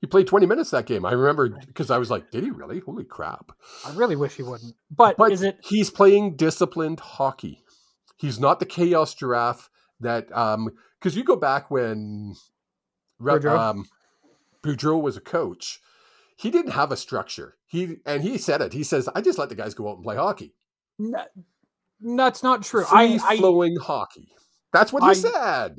He 0.00 0.06
played 0.06 0.26
twenty 0.26 0.46
minutes 0.46 0.70
that 0.70 0.86
game. 0.86 1.06
I 1.06 1.12
remember 1.12 1.48
because 1.66 1.90
I 1.90 1.98
was 1.98 2.10
like, 2.10 2.30
"Did 2.30 2.44
he 2.44 2.50
really? 2.50 2.80
Holy 2.80 3.04
crap!" 3.04 3.52
I 3.86 3.94
really 3.94 4.16
wish 4.16 4.34
he 4.36 4.42
wouldn't. 4.42 4.74
But, 4.90 5.16
But 5.16 5.32
is 5.32 5.42
it? 5.42 5.58
he's 5.62 5.90
playing 5.90 6.36
disciplined 6.36 7.00
hockey. 7.00 7.62
He's 8.16 8.38
not 8.38 8.60
the 8.60 8.66
chaos 8.66 9.14
giraffe 9.14 9.70
that 10.00 10.30
um 10.36 10.70
because 10.98 11.16
you 11.16 11.24
go 11.24 11.36
back 11.36 11.70
when 11.70 12.34
Re- 13.18 13.34
Boudreau? 13.34 13.58
um 13.58 13.86
Boudreau 14.62 15.00
was 15.00 15.16
a 15.16 15.20
coach, 15.20 15.80
he 16.36 16.50
didn't 16.50 16.72
have 16.72 16.92
a 16.92 16.96
structure. 16.96 17.56
He 17.66 17.96
and 18.04 18.22
he 18.22 18.36
said 18.38 18.60
it. 18.60 18.72
He 18.74 18.82
says, 18.82 19.08
"I 19.14 19.20
just 19.22 19.38
let 19.38 19.48
the 19.48 19.54
guys 19.54 19.72
go 19.74 19.88
out 19.88 19.94
and 19.96 20.04
play 20.04 20.16
hockey, 20.16 20.52
n- 21.00 21.14
That's 22.02 22.42
not 22.42 22.62
true. 22.62 22.84
I, 22.90 23.18
free 23.18 23.20
I 23.28 23.36
flowing 23.38 23.76
hockey." 23.76 24.28
That's 24.72 24.92
what 24.92 25.02
he 25.02 25.10
I- 25.10 25.12
said. 25.14 25.76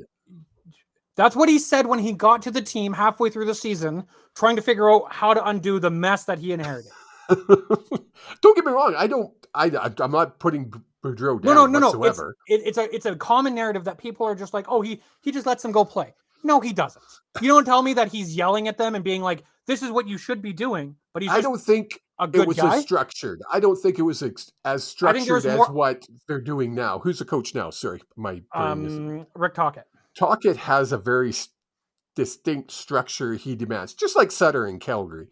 That's 1.16 1.36
what 1.36 1.48
he 1.48 1.60
said 1.60 1.86
when 1.86 2.00
he 2.00 2.12
got 2.12 2.42
to 2.42 2.50
the 2.50 2.60
team 2.60 2.92
halfway 2.92 3.30
through 3.30 3.44
the 3.44 3.54
season, 3.54 4.04
trying 4.34 4.56
to 4.56 4.62
figure 4.62 4.90
out 4.90 5.12
how 5.12 5.32
to 5.32 5.46
undo 5.46 5.78
the 5.78 5.90
mess 5.90 6.24
that 6.24 6.40
he 6.40 6.50
inherited. 6.52 6.90
don't 7.28 8.56
get 8.56 8.64
me 8.64 8.72
wrong. 8.72 8.94
I 8.96 9.06
don't. 9.06 9.32
I 9.54 9.70
I'm 10.00 10.10
not 10.10 10.40
putting 10.40 10.72
Boudreau 11.04 11.42
No, 11.44 11.54
down 11.54 11.54
no, 11.54 11.66
no, 11.66 11.78
no. 11.78 11.88
It's, 11.88 11.96
whatsoever. 11.96 12.36
it, 12.48 12.62
it's 12.64 12.78
a 12.78 12.92
it's 12.94 13.06
a 13.06 13.14
common 13.14 13.54
narrative 13.54 13.84
that 13.84 13.98
people 13.98 14.26
are 14.26 14.34
just 14.34 14.52
like, 14.54 14.66
oh, 14.68 14.80
he 14.82 15.00
he 15.22 15.30
just 15.30 15.46
lets 15.46 15.62
them 15.62 15.70
go 15.70 15.84
play. 15.84 16.12
No, 16.42 16.60
he 16.60 16.72
doesn't. 16.72 17.04
You 17.40 17.48
don't 17.48 17.64
tell 17.64 17.82
me 17.82 17.94
that 17.94 18.08
he's 18.10 18.36
yelling 18.36 18.66
at 18.68 18.76
them 18.76 18.94
and 18.94 19.04
being 19.04 19.22
like, 19.22 19.44
"This 19.66 19.82
is 19.82 19.90
what 19.90 20.08
you 20.08 20.18
should 20.18 20.42
be 20.42 20.52
doing," 20.52 20.96
but 21.12 21.22
he's 21.22 21.32
I 21.32 21.40
don't 21.40 21.60
think 21.60 22.00
a 22.18 22.24
it 22.24 22.32
good 22.32 22.48
was 22.48 22.56
guy. 22.56 22.76
as 22.76 22.82
structured. 22.82 23.40
I 23.52 23.60
don't 23.60 23.76
think 23.76 23.98
it 23.98 24.02
was 24.02 24.22
ex- 24.22 24.52
as 24.64 24.94
I 25.02 25.12
think 25.12 25.26
there 25.26 25.30
structured 25.30 25.34
was 25.34 25.46
as 25.46 25.56
more- 25.56 25.72
what 25.72 26.06
they're 26.28 26.40
doing 26.40 26.74
now. 26.74 26.98
Who's 26.98 27.18
the 27.18 27.24
coach 27.24 27.54
now? 27.54 27.70
Sorry, 27.70 28.00
my 28.16 28.42
brain 28.52 28.86
is 28.86 28.96
um, 28.96 29.26
Rick 29.34 29.54
Tocchet. 29.54 29.86
Tocchet 30.16 30.56
has 30.56 30.92
a 30.92 30.98
very 30.98 31.32
distinct 32.14 32.70
structure 32.70 33.34
he 33.34 33.56
demands, 33.56 33.94
just 33.94 34.16
like 34.16 34.30
Sutter 34.30 34.66
in 34.66 34.78
Calgary. 34.78 35.28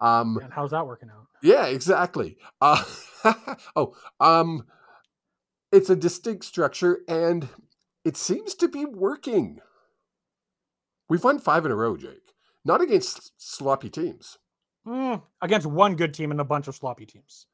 Um, 0.00 0.34
Man, 0.38 0.50
how's 0.50 0.72
that 0.72 0.86
working 0.86 1.08
out? 1.08 1.26
yeah, 1.42 1.66
exactly. 1.66 2.36
Uh, 2.60 2.84
oh, 3.76 3.94
um, 4.20 4.64
it's 5.72 5.88
a 5.88 5.96
distinct 5.96 6.44
structure, 6.44 7.00
and 7.08 7.48
it 8.04 8.16
seems 8.18 8.54
to 8.56 8.68
be 8.68 8.84
working. 8.84 9.60
We've 11.08 11.24
won 11.24 11.38
five 11.38 11.64
in 11.64 11.72
a 11.72 11.76
row, 11.76 11.96
Jake. 11.96 12.25
Not 12.66 12.80
against 12.80 13.30
sloppy 13.38 13.88
teams. 13.88 14.38
Mm, 14.84 15.22
against 15.40 15.68
one 15.68 15.94
good 15.94 16.12
team 16.12 16.32
and 16.32 16.40
a 16.40 16.44
bunch 16.44 16.66
of 16.66 16.74
sloppy 16.74 17.06
teams. 17.06 17.46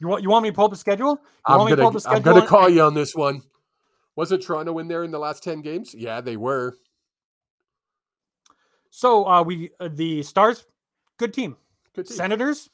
You 0.00 0.06
want 0.06 0.22
you 0.22 0.30
want 0.30 0.44
me 0.44 0.50
to 0.50 0.54
pull 0.54 0.66
up 0.66 0.70
the 0.70 0.76
schedule? 0.76 1.10
You 1.10 1.18
I'm 1.46 1.58
want 1.58 1.70
me 1.70 1.72
to 1.72 1.76
gonna, 1.82 1.90
pull 1.90 1.96
up 1.98 2.02
the 2.04 2.08
I'm 2.10 2.22
gonna 2.22 2.46
call 2.46 2.66
and- 2.66 2.74
you 2.76 2.82
on 2.82 2.94
this 2.94 3.16
one. 3.16 3.42
Wasn't 4.14 4.42
Toronto 4.42 4.78
in 4.78 4.86
there 4.86 5.02
in 5.02 5.10
the 5.10 5.18
last 5.18 5.42
ten 5.42 5.62
games? 5.62 5.94
Yeah, 5.96 6.20
they 6.20 6.36
were. 6.36 6.76
So 8.90 9.26
uh, 9.26 9.42
we 9.42 9.70
uh, 9.80 9.88
the 9.92 10.22
Stars, 10.22 10.64
good 11.18 11.34
team. 11.34 11.56
Good 11.94 12.06
team. 12.06 12.16
Senators, 12.16 12.70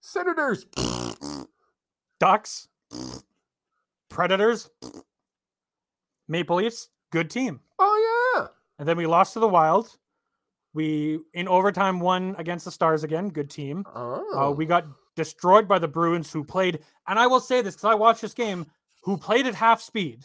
Senators. 0.00 0.66
Ducks, 2.18 2.68
Predators, 4.08 4.70
Maple 6.28 6.56
Leafs, 6.56 6.88
good 7.10 7.30
team. 7.30 7.60
Oh 7.78 7.96
yeah. 8.06 8.11
And 8.82 8.88
then 8.88 8.96
we 8.96 9.06
lost 9.06 9.34
to 9.34 9.38
the 9.38 9.46
Wild. 9.46 9.96
We 10.74 11.20
in 11.34 11.46
overtime 11.46 12.00
won 12.00 12.34
against 12.36 12.64
the 12.64 12.72
Stars 12.72 13.04
again, 13.04 13.28
good 13.28 13.48
team. 13.48 13.84
Oh. 13.94 14.48
Uh, 14.48 14.50
we 14.50 14.66
got 14.66 14.86
destroyed 15.14 15.68
by 15.68 15.78
the 15.78 15.86
Bruins, 15.86 16.32
who 16.32 16.42
played, 16.42 16.80
and 17.06 17.16
I 17.16 17.28
will 17.28 17.38
say 17.38 17.62
this 17.62 17.76
because 17.76 17.84
I 17.84 17.94
watched 17.94 18.22
this 18.22 18.34
game, 18.34 18.66
who 19.04 19.16
played 19.16 19.46
at 19.46 19.54
half 19.54 19.80
speed. 19.80 20.24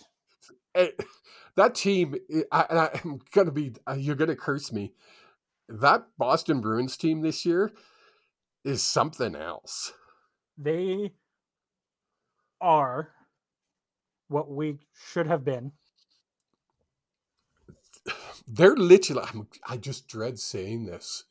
Eh, 0.74 0.88
that 1.56 1.76
team, 1.76 2.16
eh, 2.34 2.42
I, 2.52 2.90
am 3.06 3.20
gonna 3.32 3.52
be. 3.52 3.76
uh, 3.88 3.94
You're 3.94 4.16
gonna 4.16 4.36
curse 4.36 4.72
me. 4.72 4.92
That 5.70 6.08
Boston 6.18 6.60
Bruins 6.60 6.98
team 6.98 7.22
this 7.22 7.46
year 7.46 7.72
is 8.66 8.82
something 8.82 9.36
else. 9.36 9.94
They 10.58 11.14
are 12.60 13.12
what 14.30 14.50
we 14.50 14.80
should 15.12 15.28
have 15.28 15.46
been. 15.46 15.74
They're 18.48 18.76
literally. 18.76 19.24
I'm, 19.28 19.48
I 19.68 19.78
just 19.78 20.08
dread 20.08 20.40
saying 20.40 20.86
this. 20.86 21.26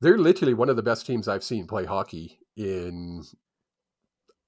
They're 0.00 0.18
literally 0.18 0.54
one 0.54 0.68
of 0.68 0.76
the 0.76 0.82
best 0.82 1.06
teams 1.06 1.28
I've 1.28 1.44
seen 1.44 1.66
play 1.66 1.84
hockey 1.84 2.38
in 2.56 3.22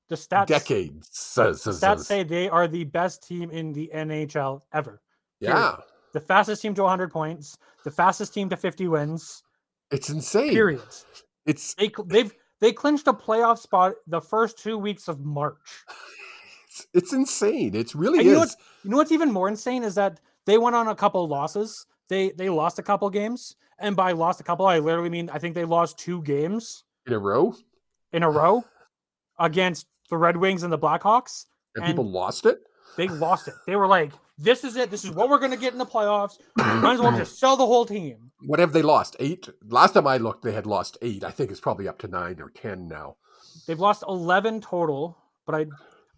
The 0.09 0.17
stats 0.17 0.47
decades. 0.47 1.35
The 1.35 1.53
stats 1.53 2.01
say 2.01 2.23
they 2.23 2.49
are 2.49 2.69
the 2.69 2.85
best 2.85 3.27
team 3.27 3.51
in 3.51 3.73
the 3.73 3.91
NHL 3.95 4.63
ever. 4.73 5.03
yeah, 5.41 5.77
The 6.13 6.21
fastest 6.21 6.63
team 6.63 6.75
to 6.75 6.83
100 6.83 7.11
points, 7.11 7.57
the 7.85 7.91
fastest 7.91 8.35
team 8.35 8.49
to 8.51 8.57
50 8.57 8.89
wins. 8.89 9.43
it's 9.91 10.11
insane. 10.11 10.51
Period. 10.53 10.83
It's 11.47 11.75
they, 11.75 11.91
they've 12.07 12.33
they 12.61 12.73
clinched 12.73 13.07
a 13.07 13.13
playoff 13.13 13.59
spot 13.59 13.95
the 14.07 14.21
first 14.21 14.59
two 14.59 14.79
weeks 14.79 15.09
of 15.09 15.21
March. 15.21 15.85
it's, 16.67 16.87
it's 16.93 17.13
insane. 17.13 17.75
It's 17.75 17.95
really 17.95 18.19
And 18.19 18.27
you 18.27 18.35
know 18.35 18.43
is. 18.43 18.57
You 18.83 18.91
know 18.91 18.97
what's 18.97 19.13
even 19.13 19.31
more 19.33 19.49
insane 19.49 19.85
is 19.85 19.95
that 19.95 20.21
they 20.47 20.59
went 20.59 20.77
on 20.77 20.89
a 20.89 20.95
couple 20.95 21.27
losses. 21.29 21.87
They 22.09 22.31
they 22.31 22.49
lost 22.49 22.79
a 22.79 22.83
couple 22.83 23.09
games, 23.11 23.57
and 23.79 23.97
by 23.97 24.13
lost 24.13 24.41
a 24.41 24.45
couple, 24.45 24.67
I 24.67 24.79
literally 24.79 25.11
mean 25.11 25.31
I 25.31 25.39
think 25.39 25.55
they 25.55 25.65
lost 25.65 25.99
two 25.99 26.23
games 26.23 26.85
in 27.07 27.13
a 27.13 27.19
row, 27.19 27.55
in 28.13 28.23
a 28.23 28.31
row 28.31 28.65
against 29.39 29.87
the 30.11 30.17
Red 30.17 30.37
Wings 30.37 30.63
and 30.63 30.73
the 30.73 30.79
Blackhawks. 30.79 31.47
and, 31.75 31.85
And- 31.85 31.93
people 31.93 32.09
lost 32.11 32.47
it. 32.47 32.59
They 32.97 33.09
lost 33.09 33.49
it. 33.49 33.55
They 33.67 33.77
were 33.77 33.87
like, 33.87 34.13
"This 34.39 34.65
is 34.65 34.77
it. 34.77 34.91
This 34.91 35.05
is 35.05 35.11
what 35.11 35.29
we're 35.29 35.39
gonna 35.39 35.59
get 35.59 35.73
in 35.75 35.79
the 35.79 35.85
playoffs. 35.85 36.39
Might 36.57 36.95
as 36.95 37.01
well 37.01 37.15
just 37.17 37.39
sell 37.39 37.57
the 37.57 37.67
whole 37.67 37.85
team." 37.85 38.31
What 38.47 38.59
have 38.59 38.73
they 38.73 38.81
lost? 38.83 39.17
Eight. 39.21 39.49
Last 39.69 39.93
time 39.93 40.07
I 40.07 40.17
looked, 40.17 40.43
they 40.45 40.53
had 40.53 40.65
lost 40.67 40.97
eight. 41.03 41.23
I 41.25 41.31
think 41.31 41.51
it's 41.51 41.61
probably 41.61 41.89
up 41.89 41.99
to 41.99 42.09
nine 42.09 42.41
or 42.41 42.49
ten 42.51 42.87
now. 42.89 43.17
They've 43.67 43.79
lost 43.79 44.03
eleven 44.09 44.63
total, 44.63 45.19
but 45.45 45.55
I 45.55 45.67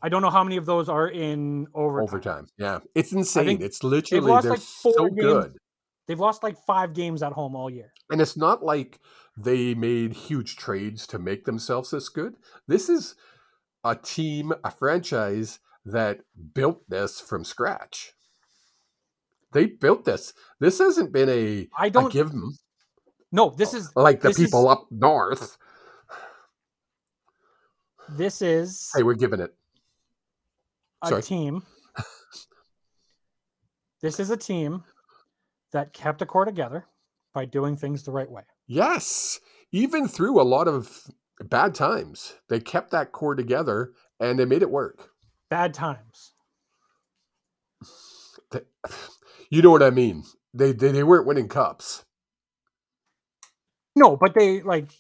I 0.01 0.09
don't 0.09 0.22
know 0.22 0.30
how 0.30 0.45
many 0.45 0.57
of 0.57 0.66
those 0.66 0.89
are 0.89 1.09
in 1.09 1.66
overtime. 1.74 2.05
Overtime. 2.05 2.47
Yeah, 2.59 2.78
it's 2.95 3.12
insane. 3.12 3.61
It's 3.61 3.82
literally 3.82 4.24
lost, 4.24 4.45
they're 4.45 4.53
like, 4.53 4.61
four 4.61 4.93
so 4.97 5.05
games. 5.09 5.20
good, 5.20 5.57
They've 6.09 6.19
lost 6.19 6.43
like 6.43 6.57
five 6.67 6.95
games 6.95 7.23
at 7.23 7.33
home 7.33 7.55
all 7.55 7.71
year. 7.71 7.93
and 8.11 8.21
it's 8.21 8.37
not 8.37 8.65
like 8.65 8.99
they 9.37 9.75
made 9.75 10.15
huge 10.15 10.57
trades 10.57 11.07
to 11.09 11.19
make 11.19 11.45
themselves 11.45 11.91
this 11.91 12.09
good. 12.09 12.35
This 12.67 12.89
is 12.89 13.15
a 13.85 13.95
team, 13.95 14.53
a 14.65 14.71
franchise 14.71 15.61
that 15.85 16.21
built 16.55 16.89
this 16.89 17.21
from 17.21 17.45
scratch. 17.45 18.15
They 19.53 19.67
built 19.67 20.05
this. 20.05 20.33
This 20.61 20.79
hasn't 20.79 21.13
been 21.13 21.29
a 21.29 21.69
I 21.79 21.89
don't 21.91 22.13
give 22.13 22.31
them. 22.33 22.57
No, 23.31 23.51
this 23.51 23.75
is 23.75 23.93
like 23.95 24.21
the 24.23 24.29
this 24.29 24.39
is- 24.39 24.47
people 24.47 24.69
up 24.69 24.87
north. 24.91 25.57
this 28.09 28.41
is 28.43 28.91
Hey, 28.97 29.03
we're 29.03 29.15
giving 29.15 29.41
it. 29.41 29.55
a 31.03 31.09
sorry. 31.09 31.23
team. 31.23 31.63
this 34.03 34.19
is 34.19 34.31
a 34.31 34.37
team 34.37 34.85
that 35.73 35.93
kept 35.93 36.23
a 36.23 36.27
core 36.27 36.45
together 36.45 36.87
by 37.35 37.45
doing 37.45 37.77
things 37.77 38.03
the 38.03 38.12
right 38.12 38.31
way. 38.31 38.43
Yes. 38.66 39.41
Even 39.73 40.09
through 40.09 40.41
a 40.41 40.43
lot 40.43 40.66
of 40.69 41.03
bad 41.41 41.75
times, 41.75 42.35
they 42.49 42.61
kept 42.61 42.91
that 42.91 43.12
core 43.12 43.35
together 43.35 43.93
and 44.19 44.39
they 44.39 44.45
made 44.45 44.62
it 44.62 44.71
work. 44.71 45.11
Bad 45.51 45.75
times. 45.75 46.33
You 49.51 49.62
know 49.62 49.71
what 49.71 49.83
I 49.83 49.91
mean? 49.91 50.25
They 50.53 50.73
they, 50.73 50.93
they 50.93 51.03
weren't 51.05 51.27
winning 51.27 51.49
cups. 51.49 52.05
No, 53.97 54.16
but 54.16 54.35
they 54.35 54.61
like 54.62 54.91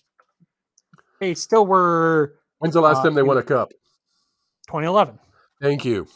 they 1.20 1.34
still 1.34 1.66
were 1.66 2.34
When's 2.58 2.74
the 2.74 2.80
last 2.80 2.98
Uh, 2.98 3.04
time 3.04 3.14
they 3.14 3.22
won 3.22 3.36
a 3.36 3.42
cup? 3.42 3.70
2011. 4.68 5.18
Thank 5.60 5.84
you. 5.84 6.06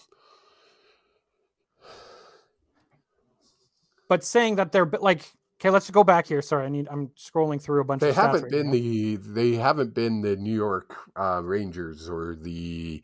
But 4.13 4.25
saying 4.25 4.57
that 4.57 4.73
they're 4.73 4.91
like 5.01 5.23
okay, 5.59 5.71
let's 5.71 5.89
go 5.91 6.05
back 6.05 6.27
here. 6.27 6.43
Sorry, 6.43 6.67
I 6.67 6.69
need 6.69 6.87
I'm 6.91 7.09
scrolling 7.19 7.63
through 7.63 7.81
a 7.81 7.85
bunch 7.85 8.01
They 8.03 8.11
of 8.11 8.17
haven't 8.17 8.43
right 8.43 8.51
been 8.51 8.67
now. 8.67 8.73
the 8.73 9.17
they 9.17 9.53
haven't 9.53 9.95
been 9.95 10.21
the 10.21 10.37
New 10.37 10.55
York 10.55 10.95
uh, 11.17 11.41
Rangers 11.43 12.11
or 12.11 12.37
the 12.39 13.03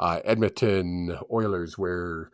uh, 0.00 0.18
Edmonton 0.24 1.16
Oilers 1.32 1.78
where 1.78 2.30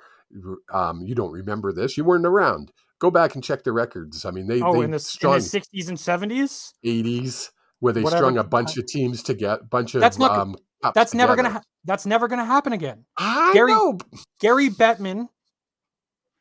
um, 0.72 1.02
you 1.02 1.14
don't 1.14 1.32
remember 1.32 1.70
this. 1.70 1.98
You 1.98 2.04
weren't 2.04 2.24
around. 2.24 2.72
Go 2.98 3.10
back 3.10 3.34
and 3.34 3.44
check 3.44 3.62
the 3.62 3.72
records. 3.72 4.24
I 4.24 4.30
mean, 4.30 4.46
they 4.46 4.62
Oh, 4.62 4.72
they 4.72 4.84
in 4.84 4.90
the, 4.92 4.94
s- 4.96 5.18
in 5.22 5.30
the 5.30 5.36
60s 5.38 5.88
and 5.88 5.98
70s? 5.98 6.72
80s 6.82 7.50
where 7.80 7.92
they 7.92 8.00
Whatever 8.00 8.20
strung 8.22 8.38
a 8.38 8.44
bunch 8.44 8.78
of 8.78 8.86
teams 8.86 9.22
to 9.24 9.34
get 9.34 9.68
bunch 9.68 9.94
of 9.94 10.00
That's 10.00 10.18
not 10.18 10.30
um, 10.30 10.56
That's 10.94 11.12
never 11.12 11.36
going 11.36 11.44
to 11.44 11.50
ha- 11.50 11.62
that's 11.84 12.06
never 12.06 12.26
to 12.38 12.44
happen 12.46 12.72
again. 12.72 13.04
I 13.18 13.50
Gary- 13.52 13.72
know. 13.72 13.98
Gary 14.40 14.70
Bettman 14.70 15.28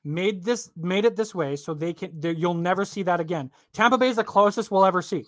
made 0.06 0.44
this 0.44 0.70
made 0.76 1.06
it 1.06 1.16
this 1.16 1.34
way 1.34 1.56
so 1.56 1.74
they 1.74 1.94
can 1.94 2.12
you'll 2.22 2.54
never 2.54 2.84
see 2.86 3.04
that 3.04 3.20
again. 3.20 3.50
Tampa 3.74 3.98
Bay 3.98 4.10
is 4.10 4.18
the 4.18 4.24
closest 4.24 4.70
we'll 4.72 4.86
ever 4.86 5.02
see. 5.02 5.26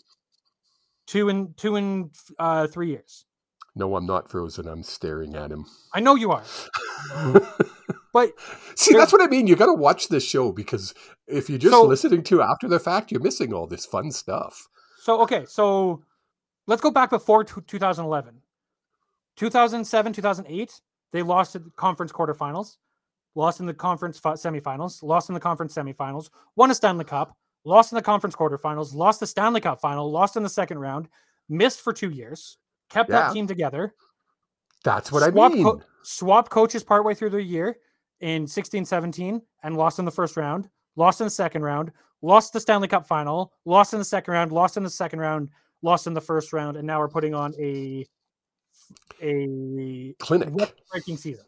Two 1.07 1.29
in 1.29 1.53
two 1.55 1.75
in 1.75 2.11
uh 2.39 2.67
3 2.67 2.89
years. 2.89 3.25
No, 3.77 3.95
I'm 3.95 4.05
not 4.05 4.29
frozen. 4.29 4.67
I'm 4.67 4.83
staring 4.83 5.35
at 5.35 5.51
him. 5.51 5.65
I 5.93 5.99
know 5.99 6.15
you 6.15 6.31
are, 6.31 6.43
but 8.13 8.31
See, 8.75 8.95
that's 8.95 9.11
what 9.11 9.21
I 9.21 9.27
mean. 9.27 9.47
You 9.47 9.55
got 9.57 9.65
to 9.65 9.73
watch 9.73 10.07
this 10.07 10.23
show 10.25 10.51
because 10.53 10.93
if 11.27 11.49
you're 11.49 11.59
just 11.59 11.73
So- 11.73 11.83
listening 11.83 12.23
to 12.23 12.41
after 12.41 12.67
the 12.67 12.79
fact, 12.79 13.11
you're 13.11 13.21
missing 13.21 13.53
all 13.53 13.67
this 13.67 13.85
fun 13.85 14.11
stuff. 14.11 14.67
so 15.01 15.21
okay, 15.21 15.45
so 15.45 16.01
let's 16.67 16.81
go 16.81 16.89
back 16.91 17.09
before 17.09 17.43
two- 17.43 17.61
2011. 17.61 18.41
2007, 19.35 20.13
2008, 20.13 20.81
they 21.11 21.21
lost 21.21 21.53
the 21.53 21.59
conference 21.75 22.11
quarterfinals, 22.13 22.77
lost 23.35 23.59
in 23.59 23.65
the 23.65 23.73
conference 23.73 24.17
fi- 24.17 24.33
semifinals, 24.33 25.03
lost 25.03 25.29
in 25.29 25.33
the 25.33 25.39
conference 25.39 25.75
semifinals, 25.75 26.29
won 26.55 26.71
a 26.71 26.75
Stanley 26.75 27.05
Cup, 27.05 27.35
lost 27.65 27.91
in 27.91 27.95
the 27.97 28.01
conference 28.01 28.35
quarterfinals, 28.35 28.93
lost 28.95 29.19
the 29.19 29.27
Stanley 29.27 29.61
Cup 29.61 29.79
final, 29.79 30.09
lost 30.09 30.35
in 30.37 30.43
the 30.43 30.49
second 30.49 30.79
round, 30.79 31.07
missed 31.49 31.81
for 31.81 31.93
two 31.93 32.09
years, 32.09 32.57
kept 32.89 33.09
Yeah. 33.09 33.21
that 33.27 33.33
team 33.33 33.45
together, 33.47 33.93
That's 34.83 35.11
what 35.11 35.23
I 35.23 35.31
Swapped 35.31 35.55
mean. 35.55 35.63
co- 35.63 35.81
swapped 36.03 36.49
coaches 36.51 36.83
partway 36.83 37.13
through 37.15 37.31
the 37.31 37.41
year 37.41 37.77
in 38.21 38.45
16 38.47 38.85
17 38.85 39.41
and 39.63 39.75
lost 39.75 39.97
in 39.99 40.05
the 40.05 40.11
first 40.11 40.37
round, 40.37 40.69
lost 40.95 41.21
in 41.21 41.25
the 41.25 41.31
second 41.31 41.63
round, 41.63 41.91
lost 42.21 42.53
the 42.53 42.59
Stanley 42.59 42.87
Cup 42.87 43.05
final, 43.07 43.51
lost 43.65 43.93
in 43.93 43.99
the 43.99 44.05
second 44.05 44.33
round, 44.33 44.51
lost 44.51 44.77
in 44.77 44.83
the 44.83 44.89
second 44.89 45.19
round, 45.19 45.49
lost 45.81 46.05
in 46.07 46.13
the 46.13 46.21
first 46.21 46.53
round, 46.53 46.77
and 46.77 46.85
now 46.87 46.99
we're 46.99 47.07
putting 47.09 47.33
on 47.33 47.53
a 47.59 48.05
a 49.21 50.13
Clinic. 50.19 50.49
breaking 50.91 51.17
season. 51.17 51.45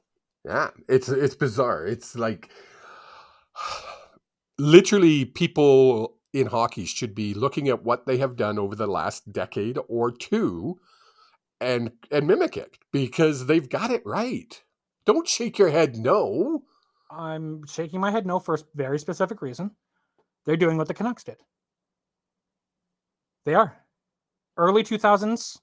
Yeah, 0.48 0.70
it's 0.88 1.10
it's 1.10 1.36
bizarre. 1.36 1.86
It's 1.86 2.16
like 2.16 2.50
literally 4.58 5.26
people 5.26 6.16
in 6.34 6.48
hockey 6.48 6.86
should 6.86 7.14
be 7.14 7.34
looking 7.34 7.68
at 7.68 7.84
what 7.84 8.06
they 8.06 8.18
have 8.18 8.38
done 8.38 8.58
over 8.58 8.76
the 8.76 8.88
last 8.88 9.32
decade 9.34 9.78
or 9.90 10.10
two 10.10 10.80
and 11.60 11.92
and 12.12 12.28
mimic 12.28 12.56
it 12.56 12.78
because 12.94 13.46
they've 13.46 13.70
got 13.70 13.92
it 13.92 14.04
right. 14.06 14.62
Don't 15.06 15.28
shake 15.28 15.58
your 15.58 15.70
head 15.70 15.98
no. 15.98 16.64
I'm 17.12 17.66
shaking 17.68 18.00
my 18.00 18.12
head 18.12 18.26
no 18.26 18.40
for 18.40 18.56
a 18.56 18.60
very 18.76 19.00
specific 19.00 19.42
reason. 19.42 19.72
They're 20.46 20.58
doing 20.58 20.78
what 20.78 20.88
the 20.88 20.94
Canucks 20.94 21.24
did. 21.24 21.38
They 23.46 23.54
are. 23.54 23.78
Early 24.58 24.84
2000s 24.84 25.58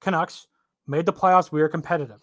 Canucks 0.00 0.46
made 0.86 1.06
the 1.06 1.12
playoffs. 1.12 1.50
We 1.50 1.60
were 1.60 1.68
competitive. 1.68 2.20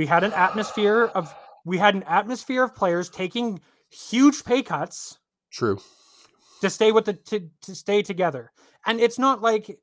We 0.00 0.06
had 0.06 0.24
an 0.24 0.32
atmosphere 0.32 1.10
of 1.14 1.34
we 1.66 1.76
had 1.76 1.94
an 1.94 2.04
atmosphere 2.04 2.64
of 2.64 2.74
players 2.74 3.10
taking 3.10 3.60
huge 3.90 4.46
pay 4.46 4.62
cuts 4.62 5.18
True. 5.52 5.78
to 6.62 6.70
stay 6.70 6.90
with 6.90 7.04
the 7.04 7.12
to, 7.12 7.50
to 7.60 7.74
stay 7.74 8.00
together. 8.00 8.50
And 8.86 8.98
it's 8.98 9.18
not 9.18 9.42
like 9.42 9.78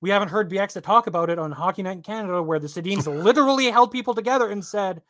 we 0.00 0.08
haven't 0.08 0.28
heard 0.30 0.50
Bieksa 0.50 0.82
talk 0.82 1.08
about 1.08 1.28
it 1.28 1.38
on 1.38 1.52
Hockey 1.52 1.82
Night 1.82 1.96
in 1.98 2.02
Canada, 2.02 2.42
where 2.42 2.58
the 2.58 2.68
Sedins 2.68 3.06
literally 3.22 3.70
held 3.70 3.90
people 3.90 4.14
together 4.14 4.48
and 4.48 4.64
said, 4.64 5.02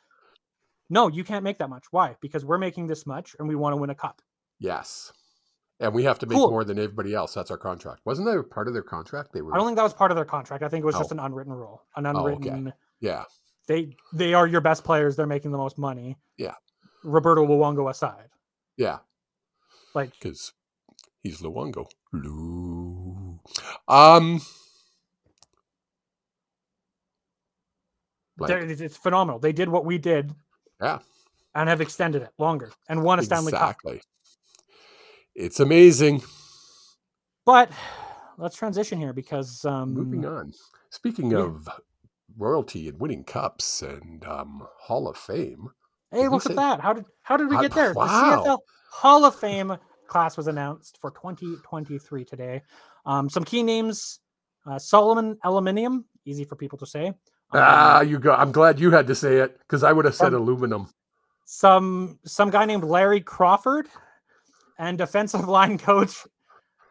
"No, 0.91 1.07
you 1.07 1.22
can't 1.22 1.45
make 1.45 1.59
that 1.59 1.70
much. 1.70 1.85
Why? 1.93 2.16
Because 2.20 2.45
we're 2.45 2.59
making 2.59 2.89
this 2.89 3.07
much, 3.07 3.37
and 3.39 3.47
we 3.47 3.55
want 3.55 3.74
to 3.74 3.76
win 3.76 3.91
a 3.91 3.95
cup." 3.95 4.20
Yes. 4.59 5.12
And 5.78 5.95
we 5.95 6.03
have 6.03 6.18
to 6.18 6.26
make 6.26 6.37
Cool. 6.37 6.51
more 6.51 6.64
than 6.64 6.80
everybody 6.80 7.14
else. 7.14 7.35
That's 7.35 7.53
our 7.53 7.57
contract. 7.57 8.01
Wasn't 8.05 8.26
that 8.26 8.51
part 8.51 8.66
of 8.66 8.74
their 8.74 8.82
contract? 8.82 9.32
They 9.32 9.43
were 9.43 9.55
I 9.55 9.59
don't 9.59 9.66
think 9.66 9.76
that 9.76 9.85
was 9.85 9.95
part 9.95 10.11
of 10.11 10.16
their 10.16 10.24
contract. 10.24 10.64
I 10.64 10.68
think 10.68 10.82
it 10.82 10.87
was 10.87 10.97
oh. 10.97 10.99
just 10.99 11.12
Oh. 11.12 11.18
an 11.18 11.20
unwritten 11.20 11.53
rule. 11.53 11.85
An 11.95 12.05
oh, 12.07 12.11
okay. 12.11 12.18
unwritten. 12.18 12.72
Yeah. 12.99 13.22
They 13.67 13.97
they 14.12 14.35
are 14.35 14.47
your 14.47 14.61
best 14.61 14.85
players. 14.85 15.17
They're 15.17 15.27
making 15.27 15.53
the 15.53 15.59
most 15.59 15.79
money. 15.79 16.17
Yeah. 16.37 16.55
Roberto 17.03 17.47
Luongo 17.47 17.91
aside, 17.91 18.29
Yeah. 18.77 18.99
like 19.95 20.12
because 20.12 20.53
he's 21.23 21.41
Luongo. 21.43 21.87
Lu. 22.12 23.39
Um. 23.89 24.41
they're- 28.39 28.59
it's, 28.59 28.97
phenomenal. 28.97 29.39
They 29.39 29.53
did 29.53 29.69
what 29.69 29.85
we 29.85 29.99
did 29.99 30.35
Yeah, 30.81 30.99
and 31.55 31.69
have 31.69 31.81
extended 31.81 32.23
it 32.23 32.31
longer 32.39 32.73
and 32.89 33.03
won 33.03 33.19
a 33.19 33.23
Stanley 33.23 33.53
Cup. 33.53 33.62
exactly. 33.62 34.03
It's 35.35 35.61
amazing. 35.61 36.23
But 37.45 37.71
let's 38.39 38.57
transition 38.57 38.99
here 38.99 39.12
because 39.12 39.65
um, 39.65 39.93
Moving 39.95 40.25
on. 40.25 40.53
Speaking 40.91 41.31
yeah. 41.33 41.39
of 41.39 41.69
royalty 42.37 42.89
and 42.89 43.01
winning 43.01 43.24
cups 43.24 43.82
and 43.82 44.24
um, 44.24 44.66
Hall 44.80 45.09
of 45.09 45.16
Fame, 45.16 45.68
Hey, 46.11 46.22
Did 46.22 46.30
look 46.30 46.43
say- 46.43 46.51
at 46.51 46.57
that! 46.57 46.80
How 46.80 46.93
did 46.93 47.05
how 47.22 47.37
did 47.37 47.49
we 47.49 47.59
get 47.61 47.72
there? 47.72 47.93
wow. 47.93 48.07
The 48.07 48.43
CFL 48.51 48.59
Hall 48.93 49.24
of 49.24 49.35
Fame 49.35 49.76
class 50.07 50.37
was 50.37 50.47
announced 50.47 50.99
for 51.01 51.11
2023 51.11 52.24
today. 52.24 52.62
Um, 53.07 53.28
some 53.28 53.45
key 53.45 53.62
names: 53.62 54.20
uh, 54.66 54.78
Solomon 54.78 55.37
Elimimian, 55.45 56.05
easy 56.24 56.45
for 56.45 56.55
people 56.57 56.78
to 56.78 56.87
say. 56.87 57.09
Um, 57.09 57.14
ah, 57.55 58.01
you 58.01 58.18
go. 58.18 58.32
I'm 58.32 58.53
glad 58.53 58.78
you 58.78 58.91
had 58.93 59.07
to 59.09 59.14
say 59.14 59.39
it 59.39 59.59
because 59.61 59.82
I 59.82 59.93
would 59.93 60.05
have 60.05 60.14
said 60.14 60.35
Um, 60.35 60.43
aluminum. 60.43 60.89
some 61.47 62.18
some 62.24 62.51
guy 62.51 62.64
named 62.64 62.85
Larry 62.85 63.20
Crawford, 63.20 63.89
and 64.78 64.97
defensive 64.99 65.49
line 65.59 65.78
coach 65.78 66.24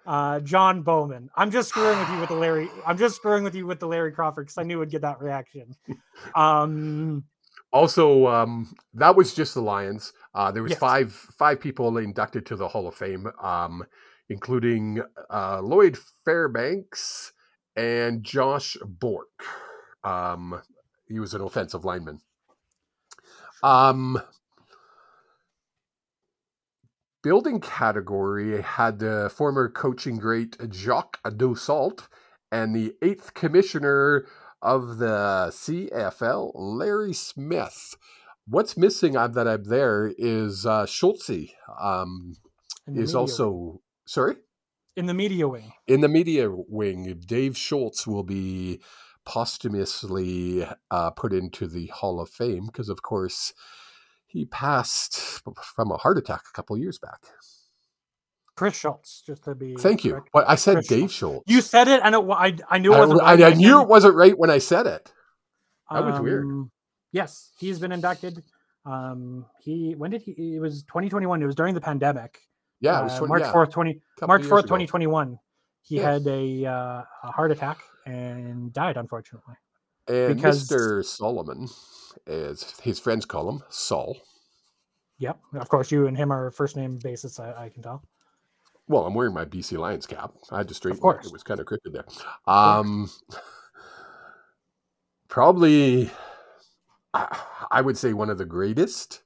uh, 0.05 0.39
John 0.41 0.81
Bowman. 0.81 1.29
I'm 1.35 1.51
just 1.51 1.69
screwing 1.69 1.97
with 1.99 2.09
you 2.09 2.19
with 2.19 2.29
the 2.29 2.35
Larry. 2.35 2.69
I'm 2.87 2.97
just 2.97 3.15
screwing 3.15 3.43
with 3.43 3.55
you 3.55 3.65
with 3.65 3.79
the 3.79 3.87
Larry 3.87 4.11
Crawford 4.11 4.45
because 4.45 4.57
I 4.57 4.63
knew 4.63 4.79
would 4.79 4.89
get 4.91 5.01
that 5.01 5.19
reaction. 5.21 5.75
Um, 6.35 7.23
Also, 7.71 8.27
um, 8.27 8.73
that 8.93 9.15
was 9.15 9.33
just 9.33 9.53
the 9.55 9.61
Lions. 9.61 10.13
Uh, 10.35 10.51
there 10.51 10.61
was 10.63 10.71
Yes. 10.71 10.79
five 10.79 11.11
five 11.13 11.59
people 11.59 11.97
inducted 11.97 12.45
to 12.47 12.55
the 12.55 12.67
Hall 12.67 12.87
of 12.87 12.95
Fame, 12.95 13.27
um, 13.41 13.83
including 14.29 15.01
uh, 15.29 15.59
Lloyd 15.61 15.97
Fairbanks 16.25 17.33
and 17.75 18.23
Josh 18.23 18.77
Bourke. 18.85 19.43
Um, 20.03 20.61
he 21.07 21.19
was 21.19 21.33
an 21.33 21.41
offensive 21.41 21.83
lineman. 21.83 22.21
Um, 23.63 24.21
building 27.24 27.59
category 27.59 28.61
had 28.61 28.99
the 28.99 29.32
former 29.34 29.69
coaching 29.69 30.17
great 30.17 30.57
Jacques 30.71 31.19
Dussault 31.24 32.07
and 32.51 32.76
the 32.76 32.93
eighth 33.01 33.34
commissioner 33.34 34.28
of 34.61 34.97
the 34.97 35.49
CFL, 35.51 36.51
Larry 36.53 37.13
Smith. 37.13 37.95
What's 38.45 38.78
missing 38.78 39.17
on 39.17 39.32
that 39.32 39.47
up 39.47 39.63
there 39.63 40.13
is 40.17 40.65
uh, 40.65 40.86
Schultze 40.86 41.53
um, 41.80 42.36
is 42.88 43.15
also 43.15 43.49
wing. 43.49 43.80
sorry 44.05 44.36
in 44.95 45.05
the 45.05 45.13
media 45.13 45.47
wing. 45.47 45.71
in 45.88 46.01
the 46.01 46.09
media 46.09 46.49
wing. 46.51 47.21
Dave 47.26 47.57
Schultz 47.57 48.05
will 48.05 48.24
be 48.24 48.82
posthumously 49.26 50.67
uh, 50.91 51.09
put 51.11 51.34
into 51.34 51.67
the 51.67 51.88
Hall 51.88 52.19
of 52.19 52.30
Fame 52.30 52.65
because, 52.67 52.89
of 52.89 53.01
course, 53.01 53.53
he 54.34 54.45
passed 54.45 55.15
from 55.75 55.91
a 55.91 55.97
heart 55.97 56.17
attack 56.17 56.41
a 56.49 56.53
couple 56.55 56.75
years 56.77 56.97
back. 56.97 57.19
Chris 58.55 58.75
Schultz, 58.75 59.23
just 59.25 59.43
to 59.45 59.55
be 59.55 59.75
Thank 59.75 60.03
you. 60.03 60.23
But 60.34 60.47
I 60.49 60.55
said 60.55 60.75
Chris 60.75 60.88
Dave 60.88 61.11
Schultz. 61.11 61.43
You 61.47 61.61
said 61.61 61.88
it, 61.88 62.01
and 62.03 62.13
it, 62.15 62.19
I 62.29 62.55
I 62.69 62.77
knew 62.79 62.93
it 62.93 62.97
wasn't. 62.99 63.21
I- 63.21 63.31
right, 63.36 63.41
I 63.43 63.49
but 63.51 63.57
knew 63.57 63.81
it 63.81 63.88
wasn't 63.88 64.15
right 64.15 64.38
when 64.38 64.49
I 64.49 64.57
said 64.57 64.86
it. 64.88 65.11
That 65.91 66.03
was 66.03 66.19
weird. 66.19 66.43
um, 66.45 66.71
Yes, 67.11 67.51
he's 67.59 67.77
been 67.79 67.91
inducted. 67.91 68.43
Um, 68.86 69.45
he 69.61 69.93
when 69.95 70.09
did 70.11 70.23
he? 70.23 70.31
It 70.55 70.59
was 70.59 70.84
2021. 70.84 71.41
It 71.41 71.45
was 71.45 71.55
during 71.55 71.73
the 71.75 71.81
pandemic. 71.81 72.39
Yeah, 72.79 72.99
it 72.99 73.03
was 73.03 73.13
Uh, 73.13 73.19
20, 73.19 73.29
March 73.29 73.41
yeah, 73.43 73.53
4th, 73.53 73.71
20 73.71 74.01
March 74.27 74.41
4th, 74.43 74.63
2021. 74.63 75.39
He 75.84 75.97
Yeah. 75.97 76.11
had 76.13 76.27
a, 76.27 76.65
uh, 76.65 77.03
a 77.23 77.31
heart 77.31 77.51
attack 77.51 77.79
and 78.05 78.73
died, 78.73 78.97
unfortunately. 78.97 79.55
And 80.07 80.36
because- 80.36 80.67
Mr. 80.67 81.03
Solomon, 81.05 81.69
as 82.28 82.80
his 82.82 82.99
friends 82.99 83.26
call 83.26 83.49
him, 83.49 83.64
Saul. 83.70 84.18
Yep. 85.20 85.39
Of 85.55 85.70
course, 85.70 85.91
you 85.91 86.07
and 86.07 86.18
him 86.18 86.32
are 86.32 86.51
first 86.51 86.76
name 86.76 86.97
basis. 87.01 87.39
I, 87.39 87.53
I 87.53 87.70
can 87.70 87.84
tell. 87.84 88.03
Well, 88.88 89.05
I'm 89.05 89.14
wearing 89.14 89.34
my 89.34 89.45
BC 89.45 89.78
Lions 89.78 90.05
cap. 90.05 90.34
I 90.51 90.57
had 90.57 90.68
to 90.68 90.74
straighten 90.74 90.99
it. 91.01 91.26
It 91.26 91.32
was 91.32 91.43
kind 91.43 91.59
of 91.59 91.66
crooked 91.66 91.93
there. 91.93 92.05
Um, 92.45 93.09
probably, 95.30 96.09
I, 97.14 97.39
I 97.72 97.82
would 97.82 97.97
say 97.97 98.11
one 98.11 98.30
of 98.30 98.38
the 98.38 98.45
greatest 98.45 99.22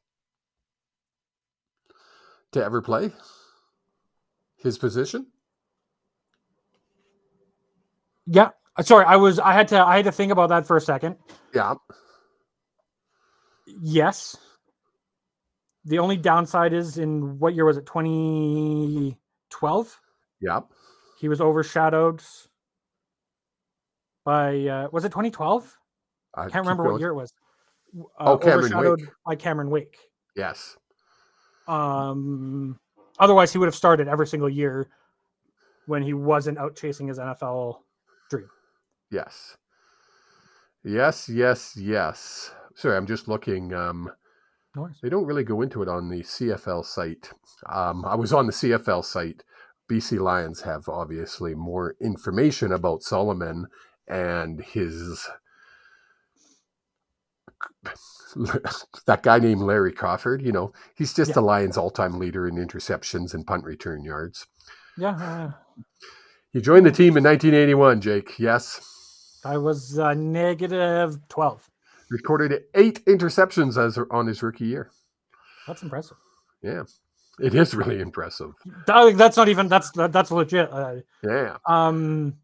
to 2.52 2.64
ever 2.64 2.82
play 2.82 3.12
his 4.58 4.78
position. 4.78 5.28
Yeah. 8.28 8.52
Sorry, 8.82 9.06
I 9.06 9.16
was. 9.16 9.40
I 9.40 9.54
had 9.54 9.68
to. 9.70 9.84
I 9.84 9.96
had 9.96 10.06
to 10.06 10.12
think 10.12 10.32
about 10.32 10.50
that 10.50 10.68
for 10.68 10.78
a 10.78 10.82
second. 10.82 11.16
Yeah, 11.56 11.76
Yes. 13.82 14.36
The 15.86 16.00
only 16.00 16.18
downside 16.18 16.74
is 16.74 16.98
in 16.98 17.38
what 17.40 17.54
year 17.56 17.64
was 17.66 17.78
it? 17.78 17.86
2012. 17.86 20.00
yeah. 20.42 20.60
He 21.20 21.30
was 21.30 21.42
overshadowed 21.42 22.22
by. 24.24 24.68
Uh, 24.68 24.88
was 24.92 25.04
it 25.06 25.10
2012? 25.10 25.76
I 26.36 26.42
I 26.42 26.44
can't 26.50 26.64
remember 26.66 26.84
what 26.92 27.00
year 27.00 27.10
it 27.10 27.16
was. 27.16 27.32
Uh, 27.98 28.04
Oh, 28.20 28.38
Cameron 28.38 28.60
overshadowed 28.66 29.02
Wake. 29.02 29.10
by 29.26 29.36
Cameron 29.36 29.70
Wake. 29.72 29.98
Yes. 30.36 30.78
Um, 31.68 32.78
otherwise, 33.20 33.52
he 33.52 33.58
would 33.58 33.66
have 33.66 33.74
started 33.76 34.08
every 34.08 34.28
single 34.28 34.50
year 34.50 34.88
when 35.88 36.04
he 36.04 36.14
wasn't 36.14 36.60
out 36.60 36.76
chasing 36.76 37.08
his 37.08 37.18
NFL 37.18 37.80
dream. 38.30 38.48
Yes. 39.10 39.58
Yes, 40.84 41.28
yes, 41.28 41.76
yes. 41.76 42.52
Sorry, 42.78 42.96
I'm 42.96 43.08
just 43.08 43.28
looking. 43.28 43.74
Um, 43.74 44.10
worries. 44.76 44.98
they 45.02 45.10
don't 45.10 45.26
really 45.26 45.44
go 45.44 45.62
into 45.62 45.82
it 45.82 45.90
on 45.90 46.10
the 46.10 46.22
CFL 46.22 46.86
site. 46.86 47.32
Um, 47.68 48.06
I 48.06 48.16
was 48.16 48.32
on 48.32 48.46
the 48.46 48.54
CFL 48.54 49.04
site. 49.04 49.44
BC 49.92 50.20
Lions 50.20 50.62
have 50.62 50.88
obviously 50.88 51.56
more 51.56 51.96
information 52.00 52.72
about 52.72 53.02
Solomon 53.02 53.66
and 54.08 54.62
his 54.62 55.28
that 59.08 59.24
guy 59.24 59.40
named 59.40 59.62
Larry 59.62 59.92
Crawford. 59.92 60.42
You 60.42 60.52
know, 60.52 60.74
he's 60.96 61.14
just 61.14 61.30
Yeah. 61.30 61.36
the 61.36 61.42
Lions' 61.42 61.78
all-time 61.78 62.20
leader 62.20 62.48
in 62.48 62.56
interceptions 62.56 63.34
and 63.34 63.48
punt 63.48 63.64
return 63.64 64.04
yards. 64.04 64.46
Yeah, 64.98 65.16
uh, 65.16 65.52
He 66.52 66.62
joined 66.62 66.86
the 66.86 66.92
team 66.92 67.18
in 67.18 67.24
1981. 67.24 68.02
Jake, 68.02 68.38
yes, 68.40 69.40
I 69.44 69.58
was 69.58 69.98
uh, 69.98 70.14
negative 70.14 71.18
twelve. 71.30 71.70
Recorded 72.10 72.64
eight 72.76 73.04
interceptions 73.06 73.78
as 73.78 73.98
on 74.12 74.28
his 74.28 74.42
rookie 74.44 74.66
year. 74.66 74.90
That's 75.68 75.84
impressive. 75.84 76.18
Yeah, 76.62 76.84
it 77.40 77.54
is 77.54 77.74
really 77.76 78.00
impressive. 78.00 78.52
That's 78.86 79.38
not 79.38 79.50
even 79.50 79.68
that's 79.68 79.92
that's 79.92 80.32
legit. 80.32 80.72
Uh, 80.72 80.96
Yeah. 81.24 81.58
um, 81.68 82.36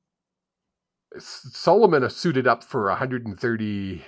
Solomon 1.19 2.09
suited 2.09 2.47
up 2.47 2.63
for 2.63 2.87
130. 2.89 4.03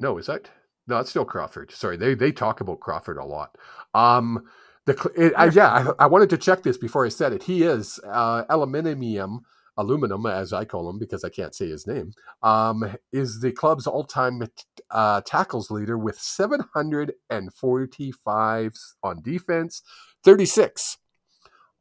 No, 0.00 0.18
is 0.18 0.26
that? 0.26 0.50
No, 0.86 0.98
it's 0.98 1.10
still 1.10 1.24
Crawford. 1.24 1.70
Sorry, 1.72 1.96
they 1.96 2.14
they 2.14 2.32
talk 2.32 2.60
about 2.60 2.80
Crawford 2.80 3.16
a 3.18 3.24
lot. 3.24 3.56
Um, 3.94 4.44
the 4.86 4.92
it, 5.16 5.32
I, 5.36 5.46
yeah, 5.46 5.92
I, 5.98 6.04
I 6.04 6.06
wanted 6.06 6.30
to 6.30 6.38
check 6.38 6.62
this 6.62 6.78
before 6.78 7.04
I 7.04 7.08
said 7.08 7.32
it. 7.32 7.42
He 7.42 7.64
is 7.64 7.98
uh, 8.06 8.44
aluminium, 8.48 9.40
aluminum 9.76 10.26
as 10.26 10.52
I 10.52 10.64
call 10.64 10.88
him 10.88 10.98
because 10.98 11.24
I 11.24 11.28
can't 11.28 11.54
say 11.54 11.68
his 11.68 11.86
name. 11.86 12.12
Um, 12.42 12.96
is 13.12 13.40
the 13.40 13.52
club's 13.52 13.86
all-time 13.86 14.42
uh, 14.90 15.20
tackles 15.22 15.70
leader 15.70 15.98
with 15.98 16.18
745 16.18 18.72
on 19.02 19.22
defense, 19.22 19.82
36 20.24 20.98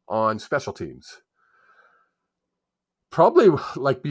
on 0.08 0.40
special 0.40 0.74
teams 0.74 1.22
probably 3.16 3.50
like 3.78 4.04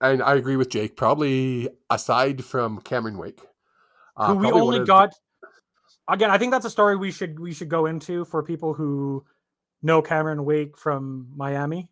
and 0.00 0.22
I 0.22 0.34
agree 0.34 0.56
with 0.56 0.70
Jake. 0.70 0.96
Probably 0.96 1.68
aside 1.90 2.42
from 2.42 2.80
Cameron 2.80 3.18
Wake, 3.18 3.42
uh, 4.16 4.28
who 4.28 4.36
we 4.36 4.50
only 4.50 4.78
of 4.78 4.86
the- 4.86 4.86
got 4.86 5.14
again. 6.08 6.30
I 6.30 6.38
think 6.38 6.52
that's 6.52 6.64
a 6.64 6.70
story 6.70 6.96
we 6.96 7.12
should 7.12 7.38
we 7.38 7.52
should 7.52 7.68
go 7.68 7.84
into 7.84 8.24
for 8.24 8.42
people 8.42 8.72
who 8.72 9.22
know 9.82 10.00
Cameron 10.00 10.46
Wake 10.46 10.78
from 10.78 11.28
Miami 11.36 11.90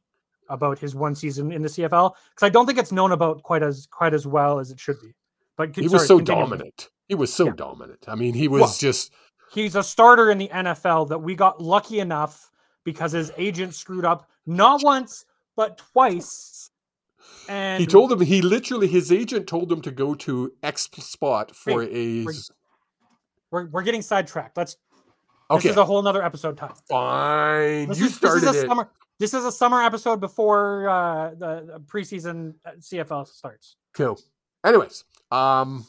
about 0.48 0.78
his 0.78 0.94
one 0.94 1.14
season 1.14 1.52
in 1.52 1.62
the 1.62 1.68
CFL 1.68 2.14
because 2.30 2.42
I 2.46 2.48
don't 2.48 2.66
think 2.66 2.78
it's 2.78 2.92
known 2.92 3.12
about 3.12 3.42
quite 3.42 3.62
as 3.62 3.86
quite 3.90 4.14
as 4.14 4.26
well 4.26 4.58
as 4.58 4.70
it 4.70 4.78
should 4.80 5.00
be. 5.00 5.14
But 5.56 5.74
he 5.74 5.82
sorry, 5.88 5.92
was 6.00 6.06
so 6.06 6.18
continue. 6.18 6.42
dominant. 6.42 6.90
He 7.08 7.14
was 7.14 7.32
so 7.32 7.46
Yeah. 7.46 7.52
dominant. 7.56 8.04
I 8.08 8.14
mean, 8.14 8.34
he 8.34 8.48
was 8.48 8.60
Well, 8.60 8.74
just 8.78 9.12
He's 9.52 9.76
a 9.76 9.82
starter 9.82 10.30
in 10.30 10.38
the 10.38 10.48
NFL 10.48 11.08
that 11.08 11.18
we 11.18 11.34
got 11.36 11.60
lucky 11.62 12.00
enough 12.00 12.50
because 12.84 13.12
his 13.12 13.30
agent 13.38 13.74
screwed 13.74 14.04
up 14.04 14.28
not 14.44 14.82
once 14.82 15.24
but 15.56 15.78
twice. 15.78 16.70
And 17.48 17.80
he 17.80 17.86
told 17.86 18.12
him 18.12 18.20
he 18.20 18.42
literally 18.42 18.86
his 18.88 19.10
agent 19.12 19.46
told 19.46 19.70
him 19.72 19.80
to 19.82 19.90
go 19.90 20.14
to 20.16 20.52
X 20.62 20.88
spot 20.98 21.54
for 21.54 21.82
a 21.84 22.26
we're, 23.50 23.66
we're 23.66 23.82
getting 23.82 24.02
sidetracked. 24.02 24.56
Let's 24.56 24.76
okay 25.50 25.62
this 25.68 25.72
is 25.72 25.76
a 25.76 25.84
whole 25.84 26.02
nother 26.02 26.22
episode 26.22 26.56
time. 26.58 26.74
fine. 26.88 27.88
This 27.88 27.98
you 28.00 28.06
is, 28.06 28.18
this 28.18 28.34
is 28.34 28.42
started 28.42 28.56
a 28.58 28.64
it. 28.64 28.68
summer. 28.68 28.90
This 29.18 29.32
is 29.32 29.44
a 29.44 29.52
summer 29.52 29.82
episode 29.82 30.20
before 30.20 30.88
uh, 30.88 31.30
the, 31.34 31.80
preseason 31.86 32.54
uh, 32.66 32.72
CFL 32.78 33.26
starts. 33.26 33.76
Cool. 33.94 34.20
Anyways, 34.64 35.04
um, 35.30 35.86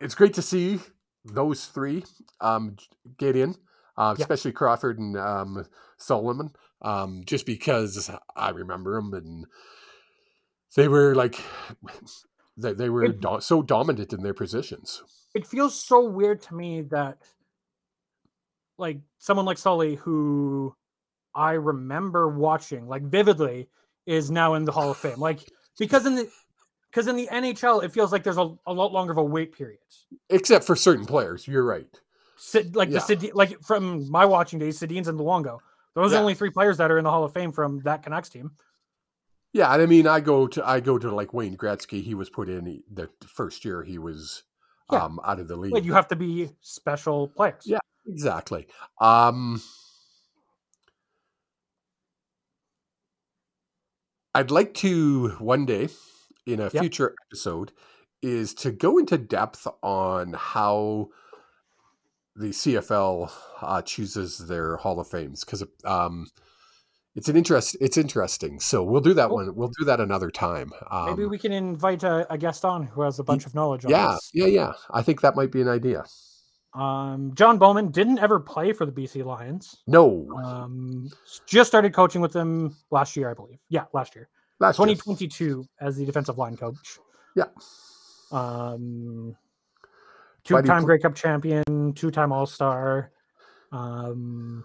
it's 0.00 0.14
great 0.14 0.34
to 0.34 0.42
see 0.42 0.78
those 1.24 1.66
three 1.66 2.02
um, 2.40 2.76
get 3.18 3.36
in, 3.36 3.54
uh, 3.98 4.14
Yeah. 4.16 4.22
especially 4.22 4.52
Crawford 4.52 4.98
and 4.98 5.16
um, 5.18 5.66
Solomon, 5.98 6.50
um, 6.80 7.22
just 7.26 7.44
because 7.44 8.10
I 8.34 8.50
remember 8.50 8.94
them 8.94 9.12
and 9.12 9.46
they 10.76 10.88
were 10.88 11.14
like 11.14 11.38
they, 12.56 12.72
they 12.72 12.88
were 12.88 13.04
It- 13.04 13.20
do- 13.20 13.40
so 13.40 13.60
dominant 13.60 14.12
in 14.14 14.22
their 14.22 14.34
positions. 14.34 15.02
It 15.34 15.46
feels 15.46 15.78
so 15.80 16.08
weird 16.08 16.40
to 16.42 16.54
me 16.54 16.82
that, 16.90 17.18
like, 18.78 18.98
someone 19.18 19.46
like 19.46 19.58
Sully, 19.58 19.94
who 19.94 20.74
I 21.34 21.52
remember 21.52 22.28
watching 22.28 22.86
like 22.88 23.02
vividly, 23.02 23.68
is 24.06 24.30
now 24.30 24.54
in 24.54 24.64
the 24.64 24.72
Hall 24.72 24.90
of 24.90 24.96
Fame. 24.96 25.18
Like, 25.20 25.40
because 25.78 26.06
in 26.06 26.14
the 26.16 26.28
because 26.90 27.06
in 27.06 27.14
the 27.16 27.28
NHL, 27.30 27.84
it 27.84 27.92
feels 27.92 28.10
like 28.10 28.24
there's 28.24 28.38
a, 28.38 28.52
a 28.66 28.72
lot 28.72 28.92
longer 28.92 29.12
of 29.12 29.18
a 29.18 29.22
wait 29.24 29.52
period. 29.56 29.78
Except 30.28 30.64
for 30.64 30.74
certain 30.74 31.06
players, 31.06 31.46
you're 31.46 31.64
right. 31.64 31.86
Sid, 32.36 32.74
like 32.74 32.88
Yeah. 32.88 32.94
the 32.94 33.00
Sid, 33.00 33.30
like 33.34 33.60
from 33.62 34.10
my 34.10 34.24
watching 34.24 34.58
days, 34.58 34.80
Sedins 34.80 35.06
and 35.06 35.18
Luongo. 35.18 35.58
Those 35.94 36.12
are 36.12 36.18
only 36.20 36.34
three 36.34 36.50
players 36.50 36.78
that 36.78 36.90
are 36.90 36.98
in 36.98 37.04
the 37.04 37.10
Hall 37.10 37.24
of 37.24 37.32
Fame 37.32 37.52
from 37.52 37.80
that 37.82 38.02
Canucks 38.02 38.28
team. 38.28 38.52
Yeah, 39.52 39.72
and 39.72 39.82
I 39.82 39.86
mean, 39.86 40.06
I 40.06 40.20
go 40.20 40.46
to 40.48 40.66
I 40.66 40.80
go 40.80 40.98
to 40.98 41.12
like 41.14 41.34
Wayne 41.34 41.56
Gretzky. 41.56 42.02
He 42.02 42.14
was 42.14 42.30
put 42.30 42.48
in 42.48 42.82
the 42.92 43.08
first 43.26 43.64
year 43.64 43.82
he 43.82 43.98
was 43.98 44.44
Yeah. 44.92 45.04
um, 45.04 45.20
out 45.24 45.40
of 45.40 45.48
the 45.48 45.56
league. 45.56 45.72
Like 45.72 45.84
you 45.84 45.92
have 45.92 46.08
to 46.08 46.16
be 46.16 46.50
special 46.60 47.28
players. 47.28 47.62
Yeah. 47.66 47.78
Exactly. 48.06 48.66
Um, 49.00 49.60
I'd 54.34 54.50
like 54.50 54.74
to 54.74 55.30
one 55.38 55.66
day 55.66 55.88
in 56.46 56.60
a 56.60 56.64
Yep. 56.64 56.72
future 56.82 57.14
episode 57.28 57.72
is 58.22 58.54
to 58.54 58.70
go 58.70 58.98
into 58.98 59.18
depth 59.18 59.66
on 59.82 60.34
how 60.34 61.08
the 62.36 62.48
CFL 62.50 63.30
uh, 63.60 63.82
chooses 63.82 64.38
their 64.38 64.76
Hall 64.76 65.00
of 65.00 65.08
Fames 65.08 65.44
because 65.44 65.64
um, 65.84 66.26
it's 67.16 67.28
an 67.28 67.36
interest. 67.36 67.76
It's 67.80 67.96
interesting. 67.96 68.60
So 68.60 68.84
we'll 68.84 69.00
do 69.00 69.14
that 69.14 69.28
Cool. 69.28 69.36
one. 69.36 69.54
We'll 69.56 69.72
do 69.78 69.84
that 69.86 70.00
another 70.00 70.30
time. 70.30 70.70
Um, 70.90 71.06
Maybe 71.10 71.26
we 71.26 71.38
can 71.38 71.52
invite 71.52 72.02
a, 72.04 72.32
a 72.32 72.38
guest 72.38 72.64
on 72.64 72.84
who 72.86 73.02
has 73.02 73.18
a 73.18 73.24
bunch 73.24 73.46
of 73.46 73.54
knowledge 73.54 73.84
on 73.84 73.90
yeah, 73.90 74.12
this. 74.12 74.30
yeah, 74.32 74.46
yeah. 74.46 74.72
I 74.90 75.02
think 75.02 75.22
that 75.22 75.34
might 75.34 75.50
be 75.50 75.60
an 75.60 75.68
idea. 75.68 76.04
Um, 76.72 77.32
John 77.34 77.58
Bowman 77.58 77.90
didn't 77.90 78.20
ever 78.20 78.38
play 78.38 78.72
for 78.72 78.86
the 78.86 78.92
BC 78.92 79.24
Lions. 79.24 79.82
No, 79.86 80.28
Um, 80.36 81.10
just 81.46 81.68
started 81.68 81.92
coaching 81.92 82.20
with 82.20 82.32
them 82.32 82.76
last 82.90 83.16
year, 83.16 83.30
I 83.30 83.34
believe. 83.34 83.58
Yeah, 83.68 83.84
last 83.92 84.14
year, 84.14 84.28
last 84.60 84.78
year. 84.78 84.86
2022, 84.86 85.64
as 85.80 85.96
the 85.96 86.04
defensive 86.06 86.38
line 86.38 86.56
coach. 86.56 86.98
Yeah. 87.34 87.46
Um, 88.30 89.36
two-time 90.44 90.84
Grey 90.84 90.98
Cup 91.00 91.14
champion, 91.16 91.92
two-time 91.94 92.30
All 92.32 92.46
Star. 92.46 93.10
Um, 93.72 94.64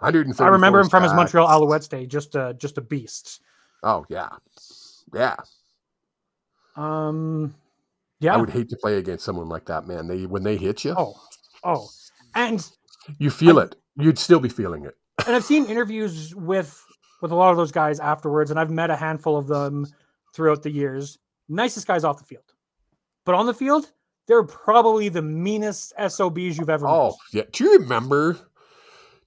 I 0.00 0.08
remember 0.48 0.80
him 0.80 0.88
from 0.88 1.02
his 1.02 1.12
Montreal. 1.12 1.46
Alouettes 1.46 1.88
day. 1.88 2.06
Just 2.06 2.34
a 2.34 2.54
just 2.54 2.78
a 2.78 2.80
beast. 2.80 3.42
Oh 3.82 4.06
yeah, 4.08 4.30
yeah. 5.14 5.36
Um, 6.76 7.54
I 8.22 8.36
would 8.36 8.50
hate 8.50 8.68
to 8.70 8.76
play 8.76 8.98
against 8.98 9.24
someone 9.24 9.48
like 9.48 9.66
that, 9.66 9.86
man. 9.86 10.06
They 10.06 10.26
when 10.26 10.42
they 10.42 10.56
hit 10.56 10.84
you, 10.84 10.94
Oh, 10.96 11.14
oh, 11.64 11.88
and 12.34 12.66
you 13.18 13.30
feel 13.30 13.58
I- 13.58 13.64
it. 13.64 13.76
You'd 13.96 14.18
still 14.18 14.40
be 14.40 14.48
feeling 14.48 14.84
it. 14.84 14.94
and 15.26 15.34
I've 15.36 15.44
seen 15.44 15.66
interviews 15.66 16.34
with 16.34 16.82
with 17.22 17.32
a 17.32 17.34
lot 17.34 17.50
of 17.50 17.56
those 17.56 17.72
guys 17.72 18.00
afterwards, 18.00 18.50
and 18.50 18.58
I've 18.60 18.70
met 18.70 18.90
a 18.90 18.96
handful 18.96 19.36
of 19.36 19.46
them 19.46 19.86
throughout 20.34 20.62
the 20.62 20.70
years. 20.70 21.18
Nicest 21.48 21.86
guys 21.86 22.04
off 22.04 22.18
the 22.18 22.24
field, 22.24 22.44
but 23.26 23.34
on 23.34 23.46
the 23.46 23.54
field, 23.54 23.90
they're 24.28 24.44
probably 24.44 25.08
the 25.08 25.20
meanest 25.22 25.92
SOBs 25.98 26.56
you've 26.58 26.70
ever 26.70 26.86
Oh 26.86 27.06
met. 27.08 27.14
yeah. 27.32 27.42
Do 27.52 27.64
you 27.64 27.78
remember? 27.78 28.38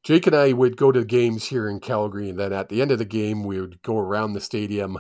Jake 0.04 0.28
and 0.28 0.36
I 0.36 0.52
would 0.54 0.76
go 0.76 0.92
to 0.92 1.06
games 1.06 1.46
here 1.46 1.70
in 1.70 1.80
Calgary, 1.80 2.30
and 2.30 2.38
then 2.40 2.52
at 2.52 2.68
the 2.70 2.82
end 2.82 2.92
of 2.92 2.98
the 3.00 3.06
game, 3.06 3.44
we 3.44 3.60
would 3.62 3.82
go 3.84 3.98
around 3.98 4.34
the 4.34 4.42
stadium 4.42 4.98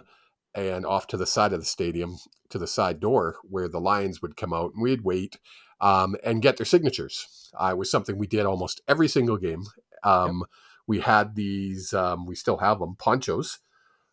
and 0.56 0.86
off 0.86 1.08
to 1.08 1.18
the 1.18 1.26
side 1.26 1.54
of 1.54 1.60
the 1.60 1.66
stadium 1.66 2.18
to 2.50 2.58
the 2.60 2.68
side 2.68 3.00
door 3.00 3.38
where 3.44 3.68
the 3.68 3.82
Lions 3.82 4.22
would 4.22 4.38
come 4.38 4.54
out, 4.54 4.74
and 4.74 4.84
we'd 4.84 5.04
wait 5.04 5.40
um, 5.82 6.16
and 6.24 6.42
get 6.42 6.58
their 6.58 6.66
signatures. 6.66 7.50
Uh, 7.60 7.70
it 7.72 7.78
was 7.78 7.90
something 7.92 8.18
we 8.18 8.28
did 8.28 8.46
almost 8.46 8.82
every 8.88 9.08
single 9.08 9.38
game. 9.38 9.64
Um, 10.04 10.46
We 10.86 11.00
had 11.00 11.36
these, 11.36 11.94
um, 11.94 12.26
we 12.26 12.36
still 12.36 12.58
have 12.58 12.80
them, 12.80 12.96
ponchos. 12.98 13.60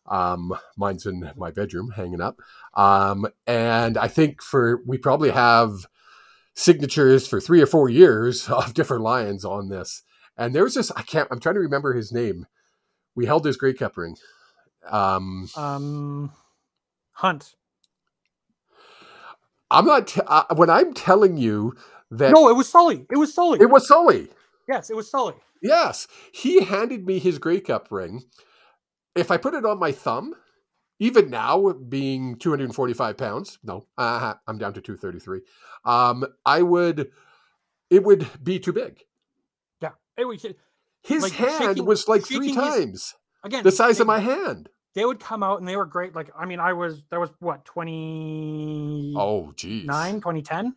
Um, 0.05 0.53
mine's 0.77 1.05
in 1.05 1.31
my 1.35 1.51
bedroom 1.51 1.91
hanging 1.91 2.21
up. 2.21 2.39
Um, 2.75 3.27
and 3.45 3.97
I 3.97 4.07
think 4.07 4.41
for, 4.41 4.81
we 4.87 4.97
probably 4.97 5.31
have 5.31 5.85
signatures 6.53 7.27
for 7.27 7.41
three 7.41 7.61
or 7.61 7.65
four 7.65 7.89
years 7.89 8.49
of 8.49 8.73
different 8.73 9.03
Lions 9.03 9.43
on 9.43 9.69
this. 9.69 10.03
And 10.37 10.55
there 10.55 10.63
was 10.63 10.75
this, 10.75 10.91
I 10.95 11.01
can't, 11.01 11.27
I'm 11.29 11.41
trying 11.41 11.55
to 11.55 11.61
remember 11.61 11.93
his 11.93 12.11
name. 12.11 12.45
We 13.15 13.25
held 13.25 13.45
his 13.45 13.57
Grey 13.57 13.73
Cup 13.73 13.97
ring. 13.97 14.15
Um, 14.89 15.47
Um, 15.55 16.31
Hunt. 17.13 17.55
I'm 19.69 19.85
not, 19.85 20.07
t- 20.07 20.21
uh, 20.27 20.43
when 20.55 20.69
I'm 20.69 20.93
telling 20.93 21.37
you 21.37 21.73
that 22.11 22.31
No, 22.33 22.49
it 22.49 22.55
was 22.55 22.67
Sully. 22.67 23.05
It 23.09 23.17
was 23.17 23.33
Sully. 23.33 23.59
it 23.61 23.69
was 23.69 23.87
Sully. 23.87 24.27
yes, 24.67 24.89
it 24.89 24.95
was 24.95 25.09
Sully. 25.09 25.35
Yes, 25.61 26.07
he 26.33 26.61
handed 26.63 27.05
me 27.05 27.19
his 27.19 27.37
Grey 27.39 27.59
Cup 27.61 27.87
ring. 27.91 28.23
If 29.15 29.29
I 29.31 29.37
put 29.37 29.53
it 29.53 29.65
on 29.65 29.79
my 29.79 29.91
thumb, 29.91 30.33
even 30.99 31.29
now 31.29 31.71
being 31.73 32.37
245 32.37 33.17
pounds 33.17 33.57
no 33.63 33.87
uh, 33.97 34.35
i'm 34.45 34.59
down 34.59 34.71
to 34.71 34.81
233 34.81 35.41
um 35.83 36.23
i 36.45 36.61
would 36.61 37.09
it 37.89 38.03
would 38.03 38.27
be 38.43 38.59
too 38.59 38.71
big 38.71 38.99
Yeah. 39.81 39.93
It 40.15 40.25
was, 40.25 40.45
his 41.03 41.23
Like, 41.23 41.31
hand 41.33 41.57
shaking- 41.63 41.85
was 41.85 42.07
like 42.07 42.23
three 42.23 42.53
times 42.53 43.15
again, 43.43 43.63
the 43.63 43.71
size 43.71 43.97
they, 43.97 44.01
of 44.01 44.07
my 44.07 44.19
hand 44.19 44.69
They 44.95 45.05
would 45.05 45.19
come 45.19 45.43
out 45.43 45.59
and 45.59 45.67
they 45.67 45.77
were 45.77 45.85
great. 45.85 46.15
Like, 46.15 46.31
I 46.37 46.45
mean, 46.45 46.59
I 46.59 46.73
was, 46.73 47.03
there 47.09 47.19
was 47.19 47.29
what, 47.39 47.65
20. 47.65 49.13
oh 49.17 49.51
geez 49.55 49.85
9, 49.85 50.15
2010? 50.15 50.75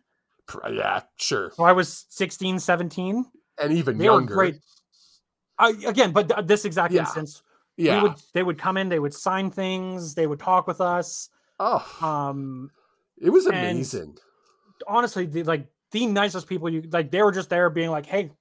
Yeah 0.71 1.01
sure 1.17 1.51
So 1.51 1.63
I 1.63 1.71
was 1.71 2.05
16, 2.09 2.59
17. 2.59 3.25
and 3.61 3.73
even 3.73 3.97
They 3.97 4.05
younger 4.05 4.35
were 4.35 4.41
great. 4.41 4.55
I, 5.57 5.73
again, 5.87 6.11
but 6.11 6.29
th- 6.29 6.45
this 6.45 6.65
exact 6.65 6.93
Yeah. 6.93 7.01
instance, 7.01 7.41
yeah 7.77 8.01
would, 8.01 8.13
they 8.33 8.43
would 8.43 8.57
come 8.57 8.77
in, 8.77 8.89
they 8.89 8.99
would 8.99 9.13
sign 9.13 9.49
things, 9.51 10.15
they 10.15 10.27
would 10.27 10.39
talk 10.39 10.67
with 10.67 10.81
us. 10.81 11.29
oh 11.59 11.85
Um, 12.01 12.71
it 13.19 13.29
was 13.29 13.45
amazing 13.45 14.17
honestly, 14.87 15.25
the, 15.25 15.43
like 15.43 15.67
the 15.91 16.05
nicest 16.05 16.47
people 16.47 16.69
you 16.69 16.83
like, 16.91 17.11
they 17.11 17.21
were 17.21 17.31
just 17.31 17.49
there 17.49 17.69
being 17.69 17.89
like, 17.89 18.05
hey, 18.05 18.31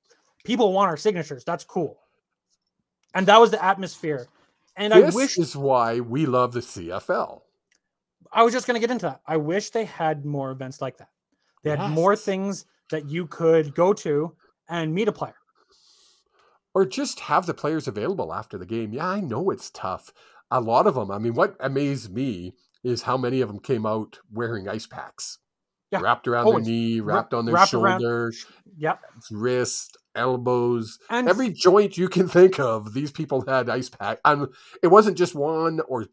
people 0.44 0.72
want 0.72 0.88
our 0.88 0.96
signatures. 0.96 1.44
That's 1.44 1.64
cool. 1.64 1.98
And 3.14 3.26
that 3.26 3.40
was 3.40 3.50
the 3.50 3.64
atmosphere. 3.64 4.26
And 4.76 4.92
this 4.92 5.14
I 5.14 5.16
wish 5.16 5.38
is 5.38 5.56
why 5.56 6.00
we 6.00 6.26
love 6.26 6.52
the 6.52 6.60
cfl 6.60 7.42
I 8.32 8.42
was 8.42 8.52
just 8.52 8.66
going 8.66 8.74
to 8.74 8.80
get 8.80 8.90
into 8.90 9.06
that. 9.06 9.20
I 9.26 9.36
wish 9.36 9.70
they 9.70 9.84
had 9.84 10.24
more 10.24 10.50
events 10.50 10.80
like 10.82 10.96
that. 10.98 11.08
They 11.62 11.70
had 11.70 11.90
more 11.90 12.16
things 12.16 12.66
that 12.90 13.06
you 13.08 13.26
could 13.28 13.74
go 13.74 13.92
to 13.94 14.34
and 14.68 14.92
meet 14.92 15.06
a 15.08 15.12
player. 15.12 15.36
or 16.74 16.84
just 16.84 17.20
have 17.20 17.46
the 17.46 17.54
players 17.54 17.86
available 17.86 18.34
after 18.34 18.58
the 18.58 18.66
game. 18.66 18.92
Yeah, 18.92 19.06
I 19.08 19.20
know 19.20 19.50
it's 19.50 19.70
tough. 19.70 20.12
A 20.50 20.60
lot 20.60 20.86
of 20.88 20.96
them. 20.96 21.10
I 21.12 21.18
mean, 21.18 21.34
what 21.34 21.56
amazed 21.60 22.12
me 22.12 22.54
is 22.82 23.02
how 23.02 23.16
many 23.16 23.40
of 23.40 23.48
them 23.48 23.60
came 23.60 23.86
out 23.86 24.18
wearing 24.32 24.68
ice 24.68 24.86
packs, 24.86 25.38
Yeah, 25.92 26.00
wrapped 26.00 26.26
around 26.26 26.46
always. 26.46 26.64
their 26.66 26.72
knee, 26.74 27.00
Wra- 27.00 27.14
wrapped 27.14 27.32
on 27.34 27.44
their 27.46 27.54
wrapped 27.54 27.72
around- 27.74 28.02
Yep. 28.76 29.00
wrist, 29.30 29.96
elbows, 30.14 30.98
And 31.10 31.28
every 31.28 31.50
joint 31.50 31.96
you 31.98 32.08
can 32.08 32.28
think 32.28 32.58
of. 32.60 32.94
These 32.94 33.10
people 33.12 33.44
had 33.46 33.68
ice 33.68 33.88
pack, 33.90 34.18
and 34.24 34.48
it 34.82 34.88
wasn't 34.88 35.18
just 35.18 35.34
one 35.34 35.80
or 35.88 36.06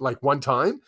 like 0.00 0.22
one 0.22 0.40
time. 0.40 0.80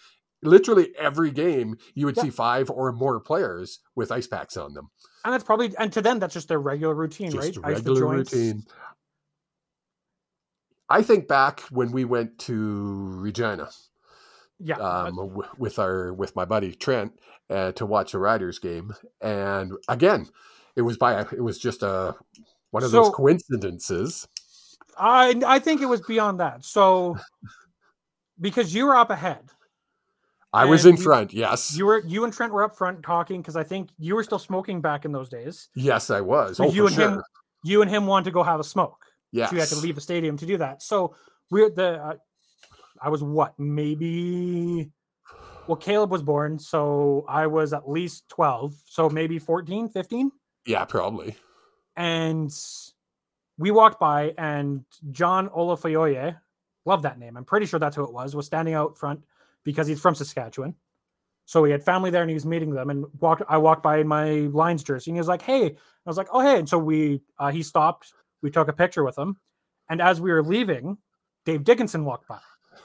Literally 0.43 0.95
every 0.97 1.31
game, 1.33 1.77
you 1.95 2.07
would 2.07 2.17
Yeah. 2.17 2.23
see 2.25 2.31
five 2.31 2.71
or 2.71 2.93
more 2.93 3.19
players 3.21 3.81
with 3.97 4.13
ice 4.13 4.27
packs 4.29 4.57
on 4.57 4.75
them. 4.75 4.91
and 5.25 5.35
that's 5.35 5.43
probably 5.45 5.77
and 5.79 5.93
to 5.93 6.01
them 6.01 6.19
that's 6.21 6.33
just 6.35 6.49
their 6.49 6.61
regular 6.61 6.95
routine, 6.95 7.31
just 7.33 7.57
right? 7.59 7.75
Regular 7.75 8.07
routine. 8.07 8.63
I 10.89 11.03
think 11.03 11.29
back 11.29 11.61
when 11.71 11.93
we 11.93 12.05
went 12.05 12.39
to 12.41 12.55
Regina 13.21 13.69
Yeah. 14.59 14.77
um, 14.77 15.17
w- 15.17 15.49
with 15.59 15.79
our 15.79 16.13
with 16.15 16.35
my 16.35 16.45
buddy 16.45 16.73
Trent 16.75 17.19
uh, 17.51 17.73
to 17.73 17.85
watch 17.85 18.15
a 18.15 18.19
Riders 18.19 18.59
game, 18.59 18.95
and 19.21 19.73
again, 19.89 20.29
it 20.79 20.83
was 20.83 20.97
by 20.97 21.21
it 21.21 21.43
was 21.43 21.59
just 21.59 21.83
a 21.83 22.15
one 22.71 22.85
of 22.85 22.91
those 22.93 23.11
coincidences. 23.11 24.29
I 24.97 25.35
I 25.45 25.59
think 25.59 25.83
it 25.83 25.87
was 25.87 26.01
beyond 26.03 26.41
that. 26.41 26.65
So 26.65 27.19
because 28.41 28.73
you 28.73 28.87
were 28.87 28.97
up 28.97 29.11
ahead, 29.11 29.51
I 30.53 30.65
was 30.65 30.87
in 30.87 30.97
you- 30.97 31.03
front. 31.03 31.35
Yes, 31.35 31.77
you 31.77 31.85
were 31.85 32.01
you 32.07 32.25
and 32.25 32.33
Trent 32.33 32.53
were 32.53 32.63
up 32.63 32.77
front 32.77 33.03
talking 33.03 33.43
because 33.43 33.57
I 33.57 33.65
think 33.65 33.91
you 33.99 34.15
were 34.15 34.23
still 34.23 34.39
smoking 34.39 34.81
back 34.81 35.05
in 35.05 35.13
those 35.13 35.29
days. 35.29 35.69
yes, 35.75 36.11
I 36.11 36.21
was. 36.21 36.57
So 36.57 36.67
oh, 36.67 36.73
you 36.73 36.87
and 36.87 36.95
sure. 36.95 37.11
him 37.11 37.23
you 37.65 37.83
and 37.83 37.91
him 37.91 38.07
wanted 38.07 38.27
to 38.27 38.31
go 38.31 38.43
have 38.43 38.61
a 38.61 38.65
smoke. 38.65 39.05
Yes. 39.33 39.51
So 39.51 39.57
you 39.57 39.61
had 39.61 39.69
to 39.71 39.77
leave 39.77 39.97
the 39.97 40.01
stadium 40.01 40.37
to 40.39 40.47
do 40.47 40.57
that. 40.59 40.83
So 40.83 41.15
we're 41.51 41.71
the 41.71 42.03
uh, 42.03 42.15
I 43.03 43.09
was 43.09 43.23
what 43.23 43.59
maybe 43.59 44.91
well 45.67 45.77
Caleb 45.77 46.11
was 46.11 46.23
born 46.23 46.59
so 46.59 47.25
I 47.29 47.47
was 47.47 47.73
at 47.73 47.89
least 47.89 48.29
12 48.29 48.75
so 48.87 49.11
maybe 49.11 49.39
14 49.39 49.89
15 49.89 50.31
Yeah, 50.69 50.85
probably. 50.85 51.35
and 51.97 52.55
we 53.59 53.71
walked 53.73 53.99
by 53.99 54.33
and 54.39 54.85
John 55.11 55.49
Olafoyoye 55.49 56.37
love 56.85 57.03
that 57.03 57.19
name 57.19 57.37
I'm 57.37 57.45
pretty 57.45 57.67
sure 57.67 57.81
that's 57.81 57.97
who 57.97 58.05
it 58.05 58.13
was 58.13 58.37
was 58.37 58.47
standing 58.47 58.75
out 58.75 58.97
front 58.97 59.25
because 59.65 59.87
he's 59.87 60.01
from 60.01 60.15
Saskatchewan 60.15 60.75
so 61.45 61.65
he 61.65 61.73
had 61.73 61.83
family 61.83 62.11
there 62.11 62.23
and 62.23 62.31
he 62.31 62.35
was 62.35 62.47
meeting 62.47 62.71
them 62.71 62.91
and 62.91 63.05
walked 63.19 63.43
I 63.49 63.59
walked 63.59 63.83
by 63.83 63.99
in 63.99 64.07
my 64.07 64.31
Lions 64.53 64.85
jersey 64.85 65.11
and 65.11 65.17
he 65.17 65.21
was 65.21 65.27
like 65.29 65.43
hey 65.43 65.67
I 65.67 65.75
was 66.07 66.17
like 66.17 66.29
oh 66.33 66.41
hey 66.41 66.59
and 66.59 66.69
so 66.69 66.79
we 66.79 67.21
uh, 67.39 67.51
he 67.51 67.63
stopped 67.63 68.13
we 68.43 68.51
took 68.51 68.69
a 68.69 68.73
picture 68.73 69.05
with 69.05 69.19
him 69.19 69.37
and 69.91 70.01
as 70.01 70.21
we 70.21 70.31
were 70.31 70.43
leaving 70.43 70.99
Dave 71.45 71.65
Dickenson 71.65 72.05
walked 72.05 72.29
by 72.29 72.39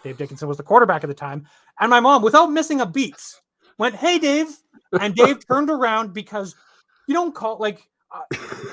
Dave 0.03 0.17
Dickenson 0.17 0.47
was 0.47 0.57
the 0.57 0.63
quarterback 0.63 1.03
at 1.03 1.07
the 1.07 1.13
time 1.13 1.45
and 1.79 1.89
my 1.89 1.99
mom 1.99 2.23
without 2.23 2.47
missing 2.47 2.81
a 2.81 2.85
beat 2.85 3.21
went 3.77 3.93
hey 3.95 4.17
Dave 4.17 4.47
and 4.99 5.13
Dave 5.13 5.45
turned 5.47 5.69
around 5.69 6.13
because 6.13 6.55
you 7.07 7.13
don't 7.13 7.33
call 7.35 7.57
like 7.59 7.79
uh, 8.11 8.21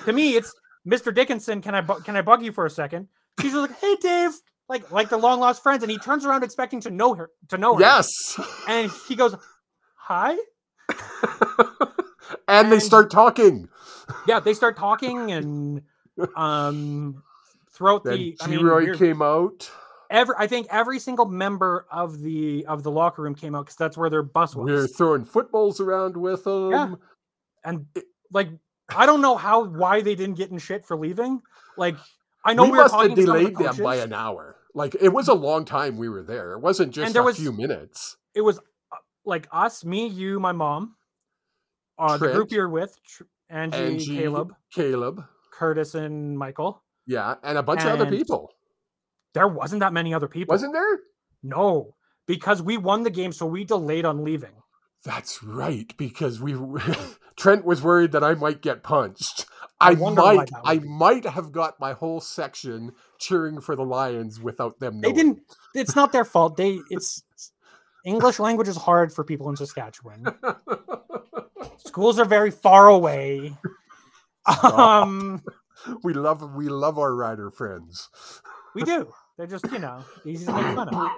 to 0.05 0.13
me 0.13 0.35
it's 0.37 0.55
Mr. 0.87 1.15
Dickenson 1.15 1.61
can 1.63 1.75
I 1.75 1.81
bu- 1.81 2.01
can 2.01 2.17
I 2.17 2.23
bug 2.23 2.43
you 2.45 2.53
for 2.53 2.67
a 2.67 2.71
second 2.71 3.09
she's 3.41 3.55
like 3.55 3.79
hey 3.81 3.97
Dave 4.01 4.33
like 4.69 4.91
like 4.91 5.09
the 5.09 5.17
long 5.17 5.41
lost 5.41 5.63
friends 5.63 5.83
and 5.83 5.91
he 5.91 5.99
turns 5.99 6.25
around 6.25 6.45
expecting 6.45 6.81
to 6.83 6.91
know 6.91 7.15
her 7.15 7.31
to 7.49 7.59
know 7.59 7.75
her 7.75 7.81
Yes. 7.81 8.09
and 8.69 8.91
he 9.09 9.15
goes 9.17 9.35
hi 9.97 10.37
and 12.49 12.71
they 12.71 12.79
start 12.81 13.11
talking. 13.11 13.69
yeah 14.27 14.41
they 14.41 14.55
start 14.55 14.77
talking 14.77 15.33
and 15.33 15.83
um 16.37 17.23
throughout 17.73 18.05
Then 18.05 18.15
the 18.19 18.37
I 18.41 18.47
G 18.49 18.63
mean 18.63 18.95
came 18.95 19.23
out. 19.23 19.71
every 20.11 20.35
I 20.39 20.47
think 20.47 20.67
every 20.71 20.99
single 20.99 21.27
member 21.27 21.87
of 21.91 22.21
the 22.21 22.67
of 22.67 22.83
the 22.83 22.91
locker 22.91 23.23
room 23.23 23.35
came 23.35 23.55
out 23.55 23.67
because 23.67 23.77
that's 23.77 23.97
where 23.97 24.11
their 24.11 24.23
bus 24.23 24.55
was. 24.55 24.67
We 24.67 24.73
were 24.73 24.87
throwing 24.89 25.25
footballs 25.25 25.81
around 25.81 26.17
with 26.17 26.45
them. 26.45 26.99
and 27.65 27.87
like 28.33 28.49
I 28.95 29.07
don't 29.07 29.21
know 29.21 29.37
how 29.37 29.65
why 29.65 30.01
they 30.01 30.15
didn't 30.15 30.37
get 30.37 30.51
in 30.51 30.59
shit 30.59 30.85
for 30.85 30.97
leaving. 30.97 31.41
Like 31.77 31.97
I 32.45 32.55
know 32.55 32.65
we, 32.65 32.71
we, 32.71 32.77
were 32.79 32.83
must 32.85 32.95
have 32.95 33.01
talking 33.03 33.17
to 33.17 33.23
some 33.23 33.37
of 33.37 33.43
the 33.43 33.51
delayed 33.51 33.77
them 33.77 33.85
by 33.85 33.97
an 33.97 34.13
hour. 34.13 34.57
Like 34.75 34.97
it 35.01 35.09
was 35.09 35.29
a 35.29 35.35
long 35.35 35.65
time 35.65 35.97
we 35.97 36.09
were 36.09 36.23
there. 36.23 36.53
It 36.53 36.61
wasn't 36.61 36.93
just 36.93 37.13
there 37.13 37.23
a 37.23 37.27
was- 37.27 37.37
few 37.37 37.53
minutes. 37.53 38.17
It 38.35 38.43
was 38.43 38.59
uh, 38.59 38.97
like 39.25 39.49
us, 39.51 39.85
me, 39.85 40.07
you, 40.07 40.39
my 40.39 40.53
mom, 40.53 40.95
uh, 41.99 42.17
the 42.17 42.33
group 42.33 42.53
you're 42.53 42.69
with, 42.69 42.97
Tr- 43.05 43.25
Angie, 43.49 43.77
Angie, 43.77 44.17
Caleb, 44.17 44.55
Caleb, 44.73 45.25
Curtis, 45.53 45.97
and 45.97 46.39
Michael. 46.39 46.83
yeah, 47.07 47.35
and 47.43 47.59
a 47.59 47.63
bunch 47.63 47.83
of 47.83 47.89
other 47.89 48.07
people. 48.07 48.53
There 49.35 49.49
wasn't 49.49 49.81
that 49.81 49.93
many 49.93 50.15
other 50.15 50.29
people. 50.29 50.53
Wasn't 50.53 50.73
there? 50.73 51.01
No, 51.43 51.95
because 52.27 52.63
we 52.63 52.77
won 52.77 53.03
the 53.03 53.11
game, 53.11 53.33
so 53.33 53.47
we 53.47 53.65
delayed 53.65 54.05
on 54.05 54.23
leaving. 54.25 54.55
That's 55.05 55.43
right, 55.43 55.93
because 55.97 56.41
we 56.41 56.55
Trent 57.37 57.65
was 57.65 57.83
worried 57.83 58.13
that 58.13 58.23
I 58.25 58.35
might 58.35 58.61
get 58.61 58.83
punched. 58.83 59.47
I 59.81 59.93
I, 59.93 59.95
might 59.95 60.51
I 60.65 60.79
be. 60.79 60.89
might 60.89 61.25
have 61.25 61.53
got 61.53 61.81
my 61.81 61.95
whole 61.95 62.21
section 62.21 62.93
cheering 63.19 63.61
for 63.63 63.75
the 63.75 63.83
Lions 63.85 64.39
without 64.41 64.79
them 64.79 65.01
They 65.01 65.13
didn't. 65.13 65.41
It's 65.75 65.97
not 65.97 66.13
their 66.13 66.25
fault. 66.27 66.57
They. 66.59 66.81
It's 66.91 67.23
English 68.05 68.39
language 68.39 68.69
is 68.69 68.77
hard 68.77 69.13
for 69.13 69.25
people 69.25 69.49
in 69.49 69.57
Saskatchewan. 69.57 70.27
Schools 71.79 72.19
are 72.19 72.25
very 72.27 72.51
far 72.51 72.89
away. 72.89 73.57
Um, 74.63 75.43
we 76.03 76.13
love 76.13 76.55
we 76.55 76.69
love 76.69 76.99
our 76.99 77.15
rider 77.15 77.51
friends. 77.51 78.11
we 78.75 78.83
do. 78.83 79.13
They're 79.39 79.47
just 79.47 79.71
you 79.73 79.79
know 79.79 80.05
easy 80.27 80.47
to 80.47 80.53
make 80.53 80.77
fun 80.77 80.89
of. 80.89 81.11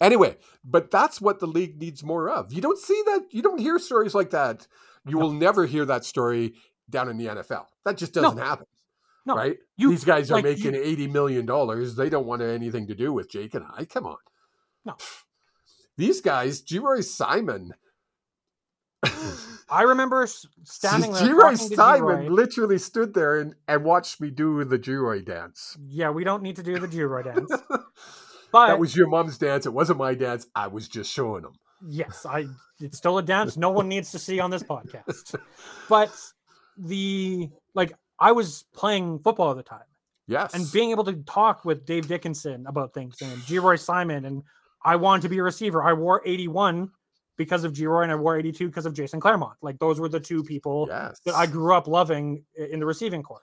Anyway, 0.00 0.36
but 0.64 0.90
that's 0.90 1.20
what 1.20 1.40
the 1.40 1.46
league 1.46 1.78
needs 1.80 2.04
more 2.04 2.28
of. 2.30 2.52
You 2.52 2.60
don't 2.60 2.78
see 2.78 3.00
that. 3.06 3.26
You 3.32 3.42
don't 3.42 3.58
hear 3.58 3.78
stories 3.78 4.14
like 4.14 4.30
that. 4.30 4.66
You 5.06 5.18
will 5.18 5.32
never 5.32 5.66
hear 5.66 5.84
that 5.86 6.04
story 6.04 6.54
down 6.88 7.08
in 7.08 7.16
the 7.18 7.26
NFL. 7.26 7.64
That 7.84 7.96
just 7.96 8.12
doesn't 8.14 8.38
happen. 8.38 8.66
No, 9.26 9.34
right? 9.34 9.56
you- 9.76 9.90
These 9.90 10.04
guys 10.04 10.30
are 10.30 10.34
like, 10.34 10.44
you- 10.44 10.70
making 10.70 10.74
eighty 10.74 11.06
million 11.06 11.46
dollars. 11.46 11.96
They 11.96 12.08
don't 12.08 12.26
want 12.26 12.42
anything 12.42 12.86
to 12.86 12.94
do 12.94 13.12
with 13.12 13.30
Jake 13.30 13.54
and 13.54 13.64
I. 13.76 13.84
Come 13.84 14.06
on. 14.06 14.16
No. 14.84 14.96
These 15.96 16.20
guys, 16.20 16.62
Geroy 16.62 17.02
Simon. 17.02 17.72
I 19.70 19.82
remember 19.82 20.26
standing 20.64 21.12
there. 21.12 21.22
Geroy 21.22 21.56
Simon 21.58 22.26
Geroy. 22.26 22.30
literally 22.30 22.78
stood 22.78 23.14
there 23.14 23.38
and, 23.40 23.54
and 23.68 23.84
watched 23.84 24.20
me 24.20 24.30
do 24.30 24.64
the 24.64 24.78
Geroy 24.78 25.24
dance. 25.24 25.76
Yeah, 25.86 26.10
we 26.10 26.24
don't 26.24 26.42
need 26.42 26.56
to 26.56 26.62
do 26.62 26.78
the 26.78 26.88
Geroy 26.88 27.24
dance, 27.24 27.50
but 28.52 28.68
that 28.68 28.78
was 28.78 28.96
your 28.96 29.08
mom's 29.08 29.38
dance. 29.38 29.66
It 29.66 29.72
wasn't 29.72 29.98
my 29.98 30.14
dance. 30.14 30.46
I 30.54 30.66
was 30.66 30.88
just 30.88 31.12
showing 31.12 31.42
them. 31.42 31.54
yes, 31.86 32.26
I. 32.26 32.46
It's 32.80 32.96
still 32.96 33.18
a 33.18 33.22
dance. 33.22 33.56
No 33.56 33.70
one 33.70 33.88
needs 33.88 34.12
to 34.12 34.18
see 34.18 34.38
on 34.38 34.50
this 34.50 34.62
podcast. 34.62 35.34
But 35.88 36.12
the 36.76 37.48
like, 37.74 37.92
I 38.20 38.32
was 38.32 38.64
playing 38.74 39.18
football 39.20 39.50
at 39.50 39.56
the 39.56 39.62
time. 39.62 39.82
Yes. 40.28 40.52
and 40.52 40.70
being 40.72 40.90
able 40.90 41.04
to 41.04 41.14
talk 41.24 41.64
with 41.64 41.86
Dave 41.86 42.06
Dickenson 42.06 42.66
about 42.66 42.92
things 42.92 43.16
and 43.22 43.32
Geroy 43.42 43.80
Simon 43.80 44.26
and 44.26 44.42
I 44.84 44.96
wanted 44.96 45.22
to 45.22 45.28
be 45.30 45.38
a 45.38 45.42
receiver. 45.42 45.82
I 45.82 45.94
wore 45.94 46.22
81 46.24 46.90
because 47.38 47.64
of 47.64 47.72
Geroy 47.72 48.02
and 48.02 48.12
I 48.12 48.14
wore 48.14 48.38
82 48.38 48.68
because 48.68 48.84
of 48.84 48.92
Jason 48.92 49.20
Clermont. 49.20 49.56
Like 49.62 49.78
those 49.78 49.98
were 49.98 50.08
the 50.08 50.20
two 50.20 50.44
people 50.44 50.86
yes. 50.90 51.18
that 51.24 51.34
I 51.34 51.46
grew 51.46 51.74
up 51.74 51.88
loving 51.88 52.44
in 52.56 52.78
the 52.78 52.86
receiving 52.86 53.22
corps. 53.22 53.40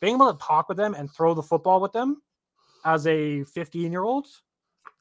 Being 0.00 0.16
able 0.16 0.32
to 0.32 0.38
talk 0.44 0.68
with 0.68 0.76
them 0.76 0.94
and 0.94 1.10
throw 1.10 1.32
the 1.32 1.42
football 1.42 1.80
with 1.80 1.92
them 1.92 2.20
as 2.86 3.06
a 3.06 3.44
15 3.44 3.92
year 3.92 4.04
old 4.04 4.26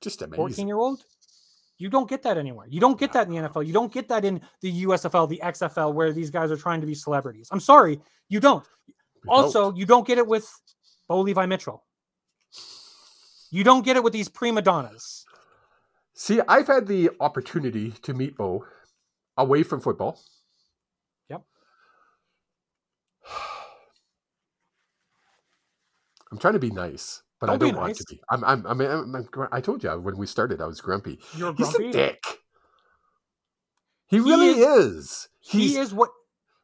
just 0.01 0.21
amazing. 0.21 0.37
14 0.37 0.67
year 0.67 0.77
old. 0.77 1.03
You 1.77 1.89
don't 1.89 2.07
get 2.07 2.23
that 2.23 2.37
anywhere. 2.37 2.67
You 2.69 2.79
don't 2.79 2.97
get 2.97 3.11
that 3.13 3.27
in 3.27 3.33
the 3.33 3.49
NFL. 3.49 3.65
You 3.65 3.73
don't 3.73 3.91
get 3.91 4.07
that 4.07 4.23
in 4.23 4.39
the 4.61 4.85
USFL, 4.85 5.27
the 5.27 5.41
XFL, 5.43 5.93
where 5.93 6.13
these 6.13 6.29
guys 6.29 6.51
are 6.51 6.57
trying 6.57 6.79
to 6.79 6.87
be 6.87 6.95
celebrities. 6.95 7.49
I'm 7.51 7.59
sorry, 7.59 7.99
you 8.29 8.39
don't. 8.39 8.65
Also, 9.27 9.63
don't. 9.63 9.77
you 9.77 9.85
don't 9.85 10.07
get 10.07 10.17
it 10.17 10.27
with 10.27 10.49
Bo 11.09 11.19
Levi 11.19 11.45
Mitchell. 11.47 11.83
You 13.51 13.63
don't 13.63 13.83
get 13.83 13.97
it 13.97 14.03
with 14.03 14.13
these 14.13 14.29
prima 14.29 14.61
donnas. 14.61 15.25
see, 16.13 16.39
I've 16.47 16.67
had 16.67 16.87
the 16.87 17.09
opportunity 17.19 17.91
to 18.03 18.13
meet 18.13 18.37
Bo 18.37 18.65
away 19.37 19.63
from 19.63 19.81
football. 19.81 20.21
Yep. 21.29 21.43
I'm 26.31 26.37
trying 26.37 26.53
to 26.53 26.59
be 26.59 26.71
nice, 26.71 27.21
but 27.39 27.49
I 27.49 27.53
Don't 27.53 27.59
be 27.69 27.71
don't 27.71 27.81
want 27.81 27.95
to 27.95 28.05
be. 28.09 28.21
I'm, 28.29 28.43
I'm, 28.43 28.65
I 28.67 28.73
mean, 28.73 28.89
I'm, 28.89 29.15
I'm, 29.15 29.23
gr- 29.23 29.45
I 29.51 29.61
told 29.61 29.83
you 29.83 29.89
when 29.91 30.17
we 30.17 30.25
started, 30.27 30.61
I 30.61 30.65
was 30.65 30.81
grumpy. 30.81 31.19
You're 31.35 31.53
grumpy. 31.53 31.85
He's 31.85 31.95
a 31.95 31.97
dick. 31.97 32.23
He 34.07 34.19
really 34.19 34.51
is. 34.61 35.27
He's, 35.39 35.73
He 35.73 35.79
is 35.79 35.93
what 35.93 36.09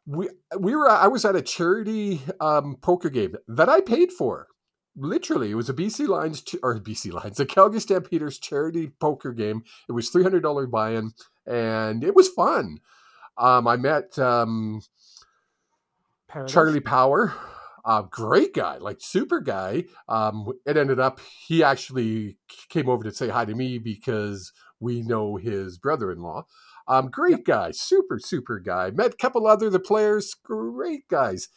we 0.05 0.30
we 0.59 0.76
were 0.76 0.89
I 0.89 1.07
was 1.07 1.26
at 1.26 1.36
a 1.36 1.41
charity 1.41 2.22
um, 2.39 2.78
poker 2.82 3.09
game 3.09 3.36
that 3.47 3.69
I 3.69 3.82
paid 3.82 4.11
for. 4.11 4.47
Literally, 4.95 5.51
it 5.51 5.55
was 5.55 5.69
a 5.69 5.74
BC 5.74 6.07
Lions 6.07 6.41
ch- 6.41 6.55
or 6.61 6.78
BC 6.80 7.13
Lions, 7.13 7.39
a 7.39 7.45
Calgary 7.45 7.80
Stampeders 7.80 8.38
charity 8.39 8.88
poker 8.99 9.32
game. 9.32 9.63
It 9.88 9.93
was 9.93 10.09
three 10.09 10.24
hundred 10.24 10.41
dollar 10.43 10.67
buy-in, 10.67 11.11
and 11.45 12.03
it 12.03 12.13
was 12.15 12.28
fun. 12.28 12.80
Um, 13.38 13.67
I 13.67 13.78
met 13.78 14.19
um, 14.19 14.82
Paredes. 16.28 16.51
Charlie 16.51 16.80
Power, 16.82 17.34
uh, 17.86 18.03
great 18.03 18.53
guy, 18.53 18.77
like 18.77 18.97
super 18.99 19.39
guy. 19.39 19.86
Um, 20.07 20.51
it 20.65 20.77
ended 20.77 20.99
up 20.99 21.19
he 21.47 21.63
actually 21.63 22.38
came 22.69 22.89
over 22.89 23.03
to 23.03 23.11
say 23.11 23.29
hi 23.29 23.45
to 23.45 23.55
me 23.55 23.77
because 23.77 24.51
we 24.79 25.01
know 25.01 25.36
his 25.38 25.77
brother-in-law. 25.77 26.45
Um, 26.88 27.09
great 27.09 27.45
guy, 27.45 27.71
super 27.71 28.19
super 28.19 28.59
guy. 28.59 28.91
Met 28.91 29.13
a 29.13 29.17
couple 29.17 29.47
other 29.47 29.69
the 29.69 29.79
players, 29.79 30.34
great 30.43 31.07
guys. 31.07 31.49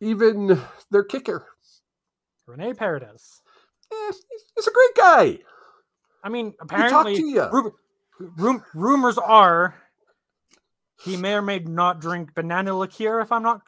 Even 0.00 0.60
their 0.90 1.04
kicker, 1.04 1.46
Rene 2.46 2.72
Paredes. 2.74 3.42
eh, 3.92 4.12
he's, 4.56 4.66
a 4.66 4.70
great 4.72 4.94
guy. 4.96 5.38
I 6.24 6.28
mean, 6.30 6.46
He 6.46 6.52
talked 6.52 6.72
apparently, 6.72 7.16
to 7.16 7.26
you. 7.26 7.72
rum- 8.38 8.64
rumors 8.74 9.18
are 9.18 9.74
he 11.04 11.16
may 11.16 11.34
or 11.34 11.42
may 11.42 11.58
not 11.58 12.00
drink 12.00 12.34
banana 12.34 12.76
liqueur. 12.76 13.20
If 13.20 13.30
I'm 13.32 13.42
not. 13.42 13.62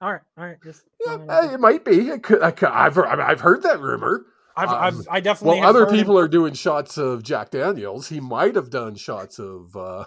All 0.00 0.12
right, 0.12 0.20
all 0.38 0.44
right. 0.44 0.56
Just, 0.62 0.82
Yeah, 1.04 1.52
it 1.54 1.60
might 1.60 1.84
be. 1.84 2.08
It 2.10 2.22
could, 2.22 2.42
I 2.42 2.50
could, 2.52 2.68
I've 2.68 2.96
I've 2.98 3.40
heard 3.40 3.62
that 3.64 3.80
rumor. 3.80 4.26
I've, 4.56 4.68
um, 4.68 4.76
I've, 4.76 5.08
I 5.10 5.20
definitely. 5.20 5.58
Well, 5.60 5.66
have 5.66 5.76
other 5.76 5.86
heard 5.86 5.94
it. 5.94 5.98
people 5.98 6.18
are 6.18 6.28
doing 6.28 6.54
shots 6.54 6.98
of 6.98 7.22
Jack 7.22 7.50
Daniels. 7.50 8.08
He 8.08 8.20
might 8.20 8.54
have 8.54 8.70
done 8.70 8.94
shots 8.96 9.38
of. 9.38 9.76
uh 9.76 10.04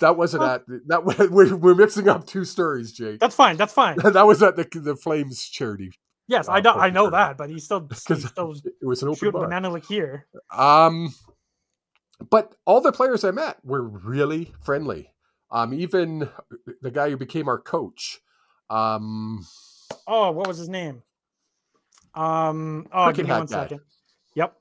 That 0.00 0.16
wasn't 0.16 0.42
Well- 0.42 0.50
at 0.54 0.62
that. 0.88 1.04
We're, 1.30 1.56
we're 1.56 1.74
mixing 1.74 2.08
up 2.08 2.26
two 2.26 2.44
stories, 2.44 2.92
Jake. 2.92 3.18
That's 3.20 3.34
fine. 3.34 3.56
That's 3.56 3.72
fine. 3.72 3.96
that 4.04 4.26
was 4.26 4.42
at 4.42 4.56
the 4.56 4.66
the 4.78 4.94
Flames 4.96 5.48
charity. 5.48 5.90
Yes, 6.28 6.48
Uh, 6.48 6.52
I 6.52 6.60
know. 6.60 6.74
I 6.74 6.90
know 6.90 7.04
tournament. 7.10 7.12
that, 7.12 7.38
but 7.38 7.48
he's 7.50 7.64
still, 7.64 7.80
because 8.06 8.24
It 8.26 8.36
was 8.86 9.02
an 9.02 9.08
open 9.08 9.18
shooting 9.18 9.32
bar. 9.32 9.44
banana 9.44 9.70
liqueur. 9.70 10.26
Um, 10.54 11.14
but 12.30 12.54
all 12.66 12.80
the 12.82 12.92
players 12.92 13.24
I 13.24 13.30
met 13.30 13.56
were 13.64 13.82
really 13.82 14.52
friendly. 14.62 15.10
Um, 15.50 15.72
even 15.72 16.28
the 16.82 16.90
guy 16.90 17.08
who 17.10 17.16
became 17.16 17.48
our 17.48 17.58
coach. 17.58 18.20
Um, 18.70 19.46
Oh, 20.06 20.30
what 20.32 20.46
was 20.46 20.58
his 20.58 20.68
name? 20.68 21.02
Um. 22.14 22.86
Oh, 22.92 23.12
give 23.12 23.26
me 23.26 23.32
one 23.32 23.46
guy. 23.46 23.62
second. 23.62 23.80
Yep. 24.34 24.56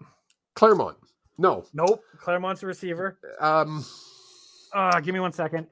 Clermont. 0.56 0.98
No. 1.38 1.66
Nope. 1.74 2.02
Clermont's 2.20 2.64
a 2.64 2.68
receiver. 2.68 3.20
Um, 3.40 3.86
Uh, 4.74 5.00
give 5.00 5.14
me 5.14 5.20
one 5.20 5.32
second. 5.34 5.68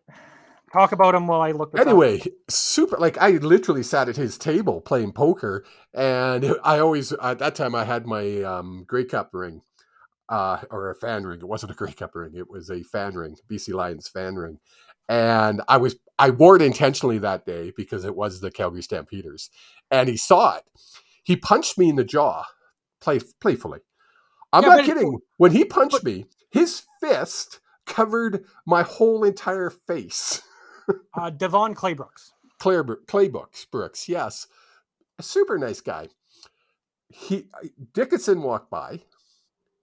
Talk 0.72 0.92
about 0.92 1.16
him 1.16 1.28
while 1.28 1.42
I 1.42 1.52
look. 1.52 1.72
this 1.72 1.82
up. 1.82 1.88
anyway, 1.88 2.22
super. 2.50 2.98
Like 2.98 3.18
I 3.18 3.32
literally 3.32 3.84
sat 3.84 4.10
at 4.10 4.16
his 4.16 4.38
table 4.38 4.82
playing 4.82 5.14
poker, 5.14 5.64
and 5.94 6.56
I 6.64 6.80
always 6.80 7.12
at 7.14 7.40
that 7.40 7.56
time 7.56 7.76
I 7.76 7.84
had 7.86 8.06
my 8.06 8.42
um, 8.44 8.84
Grey 8.88 9.06
Cup 9.06 9.30
ring, 9.34 9.62
uh, 10.30 10.60
or 10.72 10.90
a 10.90 10.96
fan 10.96 11.26
ring. 11.26 11.40
It 11.40 11.48
wasn't 11.48 11.72
a 11.72 11.76
Grey 11.76 11.94
Cup 11.94 12.16
ring; 12.16 12.34
it 12.36 12.50
was 12.50 12.70
a 12.70 12.84
fan 12.84 13.16
ring, 13.16 13.36
BC 13.50 13.74
Lions 13.74 14.08
fan 14.10 14.36
ring, 14.36 14.60
and 15.10 15.62
I 15.68 15.78
was 15.78 15.96
I 16.18 16.30
wore 16.30 16.56
it 16.56 16.62
intentionally 16.62 17.18
that 17.20 17.46
day 17.46 17.72
because 17.76 18.06
it 18.06 18.16
was 18.16 18.40
the 18.42 18.52
Calgary 18.52 18.82
Stampeders, 18.82 19.50
and 19.92 20.08
he 20.10 20.18
saw 20.18 20.56
it. 20.58 20.64
He 21.24 21.36
punched 21.36 21.78
me 21.78 21.90
in 21.90 21.96
the 21.96 22.04
jaw, 22.04 22.46
play 23.02 23.20
playfully. 23.42 23.80
I'm 24.54 24.64
Yeah, 24.64 24.76
not 24.78 24.86
kidding. 24.86 25.20
When 25.38 25.52
he 25.52 25.66
punched 25.66 25.94
but- 25.94 26.04
me, 26.04 26.26
his 26.50 26.84
fist 27.02 27.60
covered 27.86 28.46
my 28.66 28.84
whole 28.84 29.24
entire 29.24 29.70
face. 29.70 30.42
Uh, 31.18 31.32
Devone 31.32 31.74
Claybrooks. 31.74 32.34
Claire 32.60 32.84
Claybooks 32.84 33.66
Brooks, 33.72 34.08
yes, 34.08 34.46
a 35.18 35.24
super 35.24 35.58
nice 35.58 35.82
guy. 35.82 36.10
He 37.10 37.48
Dickenson 37.94 38.44
walked 38.44 38.70
by. 38.70 39.02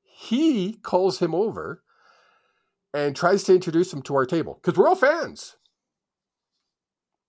He 0.04 0.74
calls 0.74 1.18
him 1.18 1.34
over 1.34 1.81
and 2.94 3.16
tries 3.16 3.44
to 3.44 3.54
introduce 3.54 3.92
him 3.92 4.02
to 4.02 4.14
our 4.14 4.26
table 4.26 4.58
because 4.62 4.78
we're 4.78 4.88
all 4.88 4.96
fans. 4.96 5.56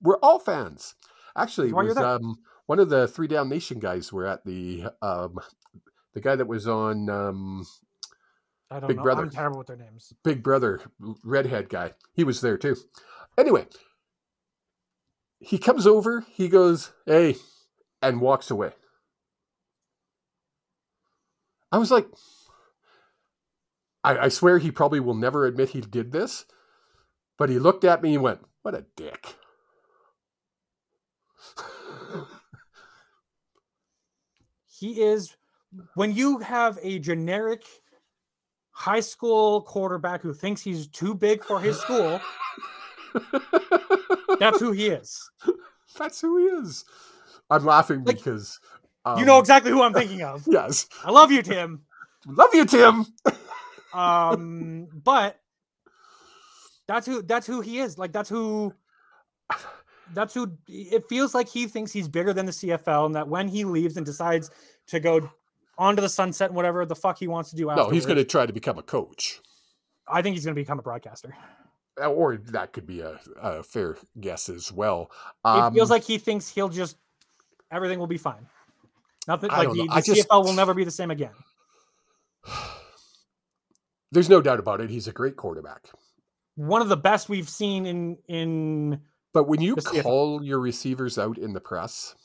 We're 0.01 0.20
all 0.22 0.39
fans. 0.39 0.95
Actually, 1.38 1.72
Why 1.72 1.84
was 1.84 1.97
um, 1.97 2.38
one 2.66 2.80
of 2.80 2.89
the 2.89 3.07
Three 3.07 3.28
Down 3.28 3.49
Nation 3.49 3.80
guys 3.80 4.11
were 4.11 4.28
at 4.28 4.45
the 4.45 4.86
um, 5.01 5.39
the 6.14 6.22
guy 6.22 6.36
that 6.36 6.47
was 6.47 6.68
on 6.68 7.09
um, 7.09 7.66
I 8.74 8.80
don't 8.80 8.88
Big 8.88 8.97
know. 8.97 9.03
Brother. 9.03 9.24
I'm 9.24 9.30
terrible 9.30 9.59
with 9.59 9.68
their 9.68 9.78
names. 9.78 10.14
Big 10.24 10.41
Brother, 10.41 10.82
redhead 11.24 11.70
guy. 11.70 11.93
He 12.14 12.24
was 12.24 12.41
there 12.41 12.57
too. 12.57 12.76
Anyway, 13.38 13.68
he 15.39 15.57
comes 15.57 15.86
over, 15.86 16.26
he 16.32 16.47
goes, 16.47 16.91
hey, 17.05 17.36
and 18.01 18.22
walks 18.22 18.49
away. 18.49 18.72
I 21.72 21.78
was 21.78 21.91
like, 21.91 22.07
I, 24.03 24.17
I 24.17 24.27
swear 24.29 24.57
he 24.57 24.71
probably 24.71 24.99
will 24.99 25.15
never 25.15 25.45
admit 25.45 25.69
he 25.69 25.81
did 25.81 26.11
this, 26.11 26.45
but 27.37 27.49
he 27.49 27.59
looked 27.59 27.83
at 27.83 28.01
me 28.01 28.15
and 28.15 28.23
went, 28.23 28.39
what 28.61 28.75
a 28.75 28.85
dick. 28.95 29.35
He 34.67 35.01
is 35.01 35.35
when 35.95 36.13
you 36.13 36.39
have 36.39 36.77
a 36.81 36.99
generic 36.99 37.63
high 38.71 38.99
school 38.99 39.61
quarterback 39.61 40.21
who 40.21 40.33
thinks 40.33 40.61
he's 40.61 40.87
too 40.87 41.15
big 41.15 41.43
for 41.43 41.59
his 41.59 41.79
school. 41.79 42.19
That's 44.39 44.59
who 44.59 44.71
he 44.71 44.87
is. 44.87 45.29
That's 45.97 46.19
who 46.19 46.37
he 46.37 46.43
is. 46.45 46.83
I'm 47.49 47.65
laughing 47.65 48.03
Like, 48.03 48.17
because. 48.17 48.59
you 49.17 49.25
know 49.25 49.35
um, 49.35 49.39
exactly 49.39 49.71
who 49.71 49.81
I'm 49.83 49.93
thinking 49.93 50.21
of. 50.23 50.45
Yes. 50.51 50.87
I 51.05 51.11
love 51.11 51.31
you, 51.31 51.41
Tim. 51.43 51.83
Love 52.25 52.53
you, 52.53 52.65
Tim. 52.65 53.05
Um, 53.93 54.87
but 54.93 55.39
that's 56.87 57.05
who 57.05 57.21
that's 57.21 57.47
who 57.47 57.61
he 57.61 57.79
is. 57.79 57.97
Like 57.97 58.11
that's 58.11 58.29
who 58.29 58.73
that's 60.13 60.33
who 60.33 60.57
it 60.67 61.03
feels 61.09 61.33
like 61.33 61.47
he 61.47 61.67
thinks 61.67 61.91
he's 61.91 62.07
bigger 62.07 62.33
than 62.33 62.45
the 62.45 62.51
CFL, 62.51 63.05
and 63.07 63.15
that 63.15 63.27
when 63.27 63.47
he 63.47 63.65
leaves 63.65 63.97
and 63.97 64.05
decides 64.05 64.51
to 64.87 64.99
go 64.99 65.29
onto 65.77 66.01
the 66.01 66.09
sunset 66.09 66.49
and 66.49 66.55
whatever 66.55 66.85
the 66.85 66.95
fuck 66.95 67.17
he 67.17 67.27
wants 67.27 67.49
to 67.51 67.55
do 67.55 67.65
No, 67.67 67.89
he's 67.89 68.05
going 68.05 68.17
to 68.17 68.23
try 68.23 68.45
to 68.45 68.53
become 68.53 68.77
a 68.77 68.83
coach. 68.83 69.39
I 70.07 70.21
think 70.21 70.35
he's 70.35 70.45
gonna 70.45 70.53
become 70.55 70.77
a 70.79 70.83
broadcaster. 70.83 71.33
Uh, 72.01 72.07
or 72.07 72.37
that 72.37 72.73
could 72.73 72.85
be 72.85 72.99
a, 73.01 73.19
a 73.41 73.63
fair 73.63 73.97
guess 74.19 74.49
as 74.49 74.71
well. 74.71 75.09
it 75.45 75.47
Um, 75.47 75.73
feels 75.73 75.89
like 75.89 76.03
he 76.03 76.17
thinks 76.17 76.49
he'll 76.49 76.69
just 76.69 76.97
everything 77.71 77.99
will 77.99 78.07
be 78.07 78.17
fine. 78.17 78.47
Nothing 79.27 79.51
I 79.51 79.59
like 79.59 79.69
the, 79.69 79.83
the 79.85 79.87
I 79.91 80.01
just- 80.01 80.27
CFL 80.27 80.43
will 80.43 80.53
never 80.53 80.73
be 80.73 80.83
the 80.83 80.91
same 80.91 81.09
again. 81.11 81.31
There's 84.14 84.30
no 84.30 84.41
doubt 84.41 84.59
about 84.59 84.82
it. 84.82 84.89
He's 84.89 85.07
a 85.07 85.11
great 85.11 85.36
quarterback. 85.36 85.89
One 86.55 86.82
of 86.82 86.89
the 86.89 86.97
best 86.97 87.30
we've 87.30 87.49
seen 87.49 87.86
in 87.86 88.18
in 88.28 89.01
But 89.34 89.47
when 89.47 89.61
you 89.61 89.76
CFL. 89.76 90.03
call 90.03 90.43
your 90.43 90.59
receivers 90.59 91.18
out 91.18 91.38
in 91.38 91.53
the 91.53 91.59
press, 91.61 92.16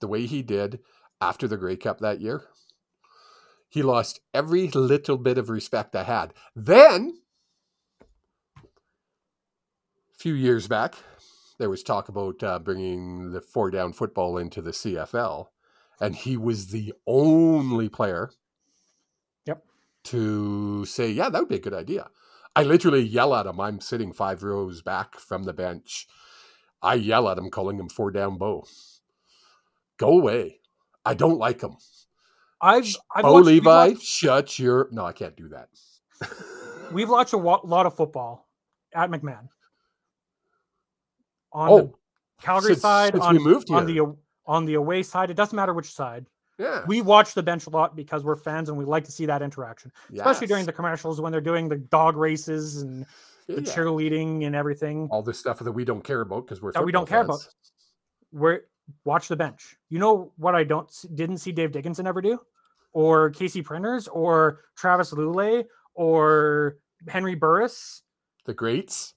the 0.00 0.08
way 0.08 0.26
he 0.26 0.42
did 0.42 0.80
after 1.20 1.46
the 1.48 1.56
Grey 1.56 1.76
Cup 1.76 2.00
that 2.00 2.20
year, 2.20 2.42
he 3.68 3.82
lost 3.82 4.20
every 4.34 4.68
little 4.68 5.18
bit 5.18 5.38
of 5.38 5.50
respect 5.50 5.94
I 5.94 6.04
had. 6.04 6.32
Then, 6.56 7.20
a 8.62 10.18
few 10.18 10.34
years 10.34 10.66
back, 10.66 10.94
there 11.58 11.70
was 11.70 11.82
talk 11.82 12.08
about 12.08 12.42
uh, 12.42 12.58
bringing 12.58 13.32
the 13.32 13.40
four 13.40 13.70
down 13.70 13.92
football 13.92 14.38
into 14.38 14.62
the 14.62 14.70
CFL, 14.70 15.46
and 16.00 16.16
he 16.16 16.36
was 16.36 16.68
the 16.68 16.92
only 17.06 17.88
player. 17.88 18.30
To 20.10 20.84
say, 20.84 21.10
Yeah, 21.10 21.28
that 21.30 21.40
would 21.40 21.48
be 21.48 21.56
a 21.56 21.60
good 21.60 21.74
idea. 21.74 22.08
I 22.56 22.62
literally 22.62 23.02
yell 23.02 23.34
at 23.34 23.46
him. 23.46 23.60
I'm 23.60 23.80
sitting 23.80 24.12
five 24.12 24.42
rows 24.42 24.82
back 24.82 25.16
from 25.18 25.44
the 25.44 25.52
bench. 25.52 26.06
I 26.82 26.94
yell 26.94 27.28
at 27.28 27.38
him, 27.38 27.50
calling 27.50 27.78
him 27.78 27.88
four 27.88 28.10
down 28.10 28.36
bow. 28.38 28.64
Go 29.98 30.18
away. 30.18 30.60
I 31.04 31.14
don't 31.14 31.38
like 31.38 31.60
him. 31.60 31.76
I've 32.60 32.96
I've 33.14 33.24
oh, 33.24 33.34
watched, 33.34 33.46
Levi, 33.46 33.88
watched- 33.90 34.02
shut 34.02 34.58
your. 34.58 34.88
No, 34.90 35.04
I 35.04 35.12
can't 35.12 35.36
do 35.36 35.48
that. 35.48 35.68
We've 36.92 37.08
watched 37.08 37.32
a 37.32 37.38
wa- 37.38 37.60
lot 37.64 37.86
of 37.86 37.94
football 37.94 38.48
at 38.94 39.10
McMahon. 39.10 39.48
On 41.52 41.68
Oh, 41.68 41.80
the 41.80 41.92
Calgary 42.44 42.70
since- 42.74 42.82
side, 42.82 43.12
since 43.12 43.24
on, 43.24 43.36
we 43.36 43.42
moved 43.42 43.70
on 43.70 43.86
the 43.86 44.16
on 44.46 44.64
the 44.64 44.74
away 44.74 45.02
side, 45.02 45.30
it 45.30 45.34
doesn't 45.34 45.54
matter 45.56 45.74
which 45.74 45.92
side. 45.92 46.26
Yeah, 46.58 46.84
We 46.88 47.02
watch 47.02 47.34
the 47.34 47.42
bench 47.42 47.66
a 47.66 47.70
lot 47.70 47.94
because 47.94 48.24
we're 48.24 48.34
fans 48.34 48.68
and 48.68 48.76
we 48.76 48.84
like 48.84 49.04
to 49.04 49.12
see 49.12 49.26
that 49.26 49.42
interaction, 49.42 49.92
especially 50.12 50.48
during 50.48 50.66
the 50.66 50.72
commercials 50.72 51.20
when 51.20 51.30
they're 51.30 51.40
doing 51.40 51.68
the 51.68 51.76
dog 51.76 52.16
races 52.16 52.82
and 52.82 53.06
the 53.46 53.54
Yeah. 53.62 53.74
cheerleading 53.74 54.44
and 54.44 54.56
everything. 54.56 55.08
all 55.12 55.22
this 55.22 55.38
stuff 55.38 55.60
that 55.60 55.70
we 55.72 55.84
don't 55.84 56.02
care 56.02 56.20
about 56.20 56.44
because 56.46 56.60
we're 56.60 56.72
That 56.72 56.84
we 56.84 56.90
don't 56.92 57.08
care 57.08 57.20
about. 57.22 57.46
We're 58.32 58.62
watch 59.04 59.28
the 59.28 59.36
bench. 59.36 59.76
You 59.88 60.00
know 60.00 60.32
what 60.36 60.54
I 60.56 60.64
don't 60.64 60.90
didn't 61.14 61.38
see 61.38 61.52
Dave 61.52 61.70
Dickenson 61.72 62.06
ever 62.08 62.20
do, 62.20 62.40
or 62.92 63.30
Casey 63.30 63.62
Printers, 63.62 64.08
or 64.08 64.64
Travis 64.76 65.12
Lulay, 65.12 65.64
or 65.94 66.78
Henry 67.06 67.36
Burris. 67.36 68.02
The 68.46 68.54
greats. 68.54 69.14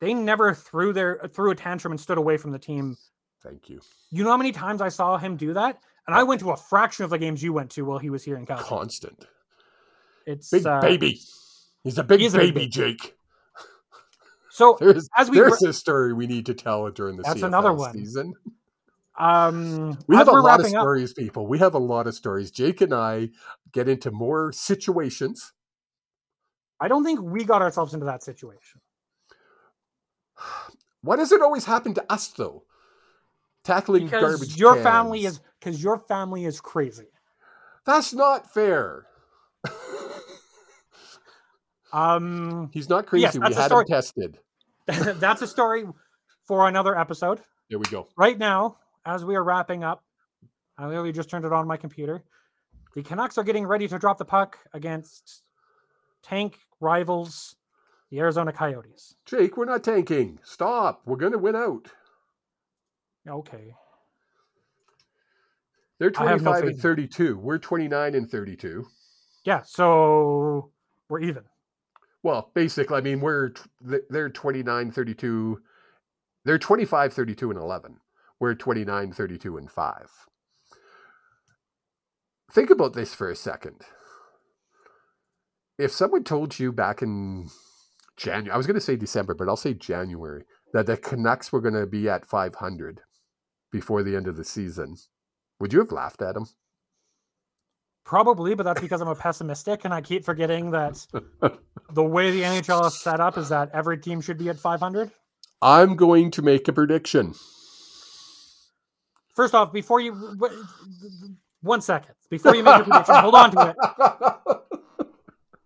They 0.00 0.14
never 0.14 0.54
threw 0.54 0.92
their 0.94 1.18
threw 1.32 1.50
a 1.50 1.54
tantrum 1.54 1.92
and 1.92 2.00
stood 2.00 2.18
away 2.18 2.36
from 2.38 2.50
the 2.50 2.58
team. 2.58 2.96
Thank 3.42 3.68
you. 3.68 3.80
You 4.10 4.24
know 4.24 4.30
how 4.30 4.36
many 4.38 4.52
times 4.52 4.80
I 4.80 4.88
saw 4.88 5.18
him 5.18 5.36
do 5.36 5.52
that? 5.52 5.78
And 6.06 6.14
I 6.14 6.22
went 6.22 6.40
to 6.42 6.50
a 6.50 6.56
fraction 6.56 7.04
of 7.04 7.10
the 7.10 7.18
games 7.18 7.42
you 7.42 7.52
went 7.52 7.70
to 7.72 7.82
while 7.84 7.98
he 7.98 8.10
was 8.10 8.22
here 8.24 8.36
in 8.36 8.44
Calgary. 8.46 8.66
Constant. 8.66 9.24
It's 10.26 10.50
Big 10.50 10.66
uh, 10.66 10.80
baby. 10.80 11.20
He's 11.82 11.98
a 11.98 12.04
big 12.04 12.20
he 12.20 12.26
is 12.26 12.34
a 12.34 12.38
big 12.38 12.54
baby, 12.54 12.60
baby. 12.66 12.70
Jake. 12.70 13.14
So 14.50 14.76
There's 14.80 15.08
as 15.16 15.30
we 15.30 15.36
there's 15.38 15.60
were- 15.62 15.68
a 15.70 15.72
story 15.72 16.12
we 16.12 16.26
need 16.26 16.46
to 16.46 16.54
tell 16.54 16.90
during 16.90 17.16
the 17.16 17.22
That's 17.22 17.40
CFL 17.40 17.46
another 17.46 17.72
one. 17.72 17.92
season. 17.92 18.34
um, 19.18 19.98
We 20.06 20.16
have 20.16 20.28
a 20.28 20.32
lot 20.32 20.60
of 20.60 20.64
wrapping 20.64 20.76
up- 20.76 20.82
stories, 20.82 21.12
people. 21.14 21.46
We 21.46 21.58
have 21.58 21.74
a 21.74 21.78
lot 21.78 22.06
of 22.06 22.14
stories. 22.14 22.50
Jake 22.50 22.80
and 22.80 22.92
I 22.94 23.30
get 23.72 23.88
into 23.88 24.10
more 24.10 24.52
situations. 24.52 25.52
I 26.80 26.88
don't 26.88 27.04
think 27.04 27.20
we 27.22 27.44
got 27.44 27.62
ourselves 27.62 27.94
into 27.94 28.06
that 28.06 28.22
situation. 28.22 28.80
Why 31.02 31.16
does 31.16 31.32
it 31.32 31.40
always 31.42 31.64
happen 31.64 31.94
to 31.94 32.12
us 32.12 32.28
though? 32.28 32.64
Tackling 33.62 34.04
Because 34.06 34.36
garbage. 34.40 34.56
your 34.56 34.76
family 34.82 35.24
is 35.24 35.40
because 35.64 35.82
your 35.82 35.98
family 35.98 36.44
is 36.44 36.60
crazy. 36.60 37.06
That's 37.86 38.12
not 38.12 38.52
fair. 38.52 39.06
Um, 41.92 42.70
He's 42.72 42.88
not 42.88 43.06
crazy. 43.06 43.22
Yes, 43.22 43.38
we 43.38 43.54
had 43.54 43.66
story. 43.66 43.84
him 43.84 43.88
tested. 43.88 44.38
that's 44.86 45.42
a 45.42 45.46
story 45.46 45.84
for 46.44 46.66
another 46.66 46.98
episode. 46.98 47.40
There 47.70 47.78
we 47.78 47.84
go. 47.86 48.08
Right 48.16 48.36
now, 48.36 48.78
as 49.06 49.24
we 49.24 49.36
are 49.36 49.44
wrapping 49.44 49.84
up, 49.84 50.02
I 50.76 50.86
literally 50.86 51.12
just 51.12 51.30
turned 51.30 51.44
it 51.44 51.52
on 51.52 51.68
my 51.68 51.76
computer. 51.76 52.24
The 52.96 53.04
Canucks 53.04 53.38
are 53.38 53.44
getting 53.44 53.64
ready 53.64 53.86
to 53.86 53.96
drop 53.96 54.18
the 54.18 54.24
puck 54.24 54.58
against 54.72 55.44
tank 56.24 56.58
rivals, 56.80 57.54
the 58.10 58.18
Arizona 58.18 58.52
Coyotes. 58.52 59.14
Jake, 59.24 59.56
we're 59.56 59.64
not 59.64 59.84
tanking. 59.84 60.40
Stop. 60.42 61.02
We're 61.06 61.16
going 61.16 61.32
to 61.32 61.38
win 61.38 61.54
out. 61.54 61.86
Okay. 63.28 63.72
They're 65.98 66.12
I 66.16 66.30
have 66.30 66.42
no 66.42 66.50
25 66.52 66.68
and 66.70 66.80
32. 66.80 67.38
We're 67.38 67.58
29 67.58 68.14
and 68.14 68.30
32. 68.30 68.86
Yeah, 69.44 69.62
so 69.62 70.70
we're 71.08 71.20
even. 71.20 71.44
Well, 72.22 72.50
basically, 72.54 72.96
I 72.96 73.00
mean, 73.02 73.20
we're 73.20 73.52
they're 74.08 74.30
29 74.30 74.90
32. 74.90 75.60
They're 76.44 76.58
25 76.58 77.12
32 77.12 77.50
and 77.50 77.60
11. 77.60 77.96
We're 78.40 78.54
29 78.54 79.12
32 79.12 79.56
and 79.56 79.70
5. 79.70 80.10
Think 82.52 82.70
about 82.70 82.94
this 82.94 83.14
for 83.14 83.30
a 83.30 83.36
second. 83.36 83.82
If 85.78 85.90
someone 85.90 86.24
told 86.24 86.58
you 86.58 86.72
back 86.72 87.02
in 87.02 87.50
January, 88.16 88.52
I 88.52 88.56
was 88.56 88.66
going 88.66 88.74
to 88.74 88.80
say 88.80 88.96
December, 88.96 89.34
but 89.34 89.48
I'll 89.48 89.56
say 89.56 89.74
January, 89.74 90.44
that 90.72 90.86
the 90.86 90.96
Canucks 90.96 91.52
were 91.52 91.60
going 91.60 91.74
to 91.74 91.86
be 91.86 92.08
at 92.08 92.26
500 92.26 93.00
before 93.72 94.02
the 94.02 94.14
end 94.14 94.28
of 94.28 94.36
the 94.36 94.44
season, 94.44 94.96
would 95.60 95.72
you 95.72 95.78
have 95.80 95.92
laughed 95.92 96.22
at 96.22 96.36
him? 96.36 96.46
Probably, 98.04 98.54
but 98.54 98.64
that's 98.64 98.80
because 98.80 99.00
I'm 99.00 99.08
a 99.08 99.14
pessimistic 99.14 99.84
and 99.84 99.94
I 99.94 100.02
keep 100.02 100.24
forgetting 100.24 100.70
that 100.72 101.06
the 101.90 102.04
way 102.04 102.30
the 102.30 102.42
NHL 102.42 102.86
is 102.86 103.00
set 103.00 103.18
up 103.18 103.38
is 103.38 103.48
that 103.48 103.70
every 103.72 103.96
team 103.96 104.20
should 104.20 104.36
be 104.36 104.50
at 104.50 104.58
500. 104.58 105.10
I'm 105.62 105.96
going 105.96 106.30
to 106.32 106.42
make 106.42 106.68
a 106.68 106.72
prediction. 106.72 107.34
First 109.34 109.54
off, 109.54 109.72
before 109.72 110.00
you 110.00 110.38
one 111.62 111.80
second 111.80 112.14
before 112.28 112.54
you 112.54 112.62
make 112.62 112.76
your 112.76 112.84
prediction, 112.84 113.14
hold 113.16 113.34
on 113.34 113.50
to 113.52 113.70
it. 113.70 113.76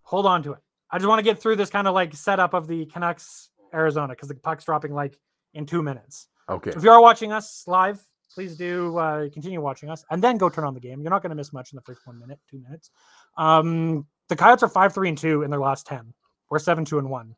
Hold 0.02 0.26
on 0.26 0.42
to 0.44 0.52
it. 0.52 0.58
I 0.90 0.98
just 0.98 1.08
want 1.08 1.18
to 1.18 1.22
get 1.24 1.38
through 1.38 1.56
this 1.56 1.68
kind 1.68 1.86
of 1.86 1.94
like 1.94 2.14
setup 2.14 2.54
of 2.54 2.66
the 2.66 2.86
Canucks 2.86 3.50
Arizona 3.74 4.14
because 4.14 4.28
the 4.28 4.34
puck's 4.36 4.64
dropping 4.64 4.94
like 4.94 5.18
in 5.54 5.66
two 5.66 5.82
minutes. 5.82 6.28
Okay. 6.48 6.70
So 6.70 6.78
if 6.78 6.84
you 6.84 6.90
are 6.90 7.00
watching 7.00 7.32
us 7.32 7.64
live, 7.66 8.00
please 8.38 8.56
do 8.56 8.96
uh, 8.98 9.28
continue 9.30 9.60
watching 9.60 9.90
us 9.90 10.04
and 10.12 10.22
then 10.22 10.38
go 10.38 10.48
turn 10.48 10.62
on 10.62 10.72
the 10.72 10.78
game. 10.78 11.02
You're 11.02 11.10
not 11.10 11.22
going 11.22 11.30
to 11.30 11.34
miss 11.34 11.52
much 11.52 11.72
in 11.72 11.76
the 11.76 11.82
first 11.82 12.06
one 12.06 12.20
minute, 12.20 12.38
two 12.48 12.60
minutes. 12.60 12.92
Um, 13.36 14.06
the 14.28 14.36
Coyotes 14.36 14.62
are 14.62 14.68
five, 14.68 14.94
three, 14.94 15.08
and 15.08 15.18
two 15.18 15.42
in 15.42 15.50
their 15.50 15.58
last 15.58 15.88
ten. 15.88 16.14
We're 16.48 16.60
seven, 16.60 16.84
two, 16.84 17.00
and 17.00 17.10
one. 17.10 17.34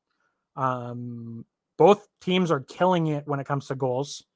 Um, 0.57 1.47
both 1.79 2.07
teams 2.21 2.51
are 2.51 2.61
killing 2.61 3.07
it 3.07 3.27
when 3.27 3.41
it 3.41 3.47
comes 3.47 3.69
to 3.69 3.75
goals. 3.77 4.27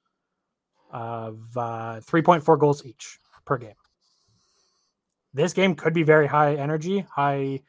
Of 0.91 1.39
uh, 1.55 2.01
three 2.01 2.23
point 2.23 2.43
four 2.43 2.57
goals 2.57 2.83
each 2.87 3.19
per 3.45 3.59
game. 3.59 3.75
This 5.35 5.53
game 5.53 5.75
could 5.75 5.93
be 5.93 6.03
very 6.03 6.27
high 6.27 6.55
energy, 6.55 7.05
high, 7.11 7.61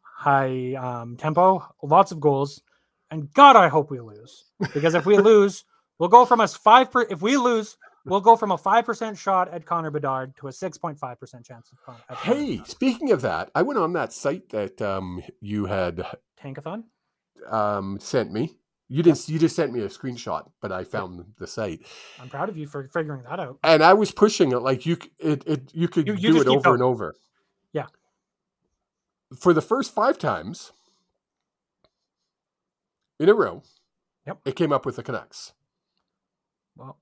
high 0.00 0.74
um, 0.74 1.16
tempo, 1.16 1.66
lots 1.82 2.12
of 2.12 2.20
goals, 2.20 2.62
and 3.10 3.34
God, 3.34 3.56
I 3.56 3.66
hope 3.66 3.90
we 3.90 3.98
lose 3.98 4.44
because 4.72 4.94
if 4.94 5.06
we 5.06 5.18
lose, 5.30 5.64
we'll 5.98 6.08
go 6.08 6.24
from 6.24 6.40
us 6.40 6.54
five. 6.54 6.92
Per, 6.92 7.02
if 7.10 7.20
we 7.20 7.36
lose, 7.36 7.76
we'll 8.04 8.20
go 8.20 8.36
from 8.36 8.50
a 8.50 8.58
five 8.58 8.84
percent 8.84 9.16
shot 9.18 9.48
at 9.52 9.64
Connor 9.66 9.90
Bedard 9.90 10.36
to 10.36 10.48
a 10.48 10.52
six 10.52 10.76
point 10.78 10.98
five 10.98 11.18
percent 11.20 11.44
chance 11.44 11.70
of 11.72 11.78
Connor 11.84 11.98
Hey, 12.20 12.52
Bedard. 12.56 12.68
speaking 12.68 13.10
of 13.12 13.20
that, 13.22 13.50
I 13.54 13.62
went 13.62 13.78
on 13.78 13.92
that 13.94 14.12
site 14.12 14.48
that 14.50 14.80
um, 14.82 15.22
you 15.40 15.66
had 15.66 16.04
Tankathon. 16.42 16.84
um, 17.48 17.98
sent 18.00 18.32
me. 18.32 18.56
You 18.88 19.02
didn't. 19.02 19.26
You 19.28 19.38
just 19.38 19.56
sent 19.56 19.72
me 19.72 19.80
a 19.80 19.88
screenshot, 19.88 20.50
but 20.60 20.70
I 20.70 20.84
found 20.84 21.24
the 21.38 21.46
site, 21.46 21.80
I'm 22.20 22.28
proud 22.28 22.50
of 22.50 22.58
you 22.58 22.66
for 22.66 22.86
figuring 22.92 23.22
that 23.22 23.40
out. 23.40 23.58
and 23.64 23.82
I 23.82 23.94
was 23.94 24.10
pushing 24.12 24.52
it 24.52 24.58
like 24.58 24.84
you. 24.84 24.98
It. 25.18 25.46
it 25.46 25.70
you 25.74 25.88
could 25.88 26.06
You- 26.06 26.14
you 26.14 26.32
do 26.34 26.40
it 26.42 26.46
over 26.48 26.74
and 26.74 26.82
over. 26.82 27.14
Yeah. 27.72 27.86
For 29.40 29.54
the 29.54 29.62
first 29.62 29.94
five 29.94 30.18
times 30.18 30.72
in 33.18 33.30
a 33.30 33.34
row, 33.34 33.62
Yep. 34.26 34.40
it 34.44 34.56
came 34.56 34.72
up 34.72 34.84
with 34.84 34.96
the 34.96 35.02
Canucks. 35.02 35.52
Well, 36.76 36.98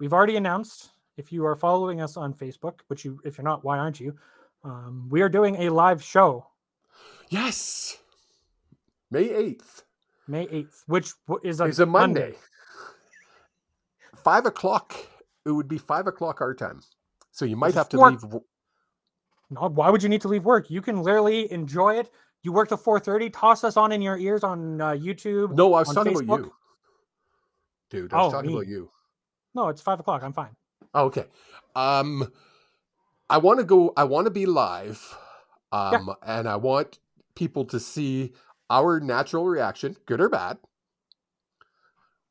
we've 0.00 0.12
already 0.12 0.36
announced. 0.36 0.90
If 1.16 1.30
you 1.30 1.44
are 1.46 1.54
following 1.54 2.00
us 2.00 2.16
on 2.16 2.32
Facebook, 2.32 2.80
which 2.88 3.04
you, 3.04 3.20
if 3.24 3.36
you're 3.38 3.44
not, 3.44 3.62
why 3.62 3.78
aren't 3.78 4.00
you? 4.00 4.16
Um, 4.64 5.06
we 5.10 5.20
are 5.22 5.28
doing 5.28 5.56
a 5.56 5.68
live 5.70 6.02
show 6.02 6.46
Yes, 7.28 7.98
May 9.10 9.30
eighth 9.30 9.84
May 10.26 10.46
8th, 10.46 10.82
which 10.86 11.12
is 11.44 11.60
a, 11.60 11.64
is 11.64 11.80
a 11.80 11.86
Monday. 11.86 12.34
Five 14.16 14.46
o'clock. 14.46 14.94
It 15.46 15.50
would 15.50 15.68
be 15.68 15.78
five 15.78 16.06
o'clock 16.06 16.40
our 16.40 16.54
time. 16.54 16.80
So 17.32 17.44
you 17.44 17.56
might 17.56 17.68
is 17.68 17.74
have 17.74 17.88
to 17.90 17.96
four- 17.96 18.10
leave. 18.10 18.24
No, 19.50 19.68
why 19.68 19.90
would 19.90 20.02
you 20.02 20.08
need 20.08 20.20
to 20.22 20.28
leave 20.28 20.44
work? 20.44 20.70
You 20.70 20.80
can 20.82 21.02
literally 21.02 21.50
enjoy 21.52 21.98
it. 21.98 22.10
You 22.42 22.52
work 22.52 22.68
till 22.68 22.78
4:30. 22.78 23.32
Toss 23.32 23.64
us 23.64 23.76
on 23.76 23.92
in 23.92 24.00
your 24.02 24.16
ears 24.18 24.44
on 24.44 24.80
uh, 24.80 24.90
YouTube. 24.90 25.54
No, 25.54 25.74
I 25.74 25.80
was 25.80 25.92
talking 25.94 26.12
about 26.12 26.38
you, 26.38 26.52
dude. 27.90 28.12
I 28.12 28.16
was 28.18 28.28
Oh, 28.28 28.30
talking 28.36 28.52
about 28.52 28.66
you. 28.68 28.90
No, 29.54 29.68
it's 29.68 29.80
five 29.80 30.00
o'clock. 30.00 30.22
I'm 30.22 30.32
fine. 30.32 30.56
Oh, 30.94 31.06
okay. 31.06 31.24
Um, 31.74 32.32
I 33.28 33.38
want 33.38 33.58
to 33.60 33.64
go. 33.64 33.92
I 33.96 34.04
want 34.04 34.26
to 34.26 34.30
be 34.30 34.46
live, 34.46 35.16
um, 35.72 36.14
and 36.26 36.48
I 36.48 36.56
want 36.56 36.98
people 37.34 37.64
to 37.66 37.80
see 37.80 38.32
our 38.68 39.00
natural 39.00 39.44
reaction, 39.46 39.96
good 40.06 40.20
or 40.20 40.28
bad, 40.28 40.58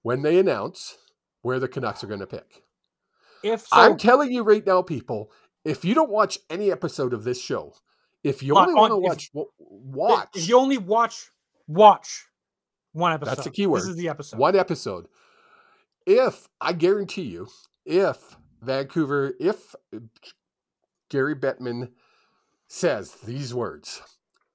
when 0.01 0.21
they 0.21 0.39
announce 0.39 0.97
where 1.41 1.59
the 1.59 1.67
Canucks 1.67 2.03
are 2.03 2.07
going 2.07 2.19
to 2.19 2.27
pick. 2.27 2.63
If 3.43 3.61
so, 3.61 3.67
I'm 3.71 3.97
telling 3.97 4.31
you 4.31 4.43
right 4.43 4.65
now, 4.65 4.81
people, 4.81 5.31
if 5.63 5.85
you 5.85 5.93
don't 5.93 6.09
watch 6.09 6.37
any 6.49 6.71
episode 6.71 7.13
of 7.13 7.23
this 7.23 7.41
show, 7.41 7.73
if 8.23 8.43
you 8.43 8.57
Uh, 8.57 8.61
only 8.63 8.73
want 8.73 8.91
to 8.91 8.97
watch, 8.97 9.31
w- 9.31 9.49
watch 9.59 10.29
if 10.35 10.49
you 10.49 10.57
only 10.57 10.77
watch 10.77 11.29
watch 11.67 12.25
one 12.91 13.13
episode, 13.13 13.29
That's 13.35 13.43
the 13.45 13.51
key 13.51 13.67
word. 13.67 13.79
This 13.81 13.87
is 13.89 13.95
the 13.95 14.09
episode. 14.09 14.37
one 14.39 14.55
episode. 14.57 15.07
If 16.11 16.47
I 16.59 16.73
guarantee 16.73 17.21
you, 17.21 17.49
if 17.85 18.35
Vancouver, 18.63 19.35
if 19.39 19.75
Gary 21.11 21.35
Bettman 21.35 21.91
says 22.67 23.11
these 23.23 23.53
words, 23.53 24.01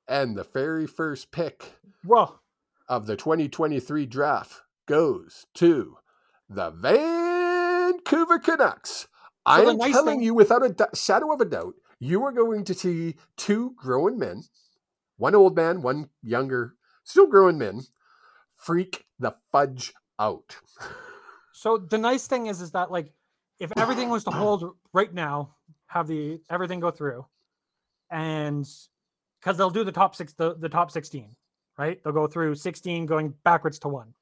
and 0.09 0.37
the 0.37 0.43
very 0.43 0.89
first 0.89 1.31
pick 1.31 1.75
Well, 2.05 2.43
of 2.89 3.07
the 3.07 3.15
2023 3.15 4.05
draft 4.05 4.63
goes 4.89 5.47
to 5.55 5.99
the 6.49 6.71
Vancouver 6.71 8.41
Canucks, 8.41 9.07
I 9.47 9.63
am 9.63 9.77
nice 9.77 9.93
telling 9.93 10.19
thing- 10.19 10.23
you 10.25 10.35
without 10.35 10.65
a 10.65 10.71
d- 10.71 10.85
shadow 10.93 11.33
of 11.33 11.41
a 11.41 11.45
doubt, 11.45 11.75
you 12.01 12.25
are 12.25 12.33
going 12.33 12.65
to 12.65 12.75
see 12.75 13.15
two 13.37 13.77
grown 13.77 14.19
men, 14.19 14.43
one 15.19 15.37
old 15.37 15.55
man, 15.55 15.83
one 15.83 16.11
younger, 16.21 16.75
still 17.05 17.29
grown 17.29 17.59
men, 17.59 17.83
freak 18.57 19.07
the 19.21 19.37
fudge 19.53 19.95
out. 20.19 20.57
So 21.57 21.79
the 21.79 21.99
nice 21.99 22.27
thing 22.27 22.47
is, 22.49 22.61
is 22.61 22.73
that 22.73 22.91
like, 22.91 23.13
if 23.61 23.71
everything 23.77 24.09
was 24.09 24.25
to 24.25 24.33
hold 24.33 24.75
right 24.93 25.15
now, 25.15 25.55
have 25.87 26.09
the 26.09 26.41
everything 26.51 26.81
go 26.81 26.91
through, 26.91 27.25
and 28.11 28.69
because 29.41 29.57
they'll 29.57 29.71
do 29.71 29.85
the 29.85 29.93
top 29.93 30.17
six, 30.17 30.33
the, 30.33 30.57
the 30.57 30.69
top 30.69 30.91
sixteen, 30.91 31.37
right? 31.79 32.03
They'll 32.03 32.13
go 32.13 32.27
through 32.27 32.57
sixteen, 32.57 33.07
going 33.07 33.33
backwards 33.45 33.79
to 33.81 33.89
one. 33.89 34.13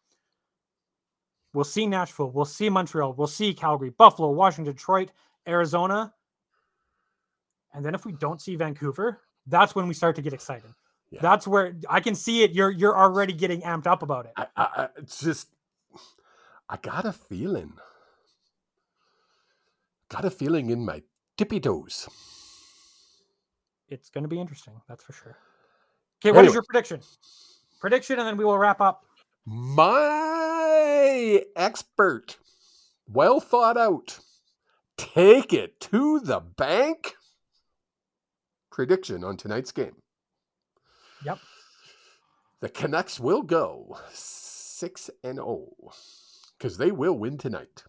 We'll 1.54 1.64
see 1.64 1.86
Nashville, 1.86 2.30
we'll 2.30 2.44
see 2.44 2.68
Montreal, 2.68 3.14
we'll 3.14 3.26
see 3.26 3.54
Calgary, 3.54 3.90
Buffalo, 3.90 4.30
Washington, 4.30 4.74
Detroit, 4.74 5.10
Arizona, 5.48 6.12
and 7.72 7.82
then 7.82 7.94
if 7.94 8.04
we 8.04 8.12
don't 8.12 8.42
see 8.42 8.56
Vancouver, 8.56 9.22
that's 9.46 9.74
when 9.74 9.88
we 9.88 9.94
start 9.94 10.16
to 10.16 10.22
get 10.22 10.34
excited. 10.34 10.70
Yeah. 11.10 11.20
That's 11.22 11.48
where 11.48 11.76
I 11.88 12.00
can 12.00 12.14
see 12.14 12.42
it. 12.42 12.52
You're 12.52 12.70
you're 12.70 12.96
already 12.96 13.32
getting 13.32 13.62
amped 13.62 13.86
up 13.86 14.02
about 14.02 14.26
it. 14.26 14.32
I, 14.36 14.46
I, 14.54 14.88
it's 14.98 15.20
just, 15.20 15.48
I 16.68 16.76
got 16.76 17.04
a 17.04 17.12
feeling. 17.12 17.72
Got 20.08 20.24
a 20.24 20.30
feeling 20.30 20.70
in 20.70 20.84
my 20.84 21.02
tippy 21.36 21.60
toes. 21.60 22.08
It's 23.88 24.08
going 24.10 24.24
to 24.24 24.28
be 24.28 24.40
interesting. 24.40 24.74
That's 24.88 25.04
for 25.04 25.12
sure. 25.12 25.36
Okay, 26.20 26.30
what 26.32 26.44
is 26.44 26.48
Anyway. 26.48 26.54
your 26.54 26.62
prediction? 26.62 27.00
Prediction, 27.80 28.18
and 28.18 28.26
then 28.28 28.36
we 28.36 28.44
will 28.44 28.58
wrap 28.58 28.80
up. 28.80 29.04
My 29.44 31.42
expert, 31.56 32.38
well 33.08 33.40
thought 33.40 33.76
out, 33.76 34.18
take 34.96 35.52
it 35.52 35.80
to 35.80 36.20
the 36.20 36.40
bank 36.40 37.14
prediction 38.70 39.24
on 39.24 39.36
tonight's 39.36 39.72
game. 39.72 39.96
Yep. 41.24 41.38
The 42.60 42.68
Canucks 42.68 43.18
will 43.18 43.42
go 43.42 43.98
6 44.12 45.10
and 45.24 45.36
0 45.36 45.66
because 46.62 46.78
they 46.78 46.92
will 46.92 47.18
win 47.18 47.36
tonight. 47.36 47.82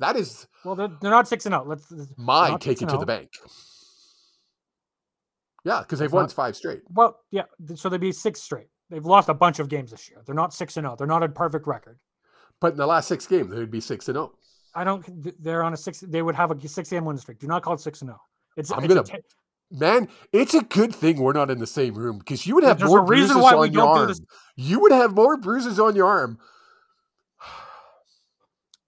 That 0.00 0.16
is 0.16 0.48
Well, 0.64 0.74
they're, 0.74 0.90
they're 1.00 1.10
not 1.12 1.28
six 1.28 1.46
and 1.46 1.54
out. 1.54 1.68
Let's. 1.68 1.90
let's- 1.92 2.12
my 2.16 2.56
take 2.58 2.82
it 2.82 2.88
to 2.88 2.96
the 2.96 3.02
oh. 3.02 3.04
bank. 3.04 3.30
Yeah, 5.64 5.80
because 5.80 6.00
they've 6.00 6.12
won 6.12 6.28
five 6.28 6.56
straight. 6.56 6.82
Well, 6.90 7.20
yeah. 7.30 7.44
So 7.76 7.88
they'd 7.88 8.00
be 8.00 8.12
six 8.12 8.42
straight. 8.42 8.66
They've 8.90 9.04
lost 9.04 9.28
a 9.28 9.34
bunch 9.34 9.60
of 9.60 9.68
games 9.68 9.92
this 9.92 10.10
year. 10.10 10.20
They're 10.26 10.34
not 10.34 10.52
six 10.52 10.76
and 10.76 10.86
out. 10.86 10.98
They're 10.98 11.06
not 11.06 11.22
a 11.22 11.28
perfect 11.28 11.66
record. 11.66 11.98
But 12.60 12.72
in 12.72 12.78
the 12.78 12.86
last 12.86 13.08
six 13.08 13.26
games, 13.26 13.50
they 13.50 13.58
would 13.58 13.70
be 13.70 13.80
6 13.80 14.08
and 14.08 14.16
oh. 14.16 14.20
0. 14.20 14.32
I 14.74 14.84
don't. 14.84 15.42
They're 15.42 15.62
on 15.62 15.72
a 15.72 15.76
six. 15.76 16.00
They 16.00 16.22
would 16.22 16.34
have 16.34 16.50
a 16.50 16.68
six 16.68 16.90
game 16.90 17.04
win 17.04 17.16
streak. 17.16 17.38
Do 17.38 17.46
not 17.46 17.62
call 17.62 17.74
it 17.74 17.80
six 17.80 18.02
and 18.02 18.08
zero. 18.08 18.20
It's. 18.56 18.72
I'm 18.72 18.84
it's 18.84 18.92
gonna 18.92 19.22
Man, 19.70 20.08
it's 20.32 20.54
a 20.54 20.62
good 20.62 20.94
thing 20.94 21.20
we're 21.20 21.32
not 21.32 21.50
in 21.50 21.58
the 21.58 21.66
same 21.66 21.94
room 21.94 22.18
because 22.18 22.46
you 22.46 22.54
would 22.54 22.64
have 22.64 22.78
There's 22.78 22.90
more 22.90 23.04
bruises 23.04 23.36
on 23.36 23.72
your 23.72 23.82
do 23.82 23.88
arm. 23.88 24.14
You 24.56 24.80
would 24.80 24.92
have 24.92 25.14
more 25.14 25.36
bruises 25.36 25.80
on 25.80 25.96
your 25.96 26.06
arm. 26.06 26.38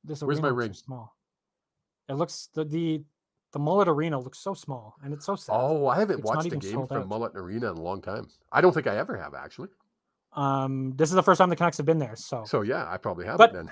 This 0.07 0.23
Where's 0.23 0.41
my 0.41 0.49
ring? 0.49 0.73
so 0.73 0.83
Small. 0.85 1.17
It 2.09 2.15
looks 2.15 2.49
the 2.55 2.65
the 2.65 3.03
the 3.53 3.59
mullet 3.59 3.89
arena 3.89 4.19
looks 4.19 4.39
so 4.39 4.55
small, 4.55 4.95
and 5.03 5.13
it's 5.13 5.25
so 5.27 5.35
sad. 5.37 5.55
Oh, 5.59 5.87
I 5.89 5.99
haven't 5.99 6.21
It's 6.21 6.25
watched 6.29 6.47
a 6.53 6.57
game 6.57 6.87
from 6.87 6.99
out. 7.03 7.09
Mullet 7.09 7.33
Arena 7.35 7.71
in 7.71 7.79
a 7.79 7.83
long 7.83 8.03
time. 8.03 8.29
I 8.53 8.61
don't 8.61 8.73
think 8.73 8.87
I 8.87 8.97
ever 8.99 9.17
have 9.17 9.35
actually. 9.35 9.69
Um, 10.35 10.93
this 10.97 11.09
is 11.09 11.15
the 11.15 11.23
first 11.23 11.39
time 11.39 11.49
the 11.49 11.57
Canucks 11.57 11.79
have 11.79 11.87
been 11.87 11.99
there. 11.99 12.15
So, 12.17 12.45
So 12.45 12.61
yeah, 12.63 12.87
I 12.91 12.99
probably 12.99 13.25
haven't 13.25 13.39
But- 13.39 13.53
then. 13.55 13.71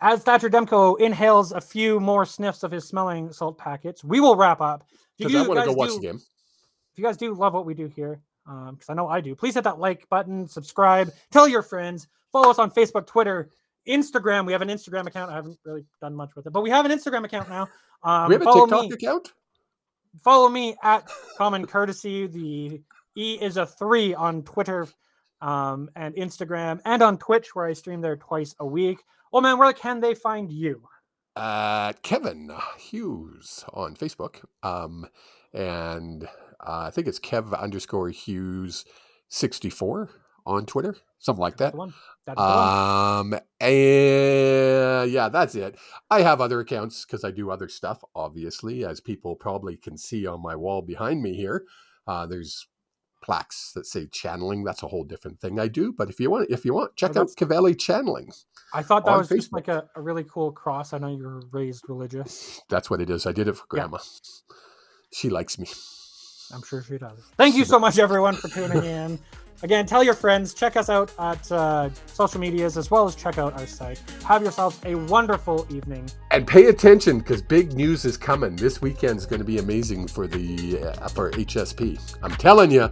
as 0.00 0.22
Thatcher 0.22 0.50
Demko 0.50 0.98
inhales 1.00 1.52
a 1.52 1.60
few 1.60 1.98
more 2.00 2.26
sniffs 2.26 2.62
of 2.62 2.70
his 2.70 2.86
smelling 2.86 3.32
salt 3.32 3.56
packets, 3.56 4.04
we 4.04 4.20
will 4.20 4.36
wrap 4.36 4.60
up. 4.60 4.84
If 4.90 5.28
Because 5.28 5.32
you 5.32 5.38
I 5.44 5.48
want 5.48 5.60
to 5.60 5.66
go 5.66 5.72
watch 5.72 5.88
do- 5.90 5.94
the 5.96 6.00
game. 6.02 6.16
If 6.16 6.98
you 6.98 7.04
guys 7.04 7.16
do 7.16 7.32
love 7.32 7.54
what 7.54 7.64
we 7.64 7.72
do 7.72 7.86
here, 7.86 8.20
because 8.44 8.90
I 8.90 8.94
know 8.94 9.08
I 9.08 9.22
do, 9.22 9.34
please 9.34 9.54
hit 9.54 9.64
that 9.64 9.78
like 9.78 10.06
button, 10.10 10.46
subscribe, 10.46 11.10
tell 11.30 11.48
your 11.48 11.62
friends, 11.62 12.06
follow 12.32 12.50
us 12.50 12.58
on 12.58 12.70
Facebook, 12.70 13.06
Twitter, 13.06 13.48
Instagram. 13.88 14.46
We 14.46 14.52
have 14.52 14.62
an 14.62 14.68
Instagram 14.68 15.06
account. 15.06 15.30
I 15.30 15.34
haven't 15.36 15.58
really 15.64 15.84
done 16.00 16.14
much 16.14 16.30
with 16.36 16.46
it, 16.46 16.52
but 16.52 16.62
we 16.62 16.70
have 16.70 16.84
an 16.84 16.92
Instagram 16.92 17.24
account 17.24 17.48
now. 17.48 17.68
Um, 18.04 18.28
we 18.28 18.34
have 18.34 18.42
a 18.42 18.44
follow 18.44 18.66
TikTok 18.66 18.82
me. 18.82 18.90
account. 18.94 19.32
follow 20.22 20.48
me 20.48 20.76
at 20.82 21.08
common 21.38 21.66
courtesy 21.66 22.26
the 22.26 22.80
e 23.16 23.38
is 23.40 23.56
a 23.56 23.64
three 23.66 24.14
on 24.14 24.42
twitter 24.42 24.86
um, 25.40 25.88
and 25.96 26.14
instagram 26.16 26.80
and 26.84 27.00
on 27.02 27.16
twitch 27.16 27.54
where 27.54 27.66
i 27.66 27.72
stream 27.72 28.00
there 28.00 28.16
twice 28.16 28.54
a 28.60 28.66
week 28.66 28.98
oh 29.32 29.40
man 29.40 29.56
where 29.58 29.72
can 29.72 30.00
they 30.00 30.14
find 30.14 30.50
you 30.52 30.82
Uh, 31.34 31.92
Kevin 32.02 32.50
Hughes 32.78 33.64
on 33.72 33.96
Facebook. 33.96 34.44
Um, 34.62 35.06
and 35.54 36.24
uh, 36.60 36.84
I 36.86 36.90
think 36.90 37.06
it's 37.06 37.18
Kev 37.18 37.58
underscore 37.58 38.10
Hughes 38.10 38.84
sixty 39.28 39.70
four 39.70 40.10
on 40.46 40.66
Twitter, 40.66 40.96
something 41.18 41.40
like 41.40 41.56
That's 41.56 41.72
that. 41.72 41.78
one 41.78 41.94
that's 42.26 42.44
the 42.46 42.52
one 42.52 42.76
Um, 43.34 43.34
and 43.60 45.10
yeah, 45.12 45.28
that's 45.28 45.54
it. 45.54 45.78
I 46.10 46.22
have 46.22 46.40
other 46.40 46.60
accounts 46.60 47.04
because 47.04 47.24
I 47.24 47.30
do 47.30 47.50
other 47.50 47.68
stuff, 47.68 48.02
obviously, 48.14 48.84
as 48.84 49.00
people 49.00 49.36
probably 49.36 49.76
can 49.76 49.96
see 49.98 50.26
on 50.26 50.42
my 50.42 50.56
wall 50.56 50.82
behind 50.82 51.22
me 51.22 51.34
here. 51.34 51.64
Uh, 52.06 52.26
there's 52.26 52.66
plaques 53.22 53.72
that 53.74 53.86
say 53.86 54.06
channeling. 54.06 54.64
That's 54.64 54.82
a 54.82 54.88
whole 54.88 55.04
different 55.04 55.40
thing 55.40 55.58
I 55.60 55.68
do. 55.68 55.92
But 55.92 56.10
if 56.10 56.20
you 56.20 56.30
want, 56.30 56.50
if 56.50 56.64
you 56.64 56.74
want, 56.74 56.96
check 56.96 57.16
out 57.16 57.28
Cavelli 57.36 57.74
Channeling. 57.74 58.32
i 58.74 58.82
thought 58.82 59.04
that 59.06 59.16
was 59.16 59.28
just 59.28 59.52
like 59.52 59.68
a, 59.68 59.88
a 59.96 60.00
really 60.02 60.24
cool 60.24 60.50
cross 60.52 60.92
i 60.92 60.98
know 60.98 61.08
you 61.08 61.24
were 61.24 61.42
raised 61.52 61.84
religious 61.88 62.60
That's 62.68 62.90
what 62.90 63.00
it 63.00 63.10
is. 63.10 63.26
I 63.26 63.32
did 63.32 63.48
it 63.48 63.56
for 63.56 63.64
Yeah. 63.72 63.82
Grandma. 63.82 63.98
She 65.12 65.28
likes 65.30 65.58
me. 65.58 65.68
i'm 66.54 66.62
sure 66.62 66.82
she 66.82 66.98
does 66.98 67.18
thank 67.36 67.54
you 67.56 67.64
so 67.64 67.78
much 67.78 67.98
everyone 67.98 68.34
for 68.34 68.48
tuning 68.48 68.84
in 68.84 69.18
again 69.62 69.86
tell 69.86 70.02
your 70.02 70.14
friends 70.14 70.54
check 70.54 70.76
us 70.76 70.88
out 70.88 71.12
at 71.18 71.52
uh, 71.52 71.88
social 72.06 72.40
medias 72.40 72.76
as 72.76 72.90
well 72.90 73.06
as 73.06 73.14
check 73.14 73.38
out 73.38 73.52
our 73.54 73.66
site 73.66 74.02
have 74.24 74.42
yourselves 74.42 74.78
a 74.84 74.94
wonderful 74.94 75.66
evening 75.70 76.08
And 76.30 76.46
pay 76.46 76.66
attention 76.66 77.18
because 77.18 77.42
big 77.42 77.74
news 77.74 78.04
is 78.04 78.16
coming. 78.16 78.56
This 78.56 78.80
weekend's 78.80 79.26
going 79.26 79.40
to 79.40 79.44
be 79.44 79.58
amazing 79.58 80.08
for 80.08 80.26
the 80.26 80.78
uh, 80.82 81.08
for 81.08 81.30
HSP. 81.32 82.16
I'm 82.22 82.32
telling 82.32 82.70
you, 82.70 82.88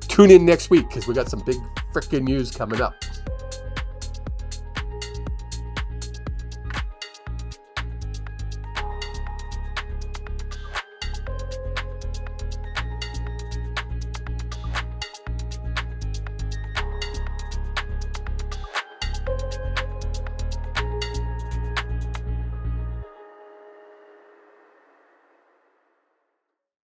tune 0.00 0.30
in 0.30 0.44
next 0.44 0.68
week 0.70 0.88
because 0.88 1.06
we 1.06 1.14
got 1.14 1.28
some 1.28 1.42
big 1.44 1.56
freaking 1.94 2.22
news 2.22 2.50
coming 2.50 2.80
up. 2.80 2.94